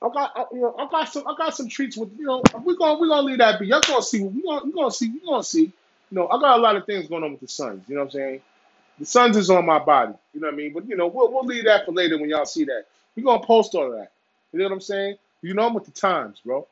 I 0.03 0.09
got, 0.13 0.33
I, 0.37 0.45
you 0.53 0.61
know, 0.61 0.75
I 0.79 0.89
got 0.91 1.05
some, 1.05 1.27
I 1.27 1.35
got 1.37 1.55
some 1.55 1.69
treats 1.69 1.97
with, 1.97 2.11
you 2.19 2.27
know, 2.27 2.43
we're 2.63 2.77
gonna, 2.77 2.99
we're 3.01 3.09
gonna 3.09 3.23
leave 3.23 3.39
that 3.39 3.59
be. 3.59 3.67
Y'all 3.67 3.81
gonna 3.87 4.03
see, 4.03 4.23
we 4.23 4.43
gonna, 4.43 4.65
we 4.65 4.73
gonna 4.73 4.91
see, 4.91 5.11
we 5.11 5.21
gonna 5.21 5.43
see. 5.43 5.63
You 5.63 5.73
know, 6.13 6.29
I 6.29 6.39
got 6.39 6.59
a 6.59 6.63
lot 6.63 6.77
of 6.77 6.87
things 6.87 7.09
going 7.09 7.25
on 7.25 7.33
with 7.33 7.41
the 7.41 7.49
Suns. 7.49 7.83
You 7.89 7.95
know 7.95 8.03
what 8.03 8.07
I'm 8.07 8.11
saying? 8.13 8.43
The 8.99 9.07
Suns 9.07 9.37
is 9.37 9.51
on 9.51 9.65
my 9.67 9.79
body. 9.79 10.13
You 10.35 10.41
know 10.41 10.49
what 10.49 10.55
I 10.55 10.57
mean? 10.57 10.73
But 10.73 10.89
you 10.89 10.97
know, 10.97 11.07
we'll, 11.07 11.33
we'll 11.33 11.45
leave 11.45 11.65
that 11.65 11.87
for 11.87 11.93
later 11.93 12.19
when 12.19 12.31
y'all 12.31 12.47
see 12.47 12.65
that. 12.65 12.85
We're 13.17 13.25
gonna 13.25 13.45
post 13.45 13.75
all 13.75 13.93
of 13.93 13.99
that. 13.99 14.13
You 14.53 14.59
know 14.59 14.67
what 14.67 14.73
I'm 14.73 14.81
saying? 14.81 15.17
You 15.43 15.55
know 15.55 15.67
I'm 15.67 15.75
with 15.75 15.87
the 15.87 15.91
times, 15.91 16.41
bro. 16.45 16.67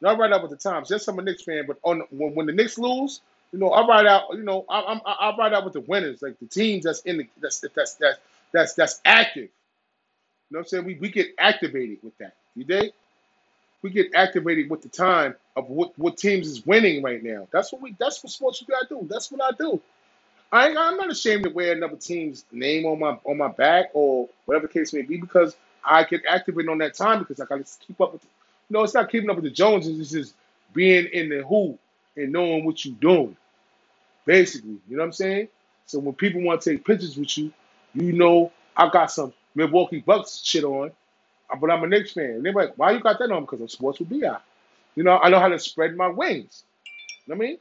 Not 0.00 0.18
right 0.18 0.32
up 0.32 0.42
with 0.42 0.50
the 0.50 0.56
times. 0.56 0.90
Yes, 0.90 1.06
I'm 1.08 1.18
a 1.18 1.22
Knicks 1.22 1.42
fan, 1.42 1.64
but 1.66 1.78
on 1.82 2.02
when, 2.10 2.34
when 2.34 2.46
the 2.46 2.52
Knicks 2.52 2.78
lose, 2.78 3.20
you 3.52 3.58
know, 3.58 3.70
I 3.70 3.86
ride 3.86 4.06
out. 4.06 4.24
You 4.32 4.42
know, 4.42 4.64
I, 4.68 4.80
I'm 4.82 5.00
I 5.04 5.34
ride 5.36 5.52
out 5.52 5.64
with 5.64 5.74
the 5.74 5.80
winners, 5.80 6.22
like 6.22 6.38
the 6.38 6.46
teams 6.46 6.84
that's 6.84 7.00
in 7.00 7.18
the 7.18 7.28
that's 7.40 7.60
that's 7.60 7.94
that's 7.94 8.18
that's 8.52 8.74
that's 8.74 9.00
active. 9.04 9.44
You 9.44 9.48
know 10.50 10.58
what 10.58 10.60
I'm 10.60 10.68
saying? 10.68 10.84
We 10.84 10.94
we 10.96 11.10
get 11.10 11.28
activated 11.38 11.98
with 12.02 12.16
that. 12.18 12.34
You 12.54 12.64
dig? 12.64 12.92
We 13.82 13.90
get 13.90 14.14
activated 14.14 14.70
with 14.70 14.82
the 14.82 14.88
time 14.88 15.34
of 15.56 15.68
what 15.70 15.98
what 15.98 16.16
teams 16.16 16.48
is 16.48 16.66
winning 16.66 17.02
right 17.02 17.22
now. 17.22 17.48
That's 17.52 17.72
what 17.72 17.82
we. 17.82 17.94
That's 17.98 18.22
what 18.22 18.32
sports 18.32 18.60
you 18.60 18.66
gotta 18.68 18.86
do. 18.88 19.06
That's 19.08 19.30
what 19.30 19.42
I 19.42 19.56
do. 19.56 19.80
I 20.52 20.68
I'm 20.68 20.96
not 20.96 21.10
ashamed 21.10 21.44
to 21.44 21.50
wear 21.50 21.72
another 21.72 21.96
team's 21.96 22.44
name 22.52 22.86
on 22.86 22.98
my 22.98 23.18
on 23.24 23.38
my 23.38 23.48
back 23.48 23.90
or 23.94 24.28
whatever 24.46 24.68
case 24.68 24.92
may 24.92 25.02
be 25.02 25.16
because 25.16 25.56
I 25.84 26.04
get 26.04 26.22
activated 26.28 26.70
on 26.70 26.78
that 26.78 26.94
time 26.94 27.20
because 27.20 27.40
I 27.40 27.46
got 27.46 27.64
to 27.64 27.78
keep 27.86 28.00
up 28.00 28.12
with. 28.12 28.22
Know, 28.70 28.84
it's 28.84 28.94
not 28.94 29.10
keeping 29.10 29.30
up 29.30 29.36
with 29.36 29.44
the 29.44 29.50
Joneses. 29.50 30.00
It's 30.00 30.10
just 30.10 30.34
being 30.74 31.06
in 31.12 31.28
the 31.28 31.44
hoop 31.44 31.78
and 32.16 32.32
knowing 32.32 32.64
what 32.64 32.84
you're 32.84 32.94
doing. 32.96 33.36
Basically, 34.26 34.78
you 34.88 34.96
know 34.96 34.98
what 34.98 35.06
I'm 35.06 35.12
saying. 35.12 35.48
So 35.86 35.98
when 35.98 36.14
people 36.14 36.42
want 36.42 36.60
to 36.62 36.70
take 36.70 36.84
pictures 36.86 37.16
with 37.16 37.36
you, 37.36 37.52
you 37.94 38.12
know 38.12 38.52
I 38.76 38.88
got 38.90 39.10
some 39.10 39.32
Milwaukee 39.54 40.00
Bucks 40.00 40.42
shit 40.44 40.64
on, 40.64 40.92
uh, 41.50 41.56
but 41.56 41.70
I'm 41.70 41.82
a 41.82 41.88
Knicks 41.88 42.12
fan. 42.12 42.30
And 42.30 42.44
they're 42.46 42.52
like, 42.52 42.78
"Why 42.78 42.92
you 42.92 43.00
got 43.00 43.18
that 43.18 43.30
on?" 43.32 43.42
Because 43.42 43.60
I'm 43.60 43.68
sports 43.68 43.98
with 43.98 44.08
Bi. 44.10 44.36
You 44.94 45.02
know, 45.04 45.18
I 45.18 45.30
know 45.30 45.40
how 45.40 45.48
to 45.48 45.58
spread 45.58 45.96
my 45.96 46.08
wings. 46.08 46.64
You 47.26 47.34
know 47.34 47.38
what 47.38 47.44
I 47.44 47.48
mean? 47.48 47.58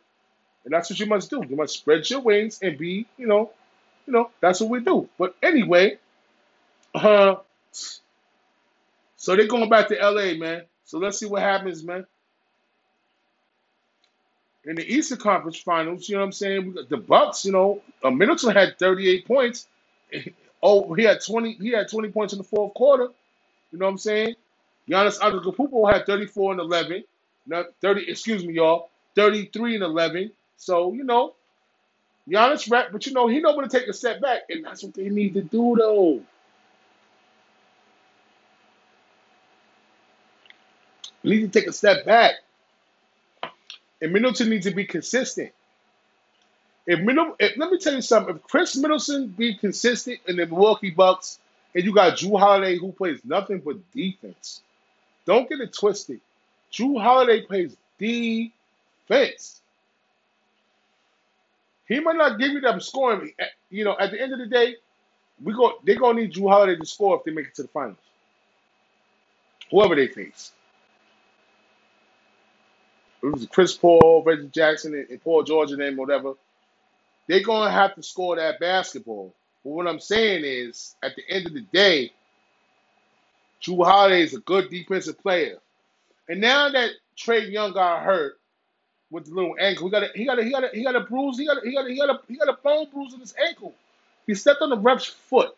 And 0.65 0.73
that's 0.73 0.89
what 0.89 0.99
you 0.99 1.05
must 1.07 1.29
do. 1.29 1.43
You 1.47 1.55
must 1.55 1.73
spread 1.75 2.09
your 2.09 2.21
wings 2.21 2.59
and 2.61 2.77
be, 2.77 3.07
you 3.17 3.27
know, 3.27 3.51
you 4.05 4.13
know, 4.13 4.29
that's 4.41 4.61
what 4.61 4.69
we 4.69 4.81
do. 4.81 5.09
But 5.17 5.35
anyway, 5.41 5.97
uh, 6.95 7.35
so 9.15 9.35
they're 9.35 9.47
going 9.47 9.69
back 9.69 9.87
to 9.89 9.95
LA, 9.95 10.35
man. 10.37 10.63
So 10.89 10.97
let's 10.97 11.19
see 11.19 11.27
what 11.27 11.43
happens, 11.43 11.83
man. 11.83 12.03
In 14.65 14.75
the 14.75 14.91
Eastern 14.91 15.19
Conference 15.19 15.59
Finals, 15.59 16.09
you 16.09 16.15
know 16.15 16.21
what 16.21 16.25
I'm 16.25 16.31
saying? 16.31 16.75
The 16.89 16.97
Bucks, 16.97 17.45
you 17.45 17.51
know, 17.51 17.83
uh, 18.03 18.09
Middleton 18.09 18.55
had 18.55 18.79
38 18.79 19.27
points. 19.27 19.67
Oh, 20.61 20.93
he 20.93 21.03
had 21.03 21.23
20. 21.25 21.53
He 21.53 21.69
had 21.69 21.89
20 21.89 22.09
points 22.09 22.33
in 22.33 22.37
the 22.37 22.43
fourth 22.43 22.73
quarter. 22.73 23.07
You 23.71 23.79
know 23.79 23.85
what 23.85 23.93
I'm 23.93 23.97
saying? 23.97 24.35
Giannis 24.89 25.17
Antetokounmpo 25.19 25.89
had 25.89 26.05
34 26.05 26.51
and 26.51 26.59
11. 26.59 27.05
Not 27.47 27.67
30. 27.79 28.09
Excuse 28.09 28.43
me, 28.45 28.55
y'all. 28.55 28.89
33 29.15 29.75
and 29.75 29.85
11. 29.85 30.31
So 30.57 30.91
you 30.91 31.05
know, 31.05 31.35
Giannis 32.29 32.69
rap, 32.69 32.89
but 32.91 33.05
you 33.05 33.13
know 33.13 33.29
he 33.29 33.39
know 33.39 33.55
when 33.55 33.69
to 33.69 33.79
take 33.79 33.87
a 33.87 33.93
step 33.93 34.19
back, 34.19 34.41
and 34.49 34.65
that's 34.65 34.83
what 34.83 34.93
they 34.95 35.07
need 35.07 35.35
to 35.35 35.41
do, 35.41 35.77
though. 35.79 36.21
Need 41.29 41.53
to 41.53 41.59
take 41.59 41.69
a 41.69 41.73
step 41.73 42.05
back, 42.05 42.35
and 44.01 44.13
Middleton 44.13 44.49
needs 44.49 44.65
to 44.67 44.75
be 44.75 44.85
consistent. 44.85 45.51
If 46.87 46.99
Middleton, 47.01 47.35
if, 47.39 47.57
let 47.57 47.71
me 47.71 47.79
tell 47.79 47.95
you 47.95 48.01
something. 48.01 48.35
If 48.35 48.43
Khris 48.43 48.77
Middleton 48.77 49.27
be 49.29 49.55
consistent 49.55 50.19
in 50.27 50.37
the 50.37 50.45
Milwaukee 50.47 50.91
Bucks, 50.91 51.39
and 51.75 51.83
you 51.83 51.93
got 51.93 52.17
Jrue 52.17 52.39
Holiday 52.39 52.77
who 52.77 52.91
plays 52.91 53.21
nothing 53.25 53.59
but 53.59 53.77
defense, 53.93 54.61
don't 55.25 55.49
get 55.49 55.59
it 55.61 55.73
twisted. 55.73 56.21
Jrue 56.73 57.01
Holiday 57.01 57.43
plays 57.45 57.75
defense. 57.99 59.61
He 61.87 61.99
might 62.01 62.17
not 62.17 62.39
give 62.39 62.51
you 62.51 62.61
that 62.61 62.81
scoring. 62.83 63.33
Eh, 63.39 63.45
You 63.71 63.85
know, 63.85 63.95
at 63.99 64.11
the 64.11 64.21
end 64.21 64.33
of 64.33 64.39
the 64.39 64.47
day, 64.47 64.75
we 65.43 65.53
go. 65.53 65.79
They're 65.85 65.97
gonna 65.99 66.21
need 66.21 66.33
Jrue 66.33 66.49
Holiday 66.49 66.77
to 66.77 66.85
score 66.85 67.17
if 67.17 67.23
they 67.25 67.31
make 67.31 67.47
it 67.47 67.55
to 67.55 67.63
the 67.63 67.69
finals. 67.69 67.97
Whoever 69.71 69.95
they 69.95 70.07
face, 70.07 70.53
it 73.21 73.27
was 73.27 73.45
Chris 73.47 73.75
Paul, 73.75 74.23
Reggie 74.25 74.47
Jackson, 74.47 74.93
and, 74.93 75.09
and 75.09 75.23
Paul 75.23 75.43
George, 75.43 75.71
and 75.71 75.81
them, 75.81 75.97
whatever. 75.97 76.33
They're 77.27 77.43
gonna 77.43 77.71
have 77.71 77.95
to 77.95 78.03
score 78.03 78.35
that 78.37 78.59
basketball. 78.59 79.33
But 79.63 79.71
what 79.71 79.87
I'm 79.87 79.99
saying 79.99 80.43
is, 80.45 80.95
at 81.03 81.15
the 81.15 81.23
end 81.29 81.47
of 81.47 81.53
the 81.53 81.61
day, 81.61 82.11
Jrue 83.61 83.85
Holiday 83.85 84.21
is 84.21 84.33
a 84.33 84.39
good 84.39 84.69
defensive 84.69 85.19
player. 85.21 85.57
And 86.29 86.39
now 86.41 86.69
that 86.69 86.91
Trae 87.17 87.51
Young 87.51 87.73
got 87.73 88.03
hurt 88.03 88.39
with 89.11 89.25
the 89.25 89.33
little 89.33 89.55
ankle, 89.59 89.87
he 89.87 89.91
got 89.91 90.03
a 90.03 90.09
he 90.15 90.25
got 90.25 90.39
a 90.39 90.43
he 90.43 90.51
got 90.51 90.63
a 90.63 90.69
he 90.73 90.83
got 90.83 90.95
a 90.95 91.01
bruise, 91.01 91.37
he 91.37 91.45
got 91.45 91.57
a, 91.57 91.61
he 91.67 91.73
got 91.73 91.85
a, 91.85 91.89
he 91.89 91.97
got 91.97 92.09
a 92.09 92.19
he 92.27 92.37
got 92.37 92.49
a 92.49 92.57
bone 92.63 92.87
bruise 92.93 93.13
in 93.13 93.19
his 93.19 93.35
ankle. 93.47 93.73
He 94.27 94.35
stepped 94.35 94.61
on 94.61 94.69
the 94.69 94.77
ref's 94.77 95.05
foot. 95.05 95.55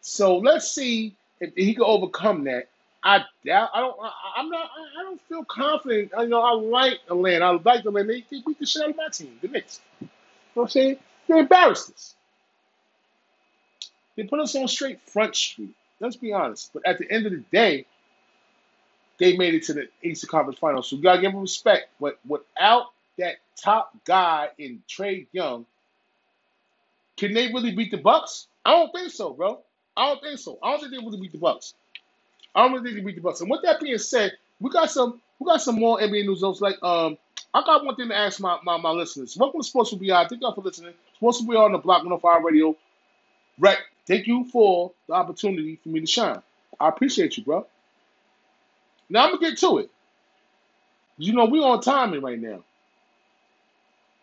So 0.00 0.38
let's 0.38 0.70
see 0.70 1.14
if 1.40 1.54
he 1.54 1.74
can 1.74 1.84
overcome 1.84 2.44
that. 2.44 2.68
I 3.02 3.24
doubt. 3.46 3.70
I 3.74 3.80
don't. 3.80 3.96
I, 4.02 4.10
I'm 4.36 4.50
not. 4.50 4.70
I 4.76 5.00
I 5.00 5.02
don't 5.04 5.20
feel 5.22 5.44
confident. 5.44 6.12
You 6.18 6.28
know, 6.28 6.42
I 6.42 6.52
like 6.52 6.98
Atlanta. 7.08 7.44
I 7.46 7.50
like 7.50 7.84
Atlanta. 7.84 8.08
They, 8.08 8.24
they 8.30 8.42
beat 8.46 8.58
the 8.58 8.66
shit 8.66 8.82
out 8.82 8.90
of 8.90 8.96
my 8.96 9.08
team, 9.08 9.38
the 9.40 9.48
Knicks. 9.48 9.80
You 10.00 10.06
know 10.06 10.10
what 10.54 10.62
I'm 10.64 10.68
saying? 10.70 10.96
They 11.28 11.38
embarrassed 11.38 11.90
us. 11.92 12.14
They 14.16 14.24
put 14.24 14.40
us 14.40 14.54
on 14.54 14.68
straight 14.68 15.00
front 15.00 15.34
street. 15.34 15.74
Let's 15.98 16.16
be 16.16 16.32
honest. 16.32 16.72
But 16.74 16.86
at 16.86 16.98
the 16.98 17.10
end 17.10 17.26
of 17.26 17.32
the 17.32 17.44
day, 17.52 17.86
they 19.18 19.36
made 19.36 19.54
it 19.54 19.64
to 19.64 19.74
the 19.74 19.88
Eastern 20.02 20.28
Conference 20.28 20.58
Finals. 20.58 20.88
So 20.88 20.96
you 20.96 21.02
gotta 21.02 21.20
give 21.20 21.32
them 21.32 21.40
respect. 21.40 21.88
But 22.00 22.18
without 22.26 22.86
that 23.18 23.36
top 23.56 23.92
guy 24.04 24.48
in 24.58 24.82
Trae 24.88 25.26
Young, 25.32 25.64
can 27.16 27.32
they 27.34 27.48
really 27.48 27.74
beat 27.74 27.90
the 27.90 27.98
Bucks? 27.98 28.46
I 28.64 28.72
don't 28.72 28.92
think 28.92 29.10
so, 29.10 29.32
bro. 29.32 29.60
I 29.96 30.08
don't 30.08 30.22
think 30.22 30.38
so. 30.38 30.58
I 30.62 30.70
don't 30.70 30.80
think 30.80 30.92
they 30.92 30.98
really 30.98 31.20
beat 31.20 31.32
the 31.32 31.38
Bucks. 31.38 31.74
I 32.54 32.62
don't 32.62 32.72
really 32.72 32.84
think 32.84 32.96
they 32.96 33.04
beat 33.04 33.16
the 33.16 33.22
Bucks. 33.22 33.40
And 33.40 33.50
with 33.50 33.62
that 33.62 33.80
being 33.80 33.98
said, 33.98 34.32
we 34.60 34.70
got 34.70 34.90
some 34.90 35.20
we 35.38 35.46
got 35.46 35.62
some 35.62 35.76
more 35.76 35.98
NBA 35.98 36.26
news. 36.26 36.42
Notes. 36.42 36.60
Like 36.60 36.82
um, 36.82 37.16
I 37.54 37.62
got 37.64 37.84
one 37.84 37.96
thing 37.96 38.08
to 38.08 38.16
ask 38.16 38.40
my 38.40 38.58
my, 38.62 38.76
my 38.76 38.90
listeners. 38.90 39.36
Welcome 39.36 39.60
to 39.60 39.66
Sports 39.66 39.92
with 39.92 40.00
BI. 40.00 40.26
Thank 40.28 40.42
y'all 40.42 40.54
for 40.54 40.62
listening. 40.62 40.94
Sports 41.16 41.40
with 41.40 41.48
BI 41.48 41.56
on 41.56 41.72
the 41.72 41.78
Block 41.78 41.98
105 41.98 42.44
Radio. 42.44 42.76
Rec, 43.58 43.78
thank 44.06 44.26
you 44.26 44.44
for 44.52 44.92
the 45.06 45.14
opportunity 45.14 45.78
for 45.82 45.90
me 45.90 46.00
to 46.00 46.06
shine. 46.06 46.42
I 46.78 46.88
appreciate 46.88 47.36
you, 47.36 47.44
bro. 47.44 47.66
Now 49.08 49.24
I'm 49.24 49.34
gonna 49.34 49.50
get 49.50 49.58
to 49.58 49.78
it. 49.78 49.90
You 51.18 51.34
know 51.34 51.44
we 51.44 51.60
on 51.60 51.80
timing 51.80 52.22
right 52.22 52.40
now. 52.40 52.64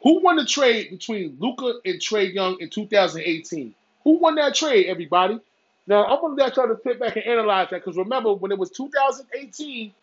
Who 0.04 0.22
won 0.22 0.38
the 0.38 0.46
trade 0.46 0.90
between 0.92 1.38
Luka 1.40 1.80
and 1.86 1.96
Trae 1.96 2.34
Young 2.34 2.58
in 2.60 2.70
2018? 2.70 3.74
Who 4.04 4.18
won 4.18 4.36
that 4.36 4.56
trade, 4.56 4.88
everybody? 4.88 5.40
Now 5.88 6.06
I'm 6.06 6.22
gonna 6.22 6.36
let 6.36 6.58
y'all 6.58 6.68
to 6.68 6.80
sit 6.84 7.00
back 7.00 7.16
and 7.16 7.26
analyze 7.26 7.70
that 7.72 7.84
because 7.84 7.98
remember 7.98 8.34
when 8.34 8.52
it 8.52 8.60
was 8.60 8.72
2018, 8.72 9.94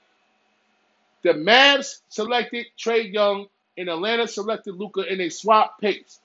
the 1.23 1.31
Mavs 1.31 2.01
selected 2.09 2.66
Trae 2.79 3.12
Young 3.12 3.47
and 3.79 3.88
Atlanta 3.90 4.29
selected 4.29 4.77
Luka 4.77 5.03
in 5.12 5.20
a 5.20 5.29
swap 5.31 5.81
picks. 5.81 6.20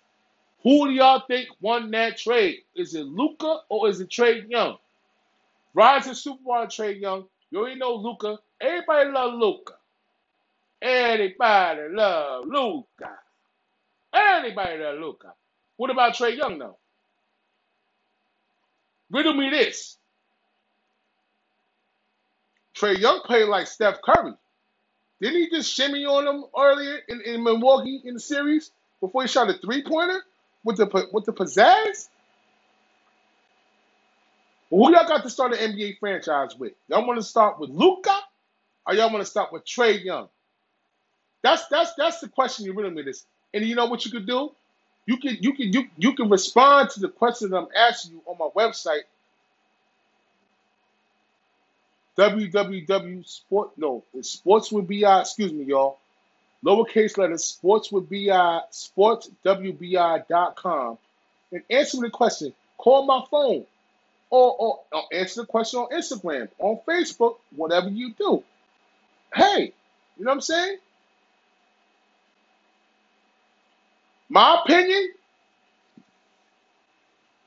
Who 0.63 0.87
do 0.87 0.93
y'all 0.93 1.23
think 1.27 1.49
won 1.61 1.91
that 1.91 2.17
trade? 2.17 2.59
Is 2.75 2.95
it 2.95 3.05
Luka 3.05 3.61
or 3.69 3.89
is 3.89 4.01
it 4.01 4.09
Trae 4.09 4.49
Young? 4.49 4.77
Rising 5.73 6.13
superstar 6.13 6.67
Trae 6.67 6.99
Young. 6.99 7.25
You 7.51 7.59
already 7.59 7.79
know 7.79 7.95
Luka. 7.95 8.39
Everybody 8.61 9.11
love 9.11 9.33
Luka. 9.35 9.73
Everybody 10.81 11.81
love 11.91 12.45
Luka. 12.45 13.11
Everybody 14.13 14.79
love 14.83 14.99
Luka. 14.99 15.33
What 15.77 15.89
about 15.91 16.13
Trae 16.15 16.37
Young 16.37 16.59
though? 16.59 16.77
Riddle 19.11 19.33
me 19.33 19.49
this. 19.49 19.97
Trae 22.75 22.97
Young 22.97 23.21
played 23.25 23.47
like 23.49 23.67
Steph 23.67 24.01
Curry. 24.01 24.33
Didn't 25.21 25.41
he 25.41 25.49
just 25.49 25.73
shimmy 25.73 26.05
on 26.05 26.27
him 26.27 26.45
earlier 26.57 26.99
in, 27.09 27.21
in 27.21 27.43
Milwaukee 27.43 28.01
in 28.05 28.13
the 28.13 28.19
series 28.19 28.71
before 29.01 29.23
he 29.23 29.27
shot 29.27 29.49
a 29.49 29.53
three 29.53 29.83
pointer 29.83 30.23
with 30.63 30.77
the 30.77 31.09
with 31.11 31.25
the 31.25 31.33
pizzazz? 31.33 32.07
Who 34.69 34.91
y'all 34.93 35.07
got 35.07 35.23
to 35.23 35.29
start 35.29 35.53
an 35.53 35.73
NBA 35.73 35.99
franchise 35.99 36.55
with? 36.57 36.73
Y'all 36.87 37.05
want 37.05 37.19
to 37.19 37.25
start 37.25 37.59
with 37.59 37.71
Luka, 37.71 38.15
or 38.87 38.93
y'all 38.93 39.11
want 39.11 39.25
to 39.25 39.29
start 39.29 39.51
with 39.51 39.65
Trae 39.65 40.03
Young? 40.03 40.29
That's 41.41 41.67
that's 41.67 41.93
that's 41.97 42.19
the 42.19 42.29
question 42.29 42.65
you 42.65 42.73
really 42.73 42.91
me 42.91 43.01
this. 43.01 43.25
And 43.53 43.65
you 43.65 43.75
know 43.75 43.87
what 43.87 44.05
you 44.05 44.11
could 44.11 44.27
do? 44.27 44.51
You 45.09 45.17
can 45.17 45.37
you 45.41 45.53
can 45.53 45.73
you 45.73 45.87
you 45.97 46.13
can 46.13 46.29
respond 46.29 46.91
to 46.91 46.99
the 46.99 47.09
question 47.09 47.51
I'm 47.51 47.65
asking 47.75 48.11
you 48.11 48.21
on 48.27 48.37
my 48.37 48.49
website 48.55 49.05
www 52.15 53.27
sport 53.27 53.71
no 53.75 54.03
it's 54.13 54.29
sports 54.29 54.71
with 54.71 54.87
bi 54.87 55.21
excuse 55.21 55.51
me 55.51 55.63
y'all 55.63 55.97
lowercase 56.63 57.17
letters 57.17 57.43
sports 57.43 57.91
with 57.91 58.07
bi 58.07 58.61
sportswbi.com 58.71 60.99
and 61.51 61.63
answer 61.71 62.01
the 62.01 62.11
question. 62.11 62.53
Call 62.77 63.07
my 63.07 63.25
phone 63.31 63.65
or, 64.29 64.55
or, 64.59 64.81
or 64.91 65.01
answer 65.11 65.41
the 65.41 65.47
question 65.47 65.79
on 65.79 65.89
instagram 65.89 66.49
on 66.59 66.79
facebook 66.87 67.37
whatever 67.55 67.89
you 67.89 68.13
do. 68.13 68.43
Hey 69.33 69.73
you 70.19 70.23
know 70.23 70.29
what 70.29 70.35
i'm 70.35 70.41
saying 70.41 70.77
my 74.29 74.61
opinion 74.63 75.09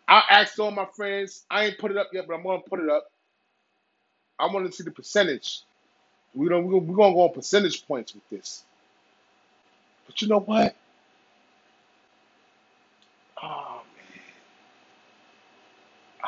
i 0.08 0.22
asked 0.30 0.58
all 0.60 0.70
my 0.72 0.86
friends. 0.96 1.44
I 1.50 1.66
ain't 1.66 1.78
put 1.78 1.90
it 1.92 1.98
up 1.98 2.08
yet 2.12 2.26
but 2.28 2.34
i'm 2.36 2.44
gonna 2.44 2.60
put 2.68 2.80
it 2.80 2.90
up. 2.90 3.06
I 4.38 4.46
want 4.46 4.66
to 4.66 4.72
see 4.72 4.84
the 4.84 4.92
percentage. 4.92 5.62
We 6.34 6.48
don't 6.48 6.66
we're 6.66 6.80
gonna 6.96 7.14
go 7.14 7.22
on 7.28 7.34
percentage 7.34 7.86
points 7.86 8.14
with 8.14 8.28
this. 8.30 8.64
But 10.06 10.22
you 10.22 10.28
know 10.28 10.40
what? 10.40 10.76
Oh 13.42 13.82
man. 13.96 14.22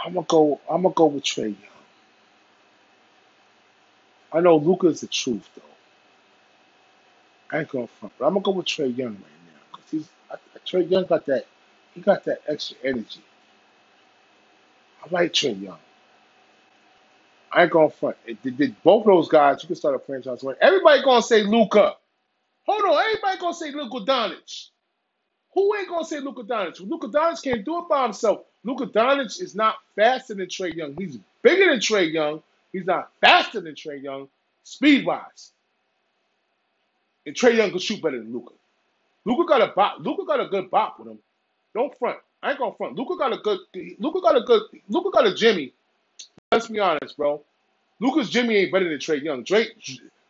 I'm 0.06 0.14
gonna 0.14 0.26
go 0.28 0.60
i'm 0.70 0.82
gonna 0.82 0.94
go 0.94 1.06
with 1.06 1.24
trae 1.24 1.44
young. 1.46 1.56
I 4.32 4.40
know 4.40 4.56
luka's 4.56 5.00
the 5.02 5.08
truth 5.08 5.48
though. 5.56 5.62
I 7.50 7.60
ain't 7.60 7.68
to 7.70 7.88
front, 7.88 8.14
but 8.18 8.26
I'm 8.26 8.34
gonna 8.34 8.44
go 8.44 8.50
with 8.52 8.66
Trae 8.66 8.96
Young 8.96 9.14
right 9.14 9.18
now 9.43 9.43
he's 9.98 10.08
Trae 10.66 10.90
Young 10.90 11.06
got 11.06 11.26
that 11.26 11.46
He 11.94 12.02
got 12.02 12.24
that 12.24 12.40
extra 12.48 12.76
energy. 12.84 13.22
I 15.04 15.08
like 15.10 15.32
Trae 15.34 15.60
Young. 15.62 15.78
I 17.52 17.64
ain't 17.64 17.72
going 17.72 17.90
front. 17.90 18.16
It, 18.26 18.42
did, 18.42 18.58
did 18.58 18.82
both 18.84 19.02
of 19.02 19.08
those 19.08 19.28
guys, 19.28 19.62
you 19.62 19.68
can 19.68 19.76
start 19.76 19.94
a 19.96 20.00
franchise 20.00 20.42
with. 20.42 20.58
Everybody 20.60 21.02
gonna 21.04 21.22
say 21.22 21.44
Luka. 21.44 21.94
Hold 22.66 22.82
on, 22.84 23.04
everybody 23.04 23.38
gonna 23.40 23.54
say 23.54 23.72
Luka 23.72 23.98
Doncic. 24.06 24.68
Who 25.54 25.74
ain't 25.76 25.88
gonna 25.88 26.04
say 26.04 26.20
Luka 26.20 26.44
Doncic? 26.44 26.80
Luka 26.88 27.08
Doncic 27.08 27.44
can't 27.44 27.64
do 27.64 27.78
it 27.80 27.88
by 27.88 28.04
himself. 28.04 28.42
Luka 28.64 28.86
Doncic 28.86 29.42
is 29.42 29.54
not 29.56 29.76
faster 29.96 30.34
than 30.34 30.46
Trae 30.46 30.74
Young. 30.74 30.96
He's 30.98 31.18
bigger 31.42 31.70
than 31.70 31.80
Trae 31.80 32.12
Young. 32.12 32.42
He's 32.72 32.86
not 32.86 33.10
faster 33.20 33.60
than 33.60 33.74
Trae 33.74 34.02
Young, 34.02 34.28
speed 34.64 35.06
wise. 35.06 35.52
And 37.26 37.36
Trae 37.36 37.56
Young 37.56 37.70
can 37.70 37.80
shoot 37.80 38.02
better 38.02 38.18
than 38.18 38.32
Luka. 38.32 38.54
Luka 39.24 39.44
got 39.48 39.62
a 39.62 39.68
bop. 39.68 39.98
Luka 40.00 40.24
got 40.26 40.40
a 40.40 40.46
good 40.48 40.70
bop 40.70 40.98
with 40.98 41.08
him. 41.08 41.18
Don't 41.74 41.96
front. 41.98 42.18
I 42.42 42.50
ain't 42.50 42.58
gonna 42.58 42.74
front. 42.76 42.96
Luka 42.96 43.16
got 43.16 43.32
a 43.32 43.38
good. 43.38 43.58
Luka 43.98 44.20
got 44.20 44.36
a 44.36 44.42
good. 44.42 44.62
Luka 44.88 45.10
got 45.10 45.26
a 45.26 45.34
Jimmy. 45.34 45.72
Let's 46.52 46.68
be 46.68 46.78
honest, 46.78 47.16
bro. 47.16 47.42
Luka's 48.00 48.28
Jimmy 48.30 48.56
ain't 48.56 48.72
better 48.72 48.88
than 48.88 48.98
Trae 48.98 49.22
Young. 49.22 49.44
Trae 49.44 49.68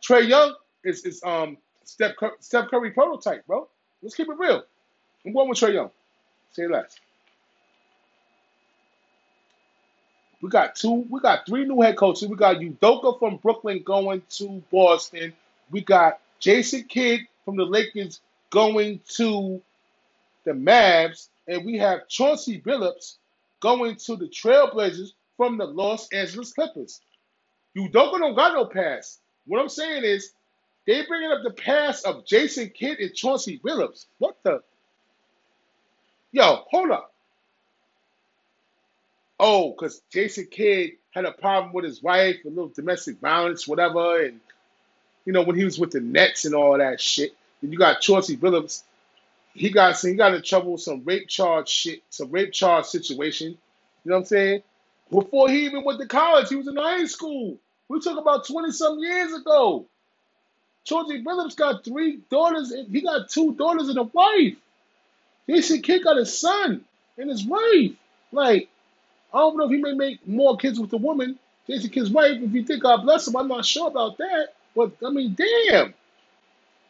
Trae 0.01 0.27
Young 0.27 0.55
is 0.83 1.05
is 1.05 1.21
um 1.23 1.57
Steph 1.83 2.15
Cur- 2.15 2.37
Steph 2.39 2.69
Curry 2.69 2.91
prototype, 2.91 3.45
bro. 3.45 3.67
Let's 4.01 4.15
keep 4.15 4.29
it 4.29 4.37
real. 4.37 4.63
I'm 5.25 5.33
going 5.33 5.49
with 5.49 5.59
Trae 5.59 5.73
Young. 5.73 5.91
Say 6.51 6.67
less. 6.67 6.95
We 10.41 10.49
got 10.49 10.75
two. 10.75 11.05
We 11.09 11.19
got 11.19 11.45
three 11.45 11.65
new 11.65 11.81
head 11.81 11.97
coaches. 11.97 12.27
We 12.29 12.35
got 12.35 12.57
Udoka 12.57 13.19
from 13.19 13.37
Brooklyn 13.37 13.81
going 13.83 14.21
to 14.37 14.63
Boston. 14.71 15.33
We 15.71 15.81
got 15.81 16.19
Jason 16.39 16.83
Kidd 16.83 17.21
from 17.43 17.57
the 17.57 17.65
Lakers 17.65 18.21
going 18.55 19.01
to 19.17 19.61
the 20.45 20.53
Mavs, 20.53 21.27
and 21.45 21.65
we 21.65 21.77
have 21.77 22.07
Chauncey 22.07 22.61
Billups 22.61 23.17
going 23.59 23.97
to 23.97 24.15
the 24.15 24.27
Trailblazers 24.29 25.09
from 25.35 25.57
the 25.57 25.65
Los 25.65 26.07
Angeles 26.13 26.53
Clippers. 26.53 27.01
Udoka 27.77 28.17
don't 28.17 28.33
got 28.33 28.53
no 28.53 28.65
pass. 28.65 29.19
What 29.45 29.59
I'm 29.59 29.67
saying 29.67 30.05
is, 30.05 30.31
they 30.87 31.05
bringing 31.05 31.33
up 31.33 31.43
the 31.43 31.51
pass 31.51 32.03
of 32.03 32.25
Jason 32.25 32.69
Kidd 32.69 32.99
and 32.99 33.13
Chauncey 33.13 33.59
Billups. 33.59 34.05
What 34.19 34.37
the? 34.43 34.63
Yo, 36.31 36.63
hold 36.71 36.91
up. 36.91 37.13
Oh, 39.37 39.71
because 39.71 40.01
Jason 40.13 40.47
Kidd 40.49 40.91
had 41.11 41.25
a 41.25 41.33
problem 41.33 41.73
with 41.73 41.83
his 41.83 42.01
wife, 42.01 42.37
a 42.45 42.47
little 42.47 42.69
domestic 42.69 43.19
violence, 43.19 43.67
whatever, 43.67 44.23
and 44.23 44.39
you 45.25 45.33
know 45.33 45.41
when 45.41 45.57
he 45.57 45.65
was 45.65 45.77
with 45.77 45.91
the 45.91 45.99
Nets 45.99 46.45
and 46.45 46.55
all 46.55 46.77
that 46.77 47.01
shit. 47.01 47.35
Then 47.65 47.71
you 47.71 47.79
got 47.79 47.99
Chauncey 47.99 48.37
Billups. 48.37 48.83
He 49.55 49.71
got 49.71 49.99
he 49.99 50.13
got 50.13 50.35
in 50.35 50.43
trouble 50.43 50.73
with 50.73 50.81
some 50.81 51.01
rape 51.03 51.27
charge 51.27 51.67
shit, 51.67 52.03
some 52.11 52.29
rape 52.29 52.51
charge 52.51 52.85
situation. 52.85 53.57
You 54.03 54.11
know 54.11 54.17
what 54.17 54.19
I'm 54.19 54.25
saying? 54.25 54.63
Before 55.09 55.49
he 55.49 55.65
even 55.65 55.83
went 55.83 55.99
to 55.99 56.05
college, 56.05 56.49
he 56.49 56.57
was 56.57 56.67
in 56.67 56.75
high 56.75 57.05
school. 57.05 57.57
We 57.89 57.99
talk 58.01 58.19
about 58.19 58.45
20 58.45 58.71
some 58.71 58.99
years 58.99 59.33
ago. 59.33 59.87
Chauncey 60.83 61.23
Billups 61.23 61.55
got 61.55 61.83
three 61.83 62.19
daughters. 62.29 62.69
And 62.69 62.87
he 62.87 63.01
got 63.01 63.29
two 63.29 63.55
daughters 63.55 63.89
and 63.89 63.97
a 63.97 64.03
wife. 64.03 64.57
Jason 65.49 65.81
Kidd 65.81 66.03
got 66.03 66.19
a 66.19 66.25
son 66.25 66.85
and 67.17 67.29
his 67.31 67.45
wife. 67.45 67.93
Like, 68.31 68.69
I 69.33 69.39
don't 69.39 69.57
know 69.57 69.65
if 69.65 69.71
he 69.71 69.77
may 69.77 69.93
make 69.93 70.27
more 70.27 70.55
kids 70.55 70.79
with 70.79 70.91
the 70.91 70.97
woman. 70.97 71.39
Jason 71.65 71.89
Kidd's 71.89 72.11
wife, 72.11 72.37
if 72.39 72.53
you 72.53 72.63
think 72.63 72.83
God 72.83 73.01
bless 73.01 73.27
him, 73.27 73.35
I'm 73.35 73.47
not 73.47 73.65
sure 73.65 73.87
about 73.87 74.19
that. 74.19 74.49
But, 74.75 74.91
I 75.03 75.09
mean, 75.09 75.35
damn. 75.35 75.95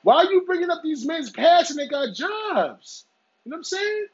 Why 0.05 0.17
are 0.17 0.31
you 0.31 0.41
bringing 0.41 0.69
up 0.69 0.83
these 0.83 1.03
men's 1.03 1.31
past 1.31 1.71
and 1.71 1.79
they 1.79 1.87
got 1.87 2.13
jobs? 2.13 3.05
You 3.43 3.49
know 3.49 3.55
what 3.55 3.57
I'm 3.57 3.63
saying? 3.63 4.05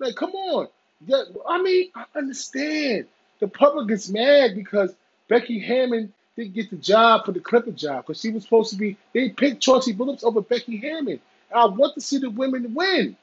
Like, 0.00 0.16
come 0.16 0.32
on. 0.32 0.66
Yeah, 1.06 1.22
I 1.48 1.62
mean, 1.62 1.92
I 1.94 2.06
understand. 2.16 3.06
The 3.38 3.46
public 3.46 3.88
is 3.92 4.10
mad 4.12 4.56
because 4.56 4.92
Becky 5.28 5.60
Hammon 5.60 6.12
didn't 6.34 6.54
get 6.54 6.70
the 6.70 6.76
job 6.76 7.24
for 7.24 7.30
the 7.30 7.38
Clipper 7.38 7.70
job 7.70 8.04
because 8.04 8.20
she 8.20 8.30
was 8.30 8.42
supposed 8.42 8.72
to 8.72 8.76
be. 8.76 8.96
They 9.12 9.28
picked 9.28 9.62
Chauncey 9.62 9.94
Billups 9.94 10.24
over 10.24 10.40
Becky 10.40 10.78
Hammon. 10.78 11.20
I 11.54 11.66
want 11.66 11.94
to 11.94 12.00
see 12.00 12.18
the 12.18 12.30
women 12.30 12.74
win. 12.74 13.16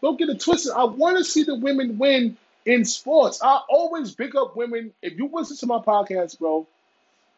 Don't 0.00 0.18
get 0.18 0.30
it 0.30 0.40
twisted. 0.40 0.72
I 0.72 0.84
want 0.84 1.18
to 1.18 1.24
see 1.24 1.42
the 1.42 1.56
women 1.56 1.98
win 1.98 2.38
in 2.64 2.86
sports. 2.86 3.42
I 3.42 3.60
always 3.68 4.14
pick 4.14 4.34
up 4.34 4.56
women. 4.56 4.94
If 5.02 5.18
you 5.18 5.28
listen 5.30 5.58
to 5.58 5.66
my 5.66 5.80
podcast, 5.80 6.38
bro, 6.38 6.66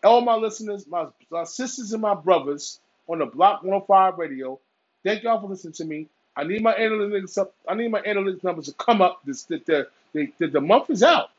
all 0.05 0.21
my 0.21 0.37
listeners, 0.37 0.87
my, 0.87 1.09
my 1.33 1.43
sisters 1.43 1.93
and 1.93 2.01
my 2.01 2.15
brothers 2.15 2.79
on 3.09 3.19
the 3.19 3.27
Block 3.27 3.63
105 3.63 4.19
radio, 4.19 4.59
thank 5.05 5.23
y'all 5.23 5.41
for 5.41 5.49
listening 5.49 5.75
to 5.75 5.85
me. 5.85 6.09
I 6.37 6.45
need 6.45 6.63
my 6.63 6.75
analytics 6.75 7.39
up. 7.39 7.55
I 7.69 7.75
need 7.75 7.91
my 7.91 8.01
analytics 8.03 8.43
numbers 8.43 8.67
to 8.67 8.73
come 8.75 9.01
up. 9.01 9.21
This 9.25 9.45
the 9.45 9.63
the, 9.65 9.89
the, 10.13 10.33
the, 10.39 10.47
the 10.49 10.61
month 10.61 10.91
is 10.91 11.03
out. 11.03 11.31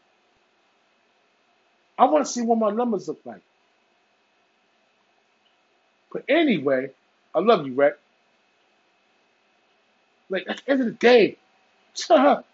I 1.97 2.05
want 2.05 2.25
to 2.25 2.31
see 2.31 2.41
what 2.41 2.57
my 2.57 2.71
numbers 2.71 3.07
look 3.07 3.19
like. 3.25 3.41
But 6.11 6.23
anyway, 6.29 6.91
I 7.33 7.39
love 7.39 7.65
you, 7.67 7.73
Rhett. 7.73 7.99
Like 10.29 10.45
at 10.47 10.57
the 10.65 10.71
end 10.71 10.81
of 10.81 10.87
the 10.87 10.93
day, 10.93 11.37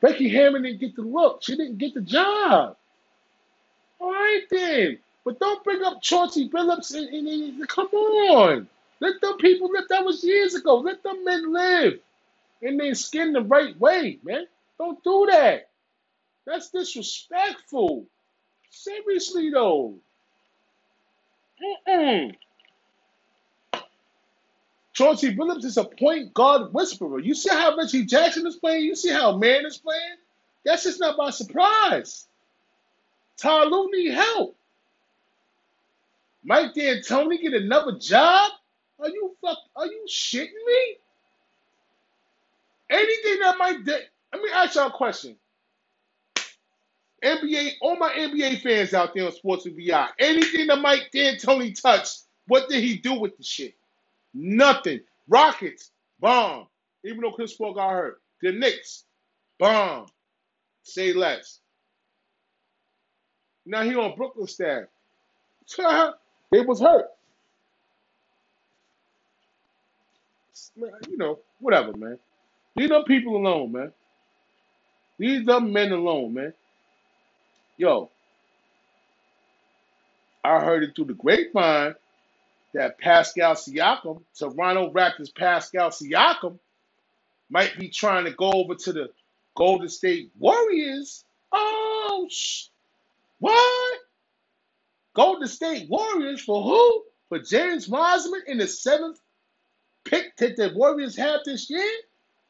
Becky 0.00 0.28
Hammon 0.28 0.62
didn't 0.62 0.80
get 0.80 0.96
the 0.96 1.02
look. 1.02 1.42
She 1.42 1.56
didn't 1.56 1.78
get 1.78 1.94
the 1.94 2.00
job. 2.02 2.76
All 4.00 4.10
right 4.10 4.42
then. 4.50 4.98
But 5.24 5.40
don't 5.40 5.64
bring 5.64 5.82
up 5.82 6.02
Chauncey 6.02 6.48
Billups 6.48 6.94
and, 6.94 7.08
and, 7.08 7.28
and 7.28 7.68
come 7.68 7.86
on. 7.86 8.68
Let 9.00 9.20
them 9.20 9.38
people 9.38 9.70
live. 9.70 9.84
That 9.88 10.04
was 10.04 10.22
years 10.22 10.54
ago. 10.54 10.76
Let 10.76 11.02
them 11.02 11.24
men 11.24 11.52
live 11.52 12.00
in 12.62 12.76
their 12.76 12.94
skin 12.94 13.32
the 13.32 13.42
right 13.42 13.78
way, 13.80 14.18
man. 14.22 14.46
Don't 14.78 15.02
do 15.02 15.26
that. 15.30 15.68
That's 16.46 16.70
disrespectful. 16.70 18.06
Seriously 18.70 19.50
though. 19.50 19.94
Mm-mm. 21.88 22.34
Chauncey 24.92 25.34
Billups 25.34 25.64
is 25.64 25.76
a 25.76 25.84
point 25.84 26.32
guard 26.34 26.72
whisperer. 26.72 27.18
You 27.18 27.34
see 27.34 27.50
how 27.50 27.76
Reggie 27.76 28.04
Jackson 28.04 28.46
is 28.46 28.56
playing? 28.56 28.84
You 28.84 28.94
see 28.94 29.10
how 29.10 29.36
Man 29.36 29.66
is 29.66 29.78
playing? 29.78 30.16
That's 30.64 30.84
just 30.84 31.00
not 31.00 31.16
by 31.16 31.30
surprise. 31.30 32.26
Ty 33.36 33.64
Lue 33.64 33.90
need 33.90 34.12
help. 34.12 34.56
Mike 36.44 36.74
D'Antoni 36.74 37.40
get 37.40 37.54
another 37.54 37.98
job? 37.98 38.50
Are 39.00 39.08
you 39.08 39.34
fuck? 39.40 39.58
Are 39.76 39.86
you 39.86 40.04
shitting 40.08 40.52
me? 40.66 40.96
Anything 42.90 43.40
that 43.40 43.58
might. 43.58 43.84
De- 43.84 44.02
Let 44.32 44.42
me 44.42 44.48
ask 44.52 44.74
y'all 44.74 44.88
a 44.88 44.92
question. 44.92 45.36
NBA, 47.24 47.72
all 47.80 47.96
my 47.96 48.10
NBA 48.10 48.60
fans 48.60 48.92
out 48.92 49.14
there 49.14 49.24
on 49.26 49.32
Sports 49.32 49.64
and 49.66 49.74
VI, 49.76 50.08
anything 50.18 50.66
that 50.66 50.80
Mike 50.80 51.10
D'Antoni 51.14 51.80
touched, 51.80 52.22
what 52.48 52.68
did 52.68 52.84
he 52.84 52.98
do 52.98 53.14
with 53.14 53.36
the 53.38 53.42
shit? 53.42 53.74
Nothing. 54.34 55.00
Rockets, 55.28 55.90
bomb. 56.20 56.66
Even 57.04 57.20
though 57.22 57.32
Chris 57.32 57.54
Paul 57.54 57.74
got 57.74 57.90
hurt. 57.90 58.20
The 58.42 58.52
Knicks, 58.52 59.04
bomb. 59.58 60.06
Say 60.82 61.14
less. 61.14 61.60
Now 63.64 63.82
he 63.82 63.94
on 63.96 64.16
Brooklyn 64.16 64.46
staff. 64.46 64.84
they 66.54 66.62
was 66.62 66.80
hurt. 66.80 67.06
You 71.08 71.18
know, 71.18 71.40
whatever, 71.60 71.92
man. 71.96 72.18
Leave 72.76 72.90
them 72.90 73.04
people 73.04 73.36
alone, 73.36 73.72
man. 73.72 73.92
Leave 75.18 75.46
them 75.46 75.72
men 75.72 75.92
alone, 75.92 76.34
man. 76.34 76.54
Yo, 77.78 78.10
I 80.44 80.60
heard 80.60 80.84
it 80.84 80.96
through 80.96 81.06
the 81.06 81.14
grapevine 81.14 81.94
that 82.74 82.98
Pascal 82.98 83.54
Siakam, 83.54 84.22
Toronto 84.38 84.92
Raptors 84.92 85.34
Pascal 85.34 85.90
Siakam, 85.90 86.58
might 87.50 87.78
be 87.78 87.88
trying 87.90 88.24
to 88.26 88.32
go 88.32 88.52
over 88.52 88.74
to 88.76 88.92
the 88.92 89.10
Golden 89.56 89.88
State 89.88 90.30
Warriors. 90.38 91.24
Oh, 91.52 92.28
sh- 92.30 92.66
what? 93.40 94.00
Golden 95.14 95.48
State 95.48 95.88
Warriors 95.88 96.42
for 96.42 96.62
who? 96.62 97.04
For 97.28 97.38
James 97.38 97.88
Wiseman 97.88 98.42
in 98.46 98.58
the 98.58 98.66
seventh 98.66 99.20
pick 100.04 100.36
that 100.36 100.56
the 100.56 100.72
Warriors 100.74 101.16
have 101.16 101.40
this 101.44 101.70
year? 101.70 101.88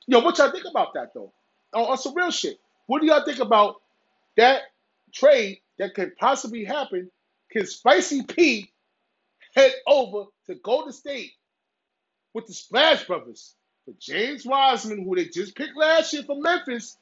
Yo, 0.06 0.20
what 0.20 0.38
y'all 0.38 0.50
think 0.50 0.64
about 0.68 0.94
that 0.94 1.14
though? 1.14 1.32
On, 1.72 1.82
on 1.82 1.98
some 1.98 2.14
real 2.14 2.30
shit. 2.30 2.58
What 2.86 3.00
do 3.00 3.06
y'all 3.06 3.24
think 3.24 3.38
about 3.38 3.76
that 4.36 4.62
trade 5.12 5.60
that 5.78 5.94
could 5.94 6.16
possibly 6.16 6.64
happen? 6.64 7.10
Can 7.50 7.66
Spicy 7.66 8.22
P 8.22 8.70
head 9.54 9.72
over 9.86 10.24
to 10.46 10.54
Golden 10.56 10.92
State 10.92 11.32
with 12.32 12.46
the 12.46 12.52
Splash 12.52 13.04
Brothers 13.04 13.54
for 13.84 13.94
James 14.00 14.44
Wiseman, 14.44 15.04
who 15.04 15.14
they 15.14 15.26
just 15.26 15.54
picked 15.54 15.76
last 15.76 16.12
year 16.12 16.24
from 16.24 16.42
Memphis, 16.42 16.96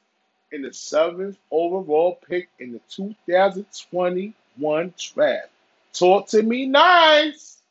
in 0.51 0.61
the 0.61 0.71
seventh 0.71 1.37
overall 1.49 2.19
pick 2.29 2.49
in 2.59 2.71
the 2.71 2.79
2021 4.57 4.93
draft. 5.13 5.49
Talk 5.93 6.27
to 6.29 6.41
me 6.41 6.65
nice. 6.65 7.61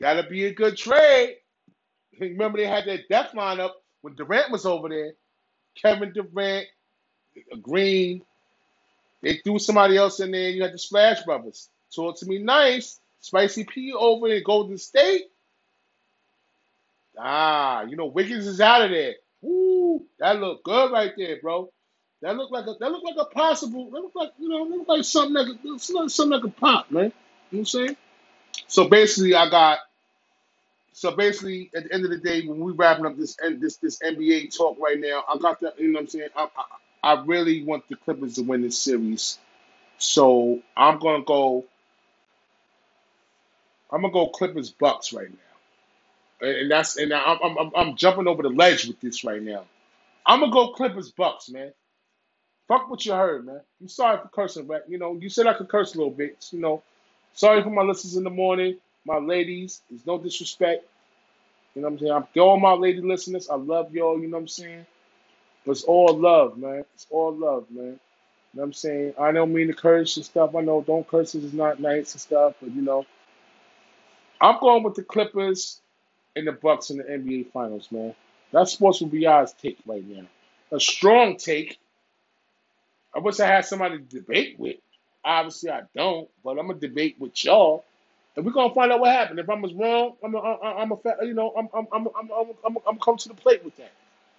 Gotta 0.00 0.22
be 0.22 0.46
a 0.46 0.54
good 0.54 0.76
trade. 0.76 1.36
Remember 2.20 2.58
they 2.58 2.66
had 2.66 2.86
that 2.86 3.08
death 3.08 3.32
lineup 3.34 3.72
when 4.02 4.14
Durant 4.14 4.50
was 4.50 4.64
over 4.64 4.88
there, 4.88 5.12
Kevin 5.80 6.12
Durant, 6.12 6.66
Green, 7.62 8.22
they 9.22 9.36
threw 9.36 9.58
somebody 9.58 9.96
else 9.96 10.20
in 10.20 10.30
there. 10.30 10.50
You 10.50 10.62
had 10.62 10.72
the 10.72 10.78
Splash 10.78 11.22
Brothers. 11.22 11.68
Talk 11.94 12.18
to 12.18 12.26
me 12.26 12.38
nice. 12.38 13.00
Spicy 13.20 13.64
P 13.64 13.92
over 13.92 14.28
in 14.28 14.42
Golden 14.44 14.78
State. 14.78 15.30
Ah, 17.18 17.82
you 17.82 17.96
know 17.96 18.06
Wiggins 18.06 18.46
is 18.46 18.60
out 18.60 18.82
of 18.82 18.90
there. 18.90 19.14
Woo, 19.40 20.04
that 20.20 20.40
look 20.40 20.62
good 20.62 20.92
right 20.92 21.12
there, 21.16 21.40
bro. 21.40 21.70
That 22.22 22.36
look 22.36 22.50
like 22.50 22.66
a 22.66 22.74
that 22.80 22.90
look 22.92 23.04
like 23.04 23.16
a 23.18 23.26
possible. 23.26 23.90
That 23.90 24.00
look 24.00 24.14
like 24.14 24.32
you 24.38 24.48
know, 24.48 24.68
that 24.68 24.76
look 24.76 24.88
like 24.88 25.04
something 25.04 25.34
that 25.34 25.46
could, 25.62 25.80
something 25.80 26.30
that 26.30 26.42
could 26.42 26.56
pop, 26.56 26.90
man. 26.90 27.04
You 27.04 27.08
know 27.08 27.12
what 27.50 27.58
I'm 27.60 27.64
saying? 27.66 27.96
So 28.66 28.88
basically, 28.88 29.34
I 29.34 29.48
got. 29.50 29.78
So 30.92 31.12
basically, 31.12 31.70
at 31.76 31.84
the 31.84 31.94
end 31.94 32.04
of 32.04 32.10
the 32.10 32.18
day, 32.18 32.46
when 32.46 32.60
we 32.60 32.72
wrapping 32.72 33.06
up 33.06 33.16
this 33.16 33.36
this 33.58 33.76
this 33.76 33.98
NBA 34.00 34.56
talk 34.56 34.78
right 34.80 34.98
now, 34.98 35.24
I 35.32 35.38
got 35.38 35.60
that. 35.60 35.78
You 35.78 35.88
know 35.88 35.98
what 35.98 36.02
I'm 36.02 36.08
saying? 36.08 36.28
I, 36.36 36.48
I 37.04 37.14
I 37.14 37.24
really 37.24 37.64
want 37.64 37.88
the 37.88 37.96
Clippers 37.96 38.34
to 38.36 38.42
win 38.42 38.62
this 38.62 38.78
series. 38.78 39.38
So 39.98 40.60
I'm 40.76 40.98
gonna 40.98 41.24
go. 41.24 41.64
I'm 43.92 44.02
gonna 44.02 44.12
go 44.12 44.28
Clippers 44.28 44.70
Bucks 44.70 45.12
right 45.12 45.28
now, 45.30 46.48
and 46.48 46.70
that's 46.70 46.96
and 46.98 47.12
I'm 47.12 47.38
I'm 47.42 47.72
I'm 47.76 47.96
jumping 47.96 48.28
over 48.28 48.42
the 48.42 48.50
ledge 48.50 48.86
with 48.86 49.00
this 49.00 49.24
right 49.24 49.42
now. 49.42 49.64
I'm 50.26 50.40
gonna 50.40 50.52
go 50.52 50.72
Clippers 50.72 51.10
Bucks, 51.12 51.50
man. 51.50 51.72
Fuck 52.68 52.90
what 52.90 53.04
you 53.06 53.12
heard, 53.12 53.46
man. 53.46 53.60
I'm 53.80 53.88
sorry 53.88 54.18
for 54.18 54.28
cursing, 54.28 54.66
but 54.66 54.88
you 54.88 54.98
know, 54.98 55.16
you 55.20 55.30
said 55.30 55.46
I 55.46 55.54
could 55.54 55.68
curse 55.68 55.94
a 55.94 55.98
little 55.98 56.12
bit. 56.12 56.46
You 56.52 56.60
know, 56.60 56.82
sorry 57.32 57.62
for 57.62 57.70
my 57.70 57.82
listeners 57.82 58.16
in 58.16 58.24
the 58.24 58.30
morning, 58.30 58.76
my 59.06 59.18
ladies. 59.18 59.80
There's 59.88 60.06
no 60.06 60.18
disrespect. 60.18 60.84
You 61.74 61.82
know 61.82 61.88
what 61.88 61.92
I'm 61.94 61.98
saying? 61.98 62.12
I'm 62.12 62.42
all 62.42 62.60
my 62.60 62.72
lady 62.72 63.00
listeners. 63.00 63.48
I 63.48 63.54
love 63.54 63.92
y'all. 63.92 64.20
You 64.20 64.28
know 64.28 64.36
what 64.36 64.42
I'm 64.42 64.48
saying? 64.48 64.86
But 65.64 65.72
it's 65.72 65.84
all 65.84 66.16
love, 66.16 66.58
man. 66.58 66.84
It's 66.94 67.06
all 67.10 67.34
love, 67.34 67.66
man. 67.70 67.84
You 67.84 67.90
know 67.92 67.98
what 68.52 68.64
I'm 68.64 68.72
saying? 68.72 69.14
I 69.18 69.32
don't 69.32 69.52
mean 69.52 69.68
to 69.68 69.74
curse 69.74 70.16
and 70.16 70.24
stuff. 70.24 70.54
I 70.54 70.60
know 70.60 70.82
don't 70.82 71.06
curse 71.06 71.34
is 71.34 71.52
not 71.52 71.80
nice 71.80 72.12
and 72.12 72.20
stuff, 72.20 72.54
but 72.60 72.70
you 72.72 72.82
know, 72.82 73.06
I'm 74.40 74.58
going 74.60 74.82
with 74.82 74.94
the 74.94 75.02
Clippers 75.02 75.80
and 76.36 76.46
the 76.46 76.52
Bucks 76.52 76.90
in 76.90 76.98
the 76.98 77.04
NBA 77.04 77.52
Finals, 77.52 77.88
man. 77.90 78.14
That's 78.52 78.72
Sports 78.72 79.00
with 79.00 79.10
BI's 79.10 79.52
take 79.52 79.78
right 79.86 80.06
now. 80.06 80.26
A 80.72 80.80
strong 80.80 81.36
take. 81.36 81.78
I 83.14 83.20
wish 83.20 83.40
I 83.40 83.46
had 83.46 83.64
somebody 83.66 83.98
to 83.98 84.04
debate 84.04 84.58
with. 84.58 84.76
Obviously, 85.24 85.70
I 85.70 85.82
don't, 85.96 86.28
but 86.44 86.58
I'm 86.58 86.68
gonna 86.68 86.78
debate 86.78 87.16
with 87.18 87.44
y'all, 87.44 87.84
and 88.36 88.44
we're 88.46 88.52
gonna 88.52 88.74
find 88.74 88.92
out 88.92 89.00
what 89.00 89.10
happened. 89.12 89.40
If 89.40 89.50
I'm 89.50 89.64
as 89.64 89.74
wrong, 89.74 90.16
I'm 90.24 90.34
a, 90.34 90.38
I'm 90.38 90.92
a, 90.92 90.98
you 91.22 91.34
know, 91.34 91.52
I'm, 91.56 91.68
I'm, 91.74 91.86
I'm, 91.92 92.08
I'm, 92.16 92.30
I'm, 92.32 92.50
I'm, 92.66 92.78
I'm 92.88 92.98
come 92.98 93.16
to 93.18 93.28
the 93.28 93.34
plate 93.34 93.64
with 93.64 93.76
that. 93.76 93.92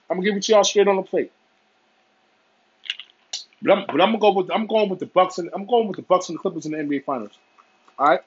I'm 0.09 0.17
gonna 0.17 0.27
give 0.27 0.37
it 0.37 0.43
to 0.43 0.53
y'all 0.53 0.63
straight 0.63 0.87
on 0.87 0.95
the 0.95 1.03
plate. 1.03 1.31
But 3.61 3.71
I'm, 3.77 3.85
but 3.87 4.01
I'm 4.01 4.09
gonna 4.17 4.19
go 4.19 4.31
with, 4.33 4.51
I'm 4.51 4.67
going 4.67 4.89
with 4.89 4.99
the 4.99 5.05
Bucks 5.05 5.37
and 5.37 5.49
I'm 5.53 5.65
going 5.65 5.87
with 5.87 5.97
the 5.97 6.03
Bucks 6.03 6.29
and 6.29 6.37
the 6.37 6.41
Clippers 6.41 6.65
in 6.65 6.71
the 6.71 6.77
NBA 6.79 7.05
Finals. 7.05 7.37
All 7.99 8.07
right. 8.07 8.21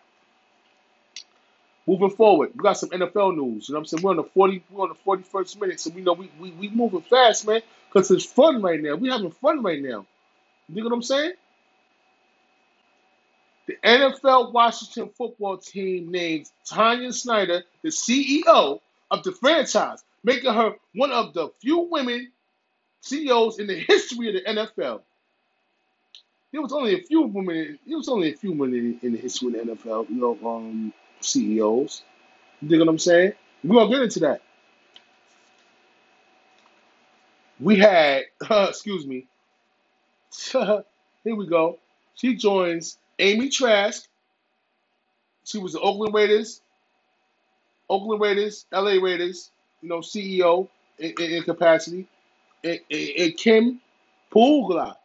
Moving 1.87 2.11
forward, 2.11 2.53
we 2.55 2.63
got 2.63 2.75
some 2.75 2.91
NFL 2.91 3.37
news. 3.37 3.69
You 3.69 3.75
know 3.75 3.81
what 3.81 3.81
I'm 3.81 3.87
saying? 3.87 4.03
We're 4.05 4.11
on 4.13 4.17
the 4.19 4.25
40, 4.25 4.63
we're 4.71 4.85
on 4.85 4.91
the 4.91 4.95
41st 4.95 5.61
minute, 5.61 5.81
so 5.81 5.91
we 5.91 6.03
know 6.03 6.13
we 6.13 6.31
we, 6.39 6.53
we 6.53 6.69
moving 6.71 7.03
fast, 7.03 7.47
man, 7.47 7.61
because 7.89 8.11
it's 8.13 8.25
fun 8.25 8.63
right 8.63 8.81
now. 8.81 8.95
We 8.95 9.09
having 9.11 9.33
fun 9.33 9.63
right 9.63 9.83
now. 9.83 10.07
You 10.73 10.83
know 10.83 10.89
what 10.89 10.97
I'm 10.97 11.03
saying? 11.03 11.33
The 13.67 13.77
NFL 13.85 14.53
Washington 14.53 15.11
football 15.17 15.59
team 15.59 16.11
names 16.11 16.53
Tanya 16.67 17.13
Snyder 17.13 17.63
the 17.83 17.91
CEO 17.91 18.81
of 19.11 19.23
the 19.23 19.33
franchise, 19.33 20.03
making 20.25 20.53
her 20.53 20.75
one 20.95 21.13
of 21.13 21.35
the 21.35 21.51
few 21.61 21.89
women 21.91 22.33
CEOs 23.03 23.59
in 23.59 23.67
the 23.67 23.75
history 23.75 24.29
of 24.29 24.35
the 24.35 24.51
NFL. 24.51 25.03
There 26.53 26.63
was 26.63 26.73
only 26.73 26.95
a 26.95 27.03
few 27.03 27.23
women. 27.23 27.79
There 27.87 27.97
was 27.97 28.09
only 28.09 28.33
a 28.33 28.37
few 28.37 28.53
women 28.53 28.79
in, 28.79 29.01
in 29.03 29.13
the 29.13 29.19
history 29.19 29.59
of 29.59 29.67
the 29.67 29.73
NFL. 29.75 30.09
You 30.09 30.17
know, 30.17 30.39
um, 30.45 30.93
CEOs. 31.21 32.03
You 32.61 32.69
dig 32.69 32.79
what 32.79 32.89
I'm 32.89 32.99
saying? 32.99 33.33
We're 33.65 33.77
gonna 33.77 33.91
get 33.91 34.03
into 34.03 34.21
that. 34.21 34.43
We 37.61 37.79
had, 37.79 38.25
excuse 38.51 39.07
me. 39.07 39.27
Here 40.53 41.37
we 41.37 41.47
go. 41.47 41.79
She 42.15 42.35
joins 42.35 42.99
Amy 43.19 43.49
Trask. 43.49 44.09
She 45.45 45.59
was 45.59 45.73
the 45.73 45.81
Oakland 45.81 46.15
Raiders, 46.15 46.63
Oakland 47.91 48.21
Raiders, 48.21 48.67
LA 48.73 48.93
Raiders, 49.03 49.51
you 49.81 49.89
know, 49.89 49.99
CEO 49.99 50.69
in, 50.99 51.13
in, 51.19 51.43
capacity, 51.43 52.07
and, 52.63 52.79
and, 52.91 53.37
Kim 53.37 53.81
Pegula 54.33 54.97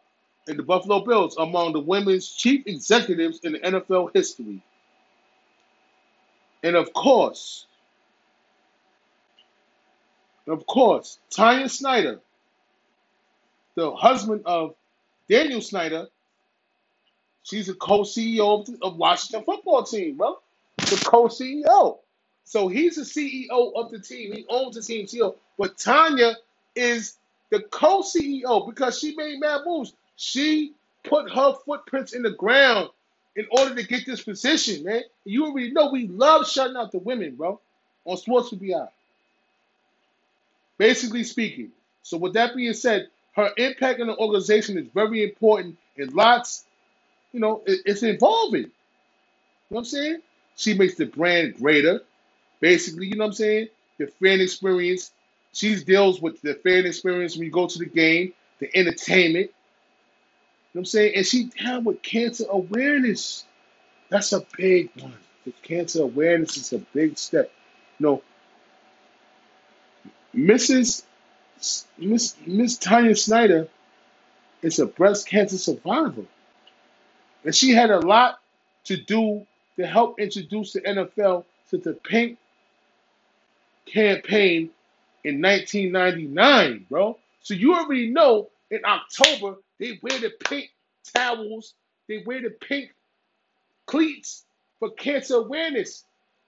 in 0.46 0.56
the 0.56 0.62
Buffalo 0.62 1.04
Bills 1.04 1.36
among 1.36 1.72
the 1.72 1.80
women's 1.80 2.28
chief 2.28 2.66
executives 2.66 3.40
in 3.42 3.52
the 3.52 3.58
NFL 3.58 4.10
history. 4.14 4.62
And 6.62 6.76
of 6.76 6.92
course, 6.92 7.66
of 10.46 10.64
course, 10.66 11.18
Tanya 11.30 11.68
Snyder, 11.68 12.20
the 13.74 13.94
husband 13.94 14.42
of 14.46 14.74
Daniel 15.28 15.60
Snyder, 15.60 16.08
she's 17.42 17.66
the 17.68 17.74
co-CEO 17.74 18.60
of, 18.60 18.66
the, 18.66 18.78
of 18.82 18.96
Washington 18.96 19.44
football 19.44 19.84
team, 19.84 20.16
bro. 20.16 20.36
The 20.78 21.02
co-CEO. 21.06 21.98
So 22.44 22.68
he's 22.68 22.96
the 22.96 23.02
CEO 23.02 23.72
of 23.76 23.90
the 23.90 23.98
team. 23.98 24.32
He 24.34 24.46
owns 24.48 24.76
the 24.76 24.82
team 24.82 25.06
CEO. 25.06 25.36
But 25.58 25.78
Tanya 25.78 26.34
is 26.74 27.16
the 27.50 27.60
co-CEO 27.60 28.66
because 28.68 28.98
she 28.98 29.14
made 29.16 29.40
mad 29.40 29.62
moves. 29.66 29.92
She 30.16 30.74
put 31.04 31.30
her 31.32 31.54
footprints 31.66 32.14
in 32.14 32.22
the 32.22 32.30
ground 32.32 32.90
in 33.36 33.46
order 33.50 33.74
to 33.74 33.82
get 33.86 34.06
this 34.06 34.22
position, 34.22 34.84
man. 34.84 35.02
You 35.24 35.46
already 35.46 35.72
know 35.72 35.90
we 35.90 36.08
love 36.08 36.48
shutting 36.48 36.76
out 36.76 36.92
the 36.92 36.98
women, 36.98 37.36
bro, 37.36 37.60
on 38.04 38.16
Sports 38.16 38.50
BI. 38.50 38.88
Basically 40.78 41.24
speaking. 41.24 41.70
So 42.02 42.16
with 42.18 42.34
that 42.34 42.56
being 42.56 42.72
said, 42.74 43.08
her 43.38 43.52
impact 43.58 44.00
in 44.00 44.08
the 44.08 44.18
organization 44.18 44.78
is 44.78 44.88
very 44.94 45.24
important 45.24 45.78
and 45.98 46.12
lots, 46.14 46.66
you 47.32 47.40
know, 47.40 47.62
it- 47.66 47.82
it's 47.86 48.04
evolving. 48.04 48.64
You 48.64 48.68
know 49.74 49.76
what 49.76 49.80
I'm 49.80 49.86
saying? 49.86 50.22
She 50.56 50.74
makes 50.74 50.96
the 50.96 51.06
brand 51.06 51.56
greater. 51.56 52.02
Basically, 52.60 53.08
you 53.08 53.16
know 53.16 53.24
what 53.24 53.30
I'm 53.30 53.34
saying? 53.34 53.68
The 53.98 54.08
fan 54.08 54.40
experience. 54.40 55.12
She 55.54 55.76
deals 55.84 56.20
with 56.22 56.40
the 56.42 56.54
fan 56.56 56.86
experience 56.86 57.36
when 57.36 57.46
you 57.46 57.52
go 57.52 57.68
to 57.68 57.78
the 57.78 57.86
game, 57.86 58.34
the 58.60 58.70
entertainment. 58.76 59.46
You 59.46 59.52
know 60.74 60.80
what 60.80 60.82
I'm 60.82 60.86
saying? 60.86 61.14
And 61.16 61.26
she 61.26 61.44
down 61.46 61.84
with 61.84 62.02
cancer 62.02 62.46
awareness. 62.50 63.46
That's 64.10 64.32
a 64.32 64.46
big 64.58 64.90
one. 65.02 65.14
The 65.44 65.52
cancer 65.62 66.02
awareness 66.02 66.56
is 66.58 66.72
a 66.74 66.78
big 66.78 67.18
step. 67.18 67.52
You 68.00 68.06
know, 68.06 68.24
Mrs. 70.34 71.07
Miss 71.98 72.36
Miss 72.46 72.76
Tanya 72.78 73.14
Snyder 73.14 73.68
is 74.62 74.78
a 74.78 74.86
breast 74.86 75.28
cancer 75.28 75.58
survivor. 75.58 76.24
And 77.44 77.54
she 77.54 77.70
had 77.70 77.90
a 77.90 78.00
lot 78.00 78.40
to 78.84 78.96
do 78.96 79.46
to 79.76 79.86
help 79.86 80.18
introduce 80.18 80.72
the 80.72 80.80
NFL 80.80 81.44
to 81.70 81.78
the 81.78 81.92
pink 81.92 82.38
campaign 83.86 84.70
in 85.24 85.40
1999, 85.40 86.86
bro. 86.90 87.18
So 87.42 87.54
you 87.54 87.74
already 87.74 88.10
know 88.10 88.48
in 88.70 88.80
October 88.84 89.56
they 89.78 89.98
wear 90.02 90.18
the 90.18 90.30
pink 90.30 90.70
towels, 91.14 91.74
they 92.08 92.22
wear 92.26 92.40
the 92.40 92.50
pink 92.50 92.92
cleats 93.86 94.44
for 94.78 94.90
cancer 94.90 95.36
awareness. 95.36 96.04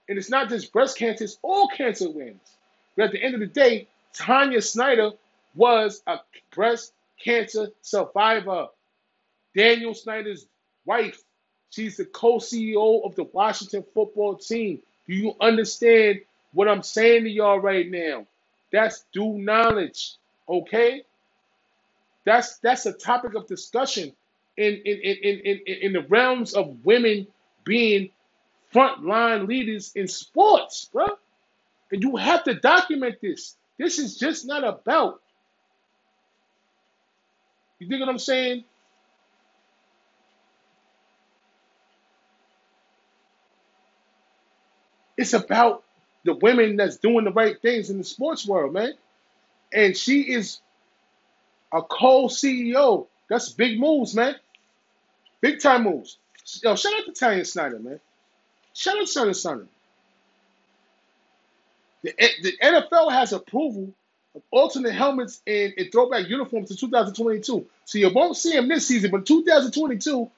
And 0.08 0.18
it's 0.18 0.30
not 0.30 0.48
just 0.48 0.72
breast 0.72 0.98
cancer, 0.98 1.24
it's 1.24 1.38
all 1.42 1.68
cancer 1.68 2.06
awareness. 2.06 2.56
But 2.96 3.06
at 3.06 3.12
the 3.12 3.22
end 3.22 3.34
of 3.34 3.40
the 3.40 3.46
day, 3.46 3.86
Tanya 4.14 4.62
Snyder 4.62 5.12
was 5.54 6.02
a 6.06 6.18
breast 6.54 6.92
cancer 7.22 7.68
survivor. 7.82 8.68
Daniel 9.56 9.94
Snyder's 9.94 10.46
wife. 10.84 11.22
She's 11.70 11.96
the 11.96 12.04
co-CEO 12.04 13.04
of 13.04 13.14
the 13.14 13.24
Washington 13.24 13.84
football 13.94 14.36
team. 14.36 14.80
Do 15.06 15.14
you 15.14 15.34
understand 15.40 16.20
what 16.52 16.68
I'm 16.68 16.82
saying 16.82 17.24
to 17.24 17.30
y'all 17.30 17.60
right 17.60 17.88
now? 17.90 18.26
That's 18.72 19.04
due 19.12 19.38
knowledge. 19.38 20.14
Okay? 20.48 21.04
That's 22.24 22.58
that's 22.58 22.86
a 22.86 22.92
topic 22.92 23.34
of 23.34 23.46
discussion 23.46 24.12
in 24.56 24.74
in, 24.84 24.98
in, 24.98 25.16
in, 25.16 25.40
in, 25.66 25.76
in 25.82 25.92
the 25.92 26.02
realms 26.02 26.54
of 26.54 26.84
women 26.84 27.26
being 27.64 28.10
frontline 28.74 29.48
leaders 29.48 29.92
in 29.94 30.08
sports, 30.08 30.88
bro. 30.92 31.06
And 31.90 32.02
you 32.02 32.16
have 32.16 32.44
to 32.44 32.54
document 32.54 33.16
this. 33.20 33.56
This 33.80 33.98
is 34.00 34.18
just 34.18 34.46
not 34.46 34.64
about, 34.64 35.22
you 37.80 37.88
dig 37.88 38.00
what 38.00 38.08
I'm 38.10 38.18
saying? 38.20 38.64
It's 45.18 45.34
about 45.34 45.84
the 46.24 46.34
women 46.34 46.76
that's 46.76 46.98
doing 46.98 47.24
the 47.24 47.32
right 47.32 47.60
things 47.62 47.90
in 47.90 47.98
the 47.98 48.04
sports 48.04 48.46
world, 48.46 48.74
man. 48.74 48.94
and 49.72 49.96
she 49.96 50.22
is 50.22 50.60
a 51.72 51.82
co-CEO. 51.82 53.06
That's 53.30 53.50
big 53.50 53.80
moves, 53.80 54.14
man. 54.14 54.36
Big 55.42 55.60
time 55.60 55.84
moves. 55.84 56.18
Yo, 56.62 56.76
shout 56.76 56.94
out 56.98 57.06
to 57.06 57.12
Tanya 57.12 57.44
Snyder, 57.44 57.78
man. 57.80 58.00
Shout 58.74 58.98
out 58.98 59.06
to 59.06 59.14
Tanya 59.14 59.34
Snyder. 59.34 59.68
The, 62.02 62.14
the 62.42 62.52
NFL 62.62 63.12
has 63.12 63.32
approval 63.32 63.92
of 64.34 64.42
alternate 64.50 64.92
helmets 64.92 65.42
and, 65.46 65.72
and 65.76 65.92
throwback 65.92 66.28
uniforms 66.28 66.68
to 66.68 66.76
2022. 66.76 67.66
So 67.84 67.98
you 67.98 68.10
won't 68.14 68.36
see 68.36 68.52
them 68.54 68.68
this 68.68 68.86
season, 68.86 69.10
but 69.10 69.26
2022, 69.26 70.30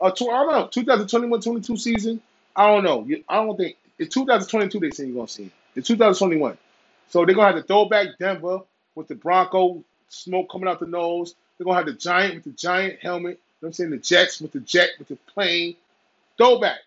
uh, 0.00 0.10
tw- 0.10 0.22
I 0.22 0.24
don't 0.44 0.52
know, 0.52 0.68
2021-22 0.68 1.78
season, 1.78 2.22
I 2.56 2.66
don't 2.68 2.84
know. 2.84 3.06
I 3.28 3.36
don't 3.36 3.56
think 3.56 3.76
it's 3.98 4.14
2022. 4.14 4.80
They 4.80 4.90
say 4.90 5.04
you're 5.06 5.14
gonna 5.16 5.28
see. 5.28 5.44
it. 5.44 5.52
It's 5.76 5.88
2021. 5.88 6.56
So 7.08 7.24
they're 7.24 7.34
gonna 7.34 7.48
have 7.48 7.56
the 7.56 7.62
throwback 7.62 8.18
Denver 8.18 8.60
with 8.94 9.08
the 9.08 9.14
Bronco 9.14 9.84
smoke 10.08 10.50
coming 10.50 10.68
out 10.68 10.80
the 10.80 10.86
nose. 10.86 11.34
They're 11.58 11.64
gonna 11.64 11.76
have 11.76 11.86
the 11.86 11.92
giant 11.92 12.36
with 12.36 12.44
the 12.44 12.50
giant 12.50 13.00
helmet. 13.00 13.40
You 13.60 13.66
know 13.66 13.68
I'm 13.68 13.72
saying 13.72 13.90
the 13.90 13.98
Jets 13.98 14.40
with 14.40 14.52
the 14.52 14.60
jet 14.60 14.90
with 14.98 15.08
the 15.08 15.16
plane. 15.34 15.76
Throwback 16.38 16.78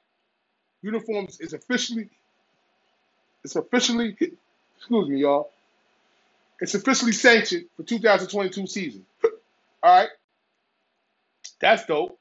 uniforms 0.82 1.40
is 1.40 1.54
officially 1.54 2.10
it's 3.44 3.56
officially 3.56 4.18
excuse 4.78 5.10
me, 5.10 5.22
y'all. 5.22 5.50
It's 6.60 6.76
officially 6.76 7.12
sanctioned 7.12 7.66
for 7.76 7.84
2022 7.84 8.68
season. 8.68 9.06
All 9.84 10.00
right, 10.00 10.10
that's 11.60 11.86
dope. 11.86 12.18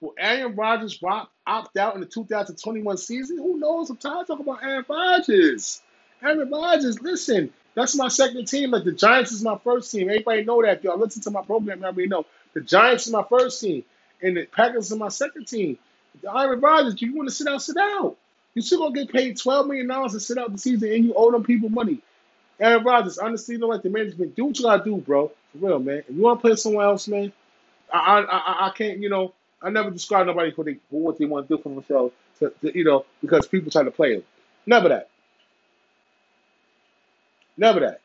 Will 0.00 0.14
Aaron 0.18 0.56
Rodgers 0.56 1.00
opt 1.46 1.76
out 1.76 1.94
in 1.94 2.00
the 2.00 2.06
2021 2.06 2.96
season? 2.96 3.38
Who 3.38 3.58
knows? 3.58 3.88
I'm 3.88 3.96
tired 3.96 4.22
of 4.22 4.26
talking 4.26 4.48
about 4.48 4.64
Aaron 4.64 4.84
Rodgers. 4.88 5.80
Aaron 6.20 6.50
Rodgers, 6.50 7.00
listen, 7.00 7.52
that's 7.74 7.96
my 7.96 8.08
second 8.08 8.46
team. 8.46 8.72
Like 8.72 8.82
the 8.82 8.92
Giants 8.92 9.30
is 9.30 9.44
my 9.44 9.58
first 9.58 9.92
team. 9.92 10.08
Everybody 10.08 10.44
know 10.44 10.60
that. 10.62 10.82
Y'all 10.82 10.98
listen 10.98 11.22
to 11.22 11.30
my 11.30 11.42
program. 11.42 11.84
Everybody 11.84 12.08
know 12.08 12.26
the 12.52 12.60
Giants 12.60 13.06
is 13.06 13.12
my 13.12 13.22
first 13.28 13.60
team, 13.60 13.84
and 14.20 14.36
the 14.36 14.46
Packers 14.46 14.92
are 14.92 14.96
my 14.96 15.08
second 15.08 15.46
team. 15.46 15.78
Aaron 16.28 16.60
Rodgers, 16.60 16.96
do 16.96 17.06
you 17.06 17.14
want 17.14 17.28
to 17.28 17.34
sit 17.34 17.46
out, 17.46 17.62
sit 17.62 17.76
out. 17.76 18.16
You 18.54 18.62
still 18.62 18.80
gonna 18.80 18.94
get 18.94 19.12
paid 19.12 19.38
12 19.38 19.66
million 19.66 19.86
dollars 19.88 20.12
to 20.12 20.20
sit 20.20 20.38
out 20.38 20.52
the 20.52 20.58
season, 20.58 20.92
and 20.92 21.04
you 21.04 21.14
owe 21.14 21.30
them 21.30 21.44
people 21.44 21.68
money. 21.68 22.00
Aaron 22.60 22.84
Rodgers, 22.84 23.18
honestly, 23.18 23.56
don't 23.58 23.70
like 23.70 23.82
the 23.82 23.90
management. 23.90 24.36
Do 24.36 24.46
what 24.46 24.58
you 24.58 24.64
gotta 24.64 24.84
do, 24.84 24.96
bro. 24.98 25.28
For 25.52 25.66
real, 25.66 25.78
man. 25.80 25.98
If 26.08 26.14
you 26.14 26.22
want 26.22 26.40
to 26.40 26.48
play 26.48 26.56
somewhere 26.56 26.86
else, 26.86 27.08
man, 27.08 27.32
I, 27.92 28.20
I, 28.20 28.20
I, 28.22 28.66
I 28.68 28.70
can't, 28.70 28.98
you 29.00 29.08
know, 29.08 29.34
I 29.62 29.70
never 29.70 29.90
describe 29.90 30.26
nobody 30.26 30.50
for, 30.52 30.64
they, 30.64 30.74
for 30.90 31.00
what 31.00 31.18
they 31.18 31.24
want 31.24 31.48
to 31.48 31.56
do 31.56 31.62
for 31.62 31.70
themselves, 31.70 32.14
to, 32.38 32.52
to, 32.62 32.76
you 32.76 32.84
know, 32.84 33.04
because 33.20 33.46
people 33.46 33.70
try 33.70 33.82
to 33.82 33.90
play 33.90 34.14
them. 34.14 34.24
Never 34.66 34.88
that. 34.90 35.08
Never 37.56 37.80
that. 37.80 38.00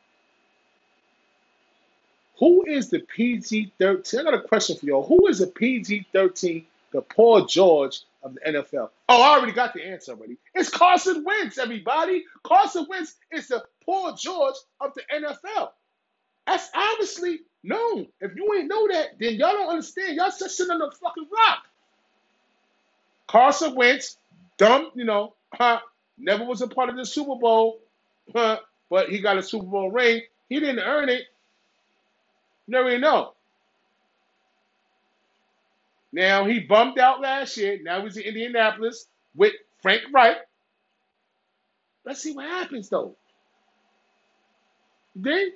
Who 2.38 2.64
is 2.66 2.90
the 2.90 3.00
PG 3.00 3.72
13? 3.78 4.20
I 4.20 4.22
got 4.24 4.34
a 4.34 4.40
question 4.40 4.76
for 4.76 4.86
y'all. 4.86 5.06
Who 5.06 5.26
is 5.26 5.40
the 5.40 5.48
PG 5.48 6.06
13, 6.12 6.64
the 6.92 7.02
Paul 7.02 7.46
George 7.46 8.02
of 8.22 8.34
the 8.34 8.40
NFL? 8.40 8.90
Oh, 9.08 9.22
I 9.22 9.36
already 9.36 9.52
got 9.52 9.74
the 9.74 9.84
answer 9.84 10.12
already. 10.12 10.36
It's 10.54 10.70
Carson 10.70 11.24
Wentz, 11.24 11.58
everybody. 11.58 12.24
Carson 12.42 12.86
Wentz 12.88 13.14
is 13.32 13.48
the 13.48 13.64
Paul 13.84 14.14
George 14.14 14.56
of 14.80 14.92
the 14.94 15.02
NFL. 15.14 15.70
That's 16.46 16.70
obviously 16.74 17.40
known. 17.62 18.06
If 18.20 18.34
you 18.36 18.54
ain't 18.54 18.68
know 18.68 18.88
that, 18.88 19.18
then 19.18 19.34
y'all 19.34 19.52
don't 19.52 19.70
understand. 19.70 20.16
Y'all 20.16 20.30
just 20.30 20.56
sitting 20.56 20.72
on 20.72 20.78
the 20.78 20.90
fucking 20.90 21.28
rock. 21.32 21.64
Carson 23.26 23.74
Wentz, 23.74 24.16
dumb, 24.56 24.90
you 24.94 25.04
know, 25.04 25.34
huh, 25.52 25.80
never 26.16 26.44
was 26.44 26.62
a 26.62 26.66
part 26.66 26.88
of 26.88 26.96
the 26.96 27.04
Super 27.04 27.36
Bowl, 27.36 27.80
huh, 28.34 28.58
but 28.88 29.10
he 29.10 29.20
got 29.20 29.36
a 29.36 29.42
Super 29.42 29.66
Bowl 29.66 29.90
ring. 29.90 30.22
He 30.48 30.60
didn't 30.60 30.80
earn 30.80 31.10
it. 31.10 31.24
Never 32.66 32.88
even 32.88 33.02
know. 33.02 33.34
Now 36.12 36.46
he 36.46 36.60
bummed 36.60 36.98
out 36.98 37.20
last 37.20 37.56
year. 37.56 37.78
Now 37.82 38.02
he's 38.02 38.16
in 38.16 38.24
Indianapolis 38.24 39.06
with 39.34 39.52
Frank 39.82 40.02
Reich. 40.12 40.38
Let's 42.04 42.22
see 42.22 42.32
what 42.32 42.46
happens 42.46 42.88
though. 42.88 43.16
Then, 45.14 45.52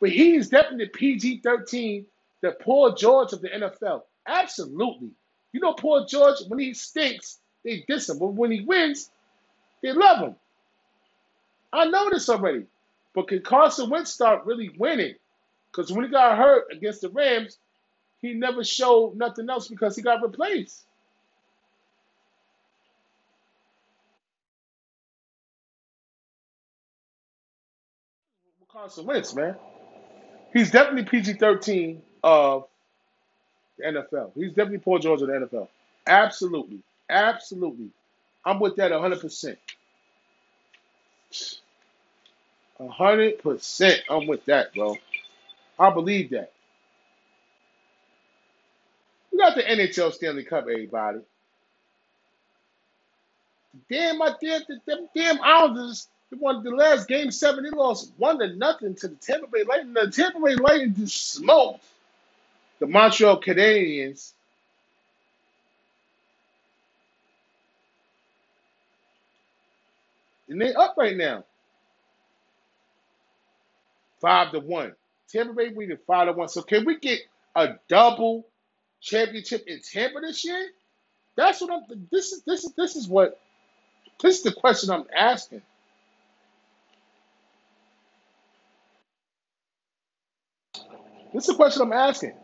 but 0.00 0.10
he 0.10 0.36
is 0.36 0.48
definitely 0.48 0.88
PG 0.88 1.40
13, 1.40 2.06
the 2.42 2.52
Paul 2.52 2.94
George 2.94 3.32
of 3.32 3.40
the 3.40 3.48
NFL. 3.48 4.02
Absolutely. 4.26 5.10
You 5.52 5.60
know, 5.60 5.72
Paul 5.72 6.04
George, 6.06 6.36
when 6.48 6.58
he 6.58 6.74
stinks, 6.74 7.38
they 7.64 7.84
diss 7.88 8.08
him. 8.08 8.18
But 8.18 8.34
when 8.34 8.50
he 8.50 8.60
wins, 8.60 9.10
they 9.82 9.92
love 9.92 10.20
him. 10.20 10.36
I 11.72 11.86
know 11.86 12.10
this 12.10 12.28
already. 12.28 12.66
But 13.14 13.28
can 13.28 13.40
Carson 13.40 13.88
Wentz 13.88 14.12
start 14.12 14.44
really 14.44 14.70
winning? 14.76 15.14
Because 15.70 15.90
when 15.90 16.04
he 16.04 16.10
got 16.10 16.36
hurt 16.36 16.66
against 16.70 17.00
the 17.00 17.08
Rams, 17.08 17.58
he 18.26 18.34
never 18.34 18.64
showed 18.64 19.16
nothing 19.16 19.48
else 19.50 19.68
because 19.68 19.96
he 19.96 20.02
got 20.02 20.22
replaced. 20.22 20.84
Carson 28.72 29.06
Wentz, 29.06 29.34
man. 29.34 29.56
He's 30.52 30.70
definitely 30.70 31.04
PG 31.04 31.34
13 31.34 32.02
of 32.22 32.66
the 33.78 33.84
NFL. 33.84 34.32
He's 34.34 34.50
definitely 34.50 34.78
Paul 34.78 34.98
George 34.98 35.22
of 35.22 35.28
the 35.28 35.34
NFL. 35.34 35.68
Absolutely. 36.06 36.80
Absolutely. 37.08 37.90
I'm 38.44 38.60
with 38.60 38.76
that 38.76 38.92
100%. 38.92 39.56
100%. 42.80 44.00
I'm 44.10 44.26
with 44.26 44.44
that, 44.46 44.74
bro. 44.74 44.96
I 45.78 45.90
believe 45.92 46.30
that. 46.30 46.52
We 49.36 49.42
got 49.42 49.54
the 49.54 49.62
NHL 49.64 50.14
Stanley 50.14 50.44
Cup, 50.44 50.62
everybody. 50.62 51.18
Damn, 53.90 54.16
my 54.16 54.34
damn, 54.42 54.62
them 54.86 55.10
damn 55.14 55.42
Islanders, 55.42 56.08
they 56.30 56.38
won 56.40 56.64
the 56.64 56.70
last 56.70 57.06
game 57.06 57.30
seven. 57.30 57.62
They 57.64 57.68
lost 57.68 58.12
one 58.16 58.38
to 58.38 58.56
nothing 58.56 58.94
to 58.94 59.08
the 59.08 59.14
Tampa 59.16 59.46
Bay 59.48 59.62
Lightning. 59.64 59.92
The 59.92 60.10
Tampa 60.10 60.40
Bay 60.40 60.54
Lightning 60.54 60.94
just 60.94 61.32
smoked 61.32 61.84
the 62.78 62.86
Montreal 62.86 63.42
Canadiens. 63.42 64.32
And 70.48 70.58
they 70.58 70.72
up 70.72 70.94
right 70.96 71.14
now, 71.14 71.44
five 74.22 74.52
to 74.52 74.60
one. 74.60 74.94
Tampa 75.28 75.52
Bay 75.52 75.68
winning 75.68 75.98
five 76.06 76.28
to 76.28 76.32
one. 76.32 76.48
So 76.48 76.62
can 76.62 76.86
we 76.86 76.98
get 76.98 77.20
a 77.54 77.74
double 77.86 78.46
championship 79.06 79.64
in 79.66 79.80
Tampa 79.80 80.20
this 80.20 80.44
year? 80.44 80.68
That's 81.36 81.60
what 81.60 81.72
I'm. 81.72 82.08
This 82.10 82.32
is 82.32 82.42
this 82.42 82.64
is 82.64 82.72
this 82.74 82.96
is 82.96 83.08
what 83.08 83.40
this 84.20 84.38
is 84.38 84.42
the 84.42 84.52
question 84.52 84.90
I'm 84.90 85.04
asking. 85.16 85.62
This 91.32 91.44
is 91.44 91.48
the 91.48 91.54
question 91.54 91.82
I'm 91.82 91.92
asking. 91.92 92.34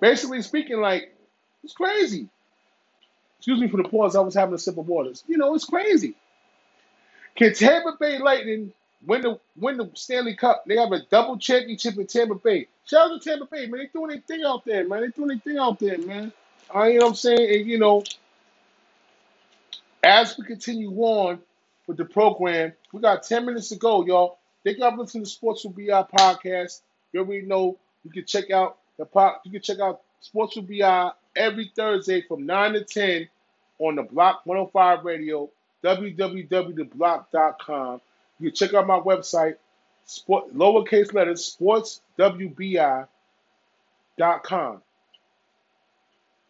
Basically 0.00 0.42
speaking, 0.42 0.80
like 0.80 1.14
it's 1.62 1.74
crazy. 1.74 2.28
Excuse 3.38 3.60
me 3.60 3.68
for 3.68 3.76
the 3.76 3.88
pause. 3.88 4.16
I 4.16 4.20
was 4.20 4.34
having 4.34 4.54
a 4.54 4.58
sip 4.58 4.78
of 4.78 4.88
water. 4.88 5.10
You 5.26 5.36
know, 5.36 5.54
it's 5.54 5.64
crazy. 5.64 6.14
Can 7.34 7.54
Tampa 7.54 7.96
Bay 7.98 8.18
Lightning 8.18 8.72
win 9.06 9.22
the 9.22 9.38
win 9.56 9.76
the 9.76 9.90
Stanley 9.94 10.34
Cup? 10.34 10.64
They 10.66 10.76
have 10.76 10.92
a 10.92 11.00
double 11.10 11.38
championship 11.38 11.98
in 11.98 12.06
Tampa 12.06 12.36
Bay. 12.36 12.68
Shout 12.86 13.10
out 13.10 13.20
to 13.20 13.30
Tampa 13.30 13.46
Bay, 13.46 13.66
man. 13.66 13.80
They 13.80 13.86
doing 13.86 14.10
their 14.10 14.20
thing 14.20 14.44
out 14.44 14.64
there, 14.64 14.86
man. 14.86 15.02
They 15.02 15.08
doing 15.08 15.28
their 15.28 15.38
thing 15.38 15.58
out 15.58 15.78
there, 15.78 15.98
man. 15.98 16.32
I 16.74 16.88
you 16.88 16.98
know 16.98 17.06
what 17.06 17.10
I'm 17.10 17.16
saying? 17.16 17.60
And, 17.60 17.68
you 17.68 17.78
know, 17.78 18.02
as 20.02 20.36
we 20.38 20.44
continue 20.44 20.90
on 20.96 21.38
with 21.86 21.96
the 21.96 22.04
program, 22.04 22.72
we 22.92 23.00
got 23.00 23.22
10 23.22 23.46
minutes 23.46 23.68
to 23.70 23.76
go, 23.76 24.04
y'all. 24.04 24.38
Thank 24.64 24.78
y'all 24.78 24.90
for 24.92 24.98
listening 24.98 25.24
to 25.24 25.30
Sports 25.30 25.64
with 25.64 25.76
BI 25.76 26.04
podcast. 26.16 26.82
You 27.12 27.20
already 27.20 27.46
know 27.46 27.78
you 28.04 28.10
can 28.10 28.24
check 28.24 28.50
out 28.50 28.78
the 28.98 29.04
pod, 29.04 29.36
you 29.44 29.52
can 29.52 29.60
check 29.60 29.80
out 29.80 30.00
Sports 30.20 30.56
with 30.56 30.68
BI 30.68 31.10
every 31.36 31.70
Thursday 31.74 32.22
from 32.22 32.46
9 32.46 32.72
to 32.74 32.84
10 32.84 33.28
on 33.78 33.96
the 33.96 34.02
Block 34.02 34.42
105 34.44 35.04
Radio, 35.04 35.50
www.theblock.com. 35.82 38.00
You 38.42 38.50
can 38.50 38.56
check 38.56 38.74
out 38.74 38.88
my 38.88 38.98
website, 38.98 39.54
sport, 40.04 40.52
lowercase 40.52 41.14
letters, 41.14 41.56
sportswbi.com. 41.56 43.06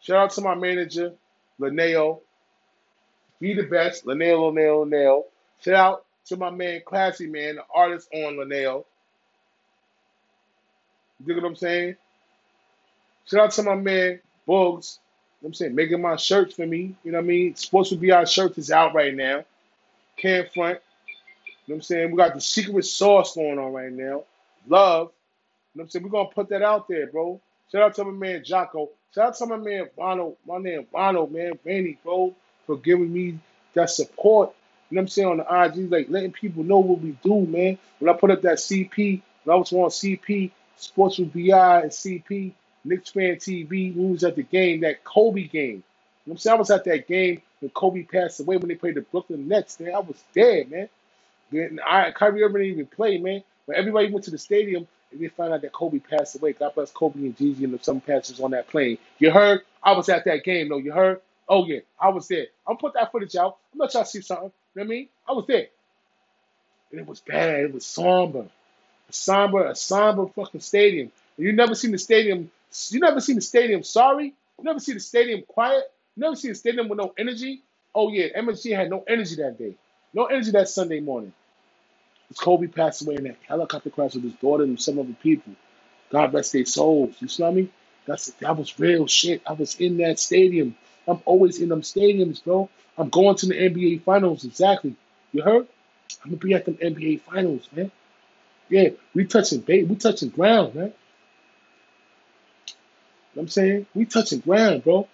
Shout 0.00 0.16
out 0.16 0.30
to 0.30 0.40
my 0.40 0.54
manager, 0.54 1.12
Linneo. 1.60 2.20
Be 3.40 3.52
the 3.52 3.64
best, 3.64 4.06
Linneo, 4.06 4.54
Linneo, 4.54 4.86
Linneo. 4.86 5.24
Shout 5.60 5.74
out 5.74 6.06
to 6.28 6.38
my 6.38 6.48
man, 6.48 6.80
Classy 6.86 7.26
Man, 7.26 7.56
the 7.56 7.64
artist 7.74 8.08
on 8.14 8.36
Linneo. 8.36 8.86
You 11.20 11.26
dig 11.26 11.36
what 11.36 11.44
I'm 11.44 11.56
saying? 11.56 11.96
Shout 13.26 13.40
out 13.40 13.50
to 13.50 13.62
my 13.64 13.74
man, 13.74 14.18
Bugs. 14.46 14.98
You 15.42 15.46
know 15.46 15.48
I'm 15.48 15.54
saying, 15.54 15.74
making 15.74 16.00
my 16.00 16.16
shirts 16.16 16.54
for 16.54 16.66
me. 16.66 16.96
You 17.04 17.12
know 17.12 17.18
what 17.18 17.24
I 17.24 17.28
mean? 17.28 17.54
Sports 17.54 17.90
with 17.90 18.00
BI 18.00 18.24
shirts 18.24 18.56
is 18.56 18.70
out 18.70 18.94
right 18.94 19.14
now. 19.14 19.44
Can 20.16 20.46
front. 20.54 20.78
Know 21.72 21.76
what 21.76 21.78
I'm 21.78 21.82
saying? 21.84 22.10
We 22.10 22.16
got 22.18 22.34
the 22.34 22.40
secret 22.40 22.84
sauce 22.84 23.34
going 23.34 23.58
on 23.58 23.72
right 23.72 23.90
now. 23.90 24.24
Love. 24.68 25.08
You 25.08 25.78
know 25.78 25.82
what 25.82 25.82
I'm 25.84 25.88
saying? 25.88 26.04
We're 26.04 26.10
gonna 26.10 26.28
put 26.28 26.50
that 26.50 26.60
out 26.60 26.86
there, 26.86 27.06
bro. 27.06 27.40
Shout 27.72 27.80
out 27.80 27.94
to 27.94 28.04
my 28.04 28.10
man 28.10 28.44
Jocko. 28.44 28.90
Shout 29.14 29.28
out 29.28 29.36
to 29.36 29.46
my 29.46 29.56
man 29.56 29.88
Ronald, 29.96 30.36
my 30.46 30.58
man 30.58 30.86
Ronald, 30.92 31.32
man, 31.32 31.58
Randy, 31.64 31.98
bro, 32.04 32.34
for 32.66 32.76
giving 32.76 33.10
me 33.10 33.38
that 33.72 33.88
support. 33.88 34.52
You 34.90 34.96
know 34.96 35.00
what 35.00 35.04
I'm 35.04 35.08
saying 35.08 35.28
on 35.28 35.36
the 35.38 35.82
IG, 35.82 35.90
like 35.90 36.10
letting 36.10 36.32
people 36.32 36.62
know 36.62 36.78
what 36.78 37.00
we 37.00 37.16
do, 37.24 37.46
man. 37.46 37.78
When 37.98 38.14
I 38.14 38.18
put 38.18 38.30
up 38.30 38.42
that 38.42 38.58
CP, 38.58 39.22
when 39.44 39.54
I 39.54 39.58
was 39.58 39.72
on 39.72 39.88
CP, 39.88 40.50
Sports 40.76 41.18
with 41.18 41.32
BI 41.32 41.80
and 41.80 41.90
CP, 41.90 42.52
Knicks 42.84 43.10
fan 43.10 43.36
TV, 43.36 43.96
we 43.96 44.06
was 44.12 44.24
at 44.24 44.36
the 44.36 44.42
game, 44.42 44.82
that 44.82 45.04
Kobe 45.04 45.44
game. 45.44 45.70
You 45.70 45.76
know 45.76 45.82
what 46.24 46.32
I'm 46.34 46.38
saying? 46.38 46.56
I 46.56 46.58
was 46.58 46.70
at 46.70 46.84
that 46.84 47.08
game 47.08 47.40
when 47.60 47.70
Kobe 47.70 48.02
passed 48.02 48.40
away 48.40 48.58
when 48.58 48.68
they 48.68 48.74
played 48.74 48.96
the 48.96 49.00
Brooklyn 49.00 49.48
Nets, 49.48 49.80
man. 49.80 49.94
I 49.94 50.00
was 50.00 50.22
there, 50.34 50.66
man. 50.66 50.90
I 51.86 52.12
Kyrie 52.12 52.42
Irving 52.42 52.62
didn't 52.62 52.74
even 52.74 52.86
play, 52.86 53.18
man. 53.18 53.42
But 53.66 53.76
everybody 53.76 54.10
went 54.10 54.24
to 54.26 54.32
the 54.32 54.38
stadium 54.38 54.88
and 55.12 55.20
they 55.20 55.28
found 55.28 55.52
out 55.54 55.62
that 55.62 55.72
Kobe 55.72 56.00
passed 56.00 56.36
away. 56.36 56.54
God 56.54 56.74
bless 56.74 56.90
Kobe 56.92 57.20
and 57.20 57.36
Gigi 57.36 57.64
and 57.64 57.84
some 57.84 58.00
passengers 58.00 58.40
on 58.40 58.52
that 58.52 58.68
plane. 58.68 58.98
You 59.18 59.30
heard? 59.30 59.62
I 59.82 59.92
was 59.92 60.08
at 60.08 60.24
that 60.26 60.44
game, 60.44 60.68
though. 60.70 60.78
You 60.78 60.92
heard? 60.92 61.20
Oh 61.48 61.66
yeah, 61.66 61.80
I 62.00 62.10
was 62.10 62.28
there. 62.28 62.46
I'm 62.68 62.76
put 62.78 62.94
that 62.94 63.12
footage 63.12 63.36
out. 63.36 63.58
I'm 63.72 63.80
let 63.80 63.94
y'all 63.94 64.04
see 64.04 64.22
something. 64.22 64.52
You 64.74 64.82
know 64.82 64.86
what 64.86 64.86
I 64.86 64.88
mean? 64.88 65.08
I 65.28 65.32
was 65.32 65.46
there. 65.48 65.66
And 66.92 67.00
it 67.00 67.06
was 67.06 67.20
bad. 67.20 67.60
It 67.60 67.74
was 67.74 67.86
somber. 67.86 68.46
A 69.08 69.12
somber, 69.12 69.66
a 69.66 69.74
somber 69.76 70.26
fucking 70.28 70.60
stadium. 70.62 71.12
You 71.38 71.52
never 71.52 71.74
seen 71.74 71.92
the 71.92 71.98
stadium. 71.98 72.50
You 72.90 73.00
never 73.00 73.20
seen 73.20 73.36
the 73.36 73.42
stadium 73.42 73.82
sorry. 73.84 74.26
You 74.58 74.64
never 74.64 74.80
see 74.80 74.94
the 74.94 75.00
stadium 75.00 75.42
quiet. 75.48 75.84
You 76.16 76.22
never 76.22 76.36
see 76.36 76.48
the 76.48 76.54
stadium 76.56 76.88
with 76.88 76.98
no 76.98 77.14
energy. 77.18 77.62
Oh 77.94 78.10
yeah, 78.12 78.28
MSG 78.38 78.76
had 78.76 78.90
no 78.90 79.04
energy 79.08 79.36
that 79.36 79.58
day. 79.58 79.74
No 80.14 80.26
energy 80.26 80.52
that 80.52 80.68
Sunday 80.68 81.00
morning. 81.00 81.32
Kobe 82.32 82.66
passed 82.66 83.02
away 83.02 83.16
in 83.16 83.24
that 83.24 83.36
helicopter 83.46 83.90
crash 83.90 84.14
with 84.14 84.24
his 84.24 84.34
daughter 84.34 84.64
and 84.64 84.80
some 84.80 84.98
other 84.98 85.14
people. 85.22 85.52
God 86.10 86.34
rest 86.34 86.52
their 86.52 86.66
souls. 86.66 87.14
You 87.20 87.28
see 87.28 87.50
me? 87.50 87.68
That's 88.06 88.26
that 88.40 88.56
was 88.56 88.78
real 88.78 89.06
shit. 89.06 89.42
I 89.46 89.52
was 89.52 89.76
in 89.76 89.98
that 89.98 90.18
stadium. 90.18 90.76
I'm 91.06 91.20
always 91.24 91.60
in 91.60 91.68
them 91.68 91.82
stadiums, 91.82 92.42
bro. 92.42 92.68
I'm 92.98 93.08
going 93.08 93.36
to 93.36 93.46
the 93.46 93.54
NBA 93.54 94.02
finals, 94.02 94.44
exactly. 94.44 94.94
You 95.32 95.42
heard? 95.42 95.66
I'm 96.24 96.30
gonna 96.30 96.36
be 96.36 96.54
at 96.54 96.64
them 96.64 96.74
NBA 96.76 97.22
finals, 97.22 97.68
man. 97.72 97.90
Yeah, 98.68 98.90
we 99.14 99.24
touching 99.26 99.60
bait, 99.60 99.86
we 99.88 99.96
touching 99.96 100.30
ground, 100.30 100.74
man. 100.74 100.86
You 100.86 100.90
know 100.90 100.94
what 103.34 103.42
I'm 103.42 103.48
saying? 103.48 103.86
We 103.94 104.04
touching 104.04 104.40
ground, 104.40 104.84
bro. 104.84 105.08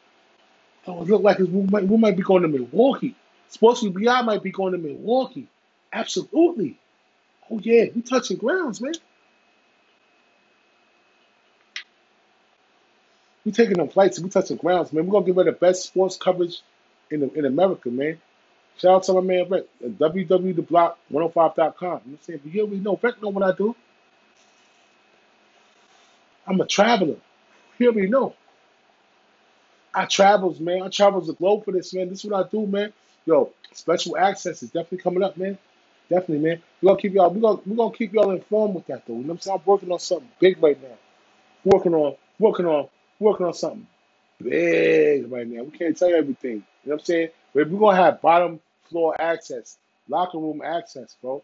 Oh, 0.87 1.03
it 1.03 1.09
look 1.09 1.23
like 1.23 1.39
we 1.39 1.47
might, 1.47 1.87
we 1.87 1.97
might 1.97 2.16
be 2.16 2.23
going 2.23 2.43
to 2.43 2.49
Milwaukee. 2.49 3.14
With 3.61 3.95
BI 3.95 4.23
might 4.23 4.43
be 4.43 4.51
going 4.51 4.73
to 4.73 4.79
Milwaukee. 4.79 5.47
Absolutely. 5.93 6.79
Oh 7.51 7.59
yeah, 7.62 7.86
we 7.94 8.03
touching 8.03 8.36
grounds, 8.36 8.80
man. 8.80 8.94
We 13.44 13.53
taking 13.53 13.78
them 13.78 13.88
flights 13.88 14.20
we 14.20 14.28
touching 14.28 14.59
grounds, 14.59 14.92
man. 14.92 15.07
We're 15.07 15.12
gonna 15.12 15.26
give 15.26 15.36
her 15.36 15.44
the 15.44 15.53
best 15.53 15.84
sports 15.84 16.16
coverage 16.16 16.61
in 17.11 17.20
the, 17.20 17.32
in 17.32 17.44
America, 17.46 17.88
man. 17.90 18.20
Shout 18.76 18.94
out 18.94 19.03
to 19.05 19.14
my 19.14 19.20
man 19.20 19.49
Brett 19.49 19.66
at 19.82 19.99
www.theblock105.com. 19.99 20.92
You 21.11 21.20
know 21.20 21.30
what 21.30 22.03
I'm 22.07 22.18
saying? 22.22 22.40
But 22.44 22.55
you 22.55 22.61
already 22.62 22.80
know, 22.80 22.96
Brett 22.96 23.22
know 23.22 23.30
what 23.30 23.42
I 23.42 23.57
do. 23.57 23.74
I'm 26.46 26.61
a 26.61 26.66
traveler. 26.66 27.16
You 27.78 27.88
already 27.90 28.09
know. 28.09 28.34
I 29.94 30.05
travels, 30.07 30.61
man. 30.61 30.82
I 30.82 30.88
travels 30.88 31.26
the 31.26 31.32
globe 31.32 31.64
for 31.64 31.72
this, 31.72 31.92
man. 31.92 32.09
This 32.09 32.24
is 32.24 32.30
what 32.30 32.46
I 32.46 32.49
do, 32.49 32.66
man. 32.66 32.92
Yo, 33.26 33.53
special 33.72 34.16
access 34.16 34.62
is 34.62 34.70
definitely 34.70 34.99
coming 34.99 35.22
up, 35.22 35.36
man. 35.36 35.59
Definitely, 36.09 36.38
man. 36.38 36.62
We're 36.80 36.88
gonna 36.90 37.00
keep 37.00 37.12
y'all. 37.14 37.30
We're 37.30 37.40
gonna 37.40 37.61
we're 37.66 37.76
gonna 37.76 37.94
keep 37.96 38.12
y'all 38.14 38.30
informed 38.30 38.74
with 38.74 38.86
that, 38.86 39.06
though. 39.06 39.14
You 39.14 39.20
know 39.20 39.28
what 39.28 39.34
I'm 39.34 39.40
saying? 39.40 39.59
I'm 39.59 39.66
working 39.66 39.92
on 39.92 39.98
something 39.98 40.28
big 40.40 40.62
right 40.62 40.82
now. 40.82 40.96
Working 41.64 41.94
on, 41.94 42.16
working 42.38 42.66
on, 42.66 42.88
working 43.20 43.46
on 43.46 43.52
something 43.52 43.86
big 44.42 45.30
right 45.30 45.46
now. 45.46 45.64
We 45.64 45.76
can't 45.76 45.96
tell 45.96 46.09
you 46.09 46.16
everything. 46.16 46.52
You 46.52 46.56
know 46.56 46.94
what 46.94 47.00
I'm 47.00 47.04
saying? 47.04 47.28
But 47.54 47.68
we're 47.68 47.78
gonna 47.78 47.96
have 47.96 48.22
bottom 48.22 48.61
floor 48.84 49.20
access, 49.20 49.76
locker 50.09 50.38
room 50.38 50.62
access, 50.64 51.14
bro. 51.20 51.42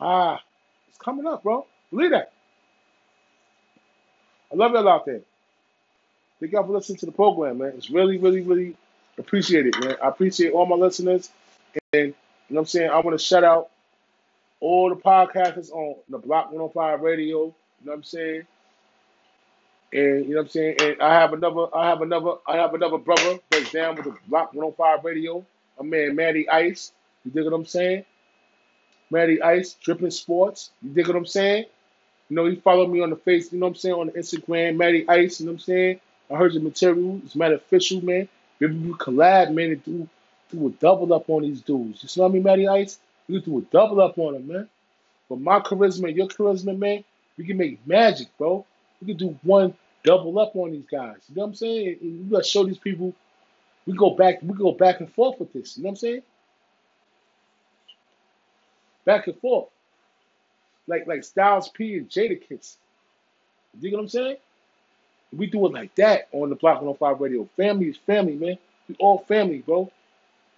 Ah, 0.00 0.40
it's 0.88 0.98
coming 0.98 1.26
up, 1.26 1.42
bro. 1.42 1.66
Believe 1.90 2.10
that. 2.10 2.32
I 4.52 4.56
love 4.56 4.72
y'all 4.72 4.88
out 4.88 5.06
there. 5.06 5.20
Thank 6.40 6.52
y'all 6.52 6.66
for 6.66 6.72
listening 6.72 6.98
to 6.98 7.06
the 7.06 7.12
program, 7.12 7.58
man. 7.58 7.72
It's 7.76 7.90
really, 7.90 8.18
really, 8.18 8.42
really 8.42 8.76
appreciated, 9.18 9.74
man. 9.80 9.96
I 10.02 10.08
appreciate 10.08 10.52
all 10.52 10.66
my 10.66 10.76
listeners. 10.76 11.30
And 11.92 12.08
you 12.08 12.08
know 12.08 12.14
what 12.48 12.60
I'm 12.60 12.66
saying? 12.66 12.90
I 12.90 13.00
want 13.00 13.18
to 13.18 13.24
shout 13.24 13.44
out 13.44 13.70
all 14.60 14.88
the 14.90 14.96
podcasters 14.96 15.70
on 15.70 15.96
the 16.08 16.18
Block 16.18 16.46
105 16.52 17.00
radio. 17.00 17.44
You 17.46 17.54
know 17.84 17.92
what 17.92 17.94
I'm 17.94 18.02
saying? 18.02 18.42
And 19.92 20.26
you 20.26 20.30
know 20.30 20.38
what 20.38 20.42
I'm 20.42 20.48
saying? 20.48 20.76
And 20.80 21.02
I 21.02 21.14
have 21.14 21.32
another 21.32 21.66
I 21.74 21.88
have 21.88 22.02
another 22.02 22.32
I 22.46 22.56
have 22.56 22.74
another 22.74 22.98
brother 22.98 23.38
that's 23.50 23.72
down 23.72 23.96
with 23.96 24.04
the 24.06 24.16
Block 24.28 24.52
105 24.54 25.04
radio. 25.04 25.44
My 25.78 25.86
man 25.86 26.16
Matty 26.16 26.48
Ice. 26.48 26.92
You 27.24 27.30
dig 27.30 27.44
what 27.44 27.54
I'm 27.54 27.66
saying? 27.66 28.04
Matty 29.10 29.40
Ice, 29.42 29.74
Dripping 29.74 30.10
Sports. 30.10 30.70
You 30.82 30.90
dig 30.90 31.06
what 31.06 31.16
I'm 31.16 31.26
saying? 31.26 31.66
You 32.28 32.36
know, 32.36 32.46
he 32.46 32.56
followed 32.56 32.88
me 32.90 33.00
on 33.00 33.10
the 33.10 33.16
face, 33.16 33.52
you 33.52 33.58
know 33.58 33.66
what 33.66 33.70
I'm 33.70 33.76
saying, 33.76 33.94
on 33.94 34.06
the 34.08 34.12
Instagram, 34.12 34.76
Matty 34.76 35.08
Ice, 35.08 35.40
you 35.40 35.46
know 35.46 35.52
what 35.52 35.60
I'm 35.60 35.64
saying? 35.64 36.00
I 36.30 36.36
heard 36.36 36.52
your 36.52 36.62
material. 36.62 37.20
It's 37.24 37.34
mad 37.34 37.52
official, 37.52 38.04
man. 38.04 38.28
Maybe 38.60 38.76
we 38.76 38.92
collab, 38.94 39.54
man, 39.54 39.72
and 39.72 39.84
do, 39.84 40.08
do 40.50 40.66
a 40.66 40.70
double 40.72 41.14
up 41.14 41.30
on 41.30 41.42
these 41.42 41.62
dudes. 41.62 42.02
You 42.02 42.08
see 42.08 42.20
what 42.20 42.28
I 42.28 42.32
mean, 42.32 42.42
Matty 42.42 42.68
Ice? 42.68 42.98
We 43.28 43.40
can 43.40 43.52
do 43.52 43.58
a 43.58 43.62
double 43.62 44.00
up 44.00 44.18
on 44.18 44.34
them, 44.34 44.48
man. 44.48 44.68
But 45.28 45.40
my 45.40 45.60
charisma 45.60 46.08
and 46.08 46.16
your 46.16 46.28
charisma, 46.28 46.76
man, 46.78 47.04
we 47.36 47.44
can 47.44 47.56
make 47.56 47.86
magic, 47.86 48.28
bro. 48.38 48.64
We 49.00 49.08
can 49.08 49.16
do 49.16 49.38
one 49.42 49.74
double 50.04 50.38
up 50.38 50.56
on 50.56 50.72
these 50.72 50.86
guys. 50.90 51.16
You 51.28 51.36
know 51.36 51.42
what 51.42 51.48
I'm 51.48 51.54
saying? 51.54 51.98
And 52.00 52.24
we 52.24 52.30
gotta 52.30 52.44
show 52.44 52.64
these 52.64 52.78
people 52.78 53.14
we 53.88 53.94
go 53.94 54.10
back 54.10 54.40
we 54.42 54.54
go 54.54 54.72
back 54.72 55.00
and 55.00 55.10
forth 55.12 55.40
with 55.40 55.52
this. 55.52 55.76
You 55.76 55.82
know 55.84 55.88
what 55.88 55.92
I'm 55.92 55.96
saying? 55.96 56.22
Back 59.06 59.26
and 59.26 59.38
forth. 59.40 59.68
Like 60.86 61.06
like 61.06 61.24
Styles 61.24 61.70
P 61.70 61.96
and 61.96 62.08
Jadakiss. 62.08 62.76
You 63.74 63.80
dig 63.80 63.92
what 63.94 64.00
I'm 64.00 64.08
saying? 64.08 64.36
We 65.32 65.46
do 65.46 65.66
it 65.66 65.72
like 65.72 65.94
that 65.96 66.28
on 66.32 66.50
the 66.50 66.56
Block 66.56 66.82
105 66.82 67.20
Radio. 67.20 67.48
Family 67.56 67.88
is 67.88 67.96
family, 67.96 68.34
man. 68.34 68.58
We 68.88 68.96
all 68.98 69.18
family, 69.20 69.58
bro. 69.58 69.90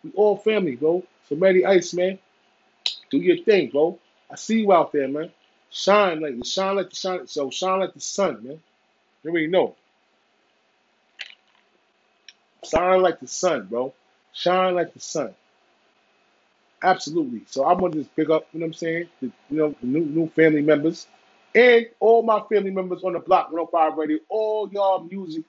We 0.05 0.13
all 0.15 0.37
family, 0.37 0.77
bro. 0.77 1.05
So 1.29 1.37
Matty 1.37 1.65
Ice, 1.65 1.95
man. 1.95 2.19
Do 3.11 3.19
your 3.19 3.39
thing, 3.45 3.71
bro. 3.71 3.99
I 4.31 4.37
see 4.37 4.61
you 4.61 4.73
out 4.73 4.93
there, 4.93 5.09
man. 5.09 5.31
Shine 5.71 6.21
like 6.21 6.45
shine 6.45 6.77
like 6.77 6.91
the 6.91 6.97
shine. 6.97 7.27
So 7.27 7.51
shine 7.51 7.81
like 7.81 7.95
the 7.95 8.01
sun, 8.01 8.45
man. 8.45 8.61
You 9.23 9.31
already 9.31 9.47
know. 9.49 9.77
Shine 12.65 13.03
like 13.03 13.21
the 13.21 13.29
sun, 13.29 13.67
bro. 13.69 13.95
Shine 14.33 14.75
like 14.75 14.95
the 14.95 15.01
sun. 15.01 15.35
Absolutely. 16.83 17.43
So 17.47 17.65
I 17.65 17.75
want 17.75 17.95
to 17.95 18.01
just 18.01 18.15
pick 18.17 18.31
up, 18.31 18.47
you 18.53 18.61
know 18.61 18.67
what 18.67 18.69
I'm 18.69 18.75
saying? 18.75 19.09
The, 19.21 19.27
you 19.51 19.59
know, 19.59 19.75
the 19.81 19.87
new 19.87 20.05
new 20.07 20.29
family 20.31 20.63
members. 20.63 21.07
And 21.55 21.89
all 22.01 22.23
my 22.23 22.41
family 22.53 22.71
members 22.71 23.03
on 23.05 23.15
the 23.15 23.19
block 23.21 23.53
105 23.53 23.99
radio, 23.99 24.19
all 24.29 24.69
y'all 24.73 25.03
music 25.03 25.45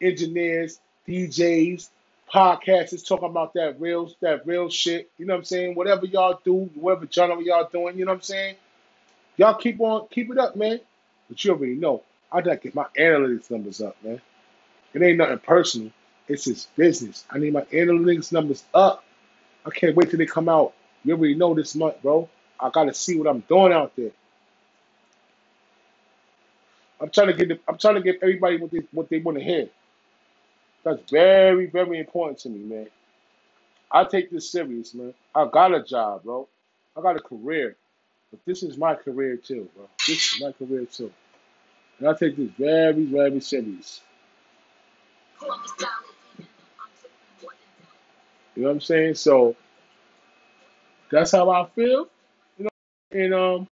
engineers, 0.00 0.80
DJs, 1.08 1.90
podcasters 2.32 3.06
talking 3.06 3.28
about 3.28 3.54
that 3.54 3.80
real 3.80 4.10
that 4.20 4.46
real 4.46 4.68
shit. 4.68 5.10
You 5.18 5.26
know 5.26 5.34
what 5.34 5.38
I'm 5.38 5.44
saying? 5.44 5.74
Whatever 5.74 6.06
y'all 6.06 6.40
do, 6.44 6.70
whatever 6.74 7.08
genre 7.10 7.42
y'all 7.42 7.68
doing, 7.70 7.98
you 7.98 8.04
know 8.04 8.12
what 8.12 8.16
I'm 8.18 8.22
saying? 8.22 8.56
Y'all 9.36 9.54
keep 9.54 9.80
on 9.80 10.06
keep 10.10 10.30
it 10.30 10.38
up, 10.38 10.56
man. 10.56 10.80
But 11.28 11.44
you 11.44 11.52
already 11.52 11.74
know. 11.74 12.02
I 12.32 12.40
gotta 12.40 12.56
get 12.56 12.74
my 12.74 12.86
analytics 12.98 13.50
numbers 13.50 13.80
up, 13.80 13.96
man. 14.02 14.20
It 14.92 15.02
ain't 15.02 15.18
nothing 15.18 15.38
personal. 15.38 15.90
It's 16.28 16.44
just 16.44 16.74
business. 16.76 17.24
I 17.30 17.38
need 17.38 17.52
my 17.52 17.62
analytics 17.62 18.32
numbers 18.32 18.64
up. 18.72 19.04
I 19.66 19.70
can't 19.70 19.94
wait 19.96 20.10
till 20.10 20.18
they 20.18 20.26
come 20.26 20.48
out. 20.48 20.74
You 21.04 21.14
already 21.14 21.34
know 21.34 21.54
this 21.54 21.74
month, 21.74 22.00
bro. 22.02 22.28
I 22.58 22.70
gotta 22.70 22.94
see 22.94 23.18
what 23.18 23.28
I'm 23.28 23.40
doing 23.40 23.72
out 23.72 23.92
there. 23.96 24.10
I'm 27.00 27.10
trying 27.10 27.26
to 27.28 27.34
get 27.34 27.48
the, 27.48 27.60
I'm 27.68 27.76
trying 27.76 27.96
to 27.96 28.00
give 28.00 28.16
everybody 28.22 28.56
what 28.56 28.70
they 28.70 28.80
what 28.92 29.08
they 29.10 29.18
want 29.18 29.38
to 29.38 29.44
hear. 29.44 29.68
That's 30.84 31.10
very, 31.10 31.66
very 31.66 32.00
important 32.00 32.38
to 32.40 32.50
me, 32.50 32.60
man. 32.60 32.88
I 33.90 34.04
take 34.04 34.30
this 34.30 34.50
serious, 34.50 34.94
man. 34.94 35.14
I 35.34 35.46
got 35.46 35.74
a 35.74 35.82
job, 35.82 36.24
bro. 36.24 36.48
I 36.96 37.02
got 37.02 37.16
a 37.16 37.20
career. 37.20 37.76
But 38.30 38.40
this 38.46 38.62
is 38.62 38.76
my 38.78 38.94
career 38.94 39.36
too, 39.36 39.68
bro. 39.76 39.88
This 40.06 40.34
is 40.34 40.42
my 40.42 40.52
career 40.52 40.86
too. 40.86 41.12
And 41.98 42.08
I 42.08 42.14
take 42.14 42.36
this 42.36 42.50
very, 42.58 43.04
very 43.04 43.40
serious. 43.40 44.02
You 48.56 48.62
know 48.62 48.68
what 48.68 48.74
I'm 48.74 48.80
saying? 48.80 49.14
So 49.14 49.56
that's 51.10 51.32
how 51.32 51.50
I 51.50 51.66
feel. 51.74 52.08
You 52.58 52.64
know, 52.64 52.70
and 53.12 53.34
um 53.34 53.68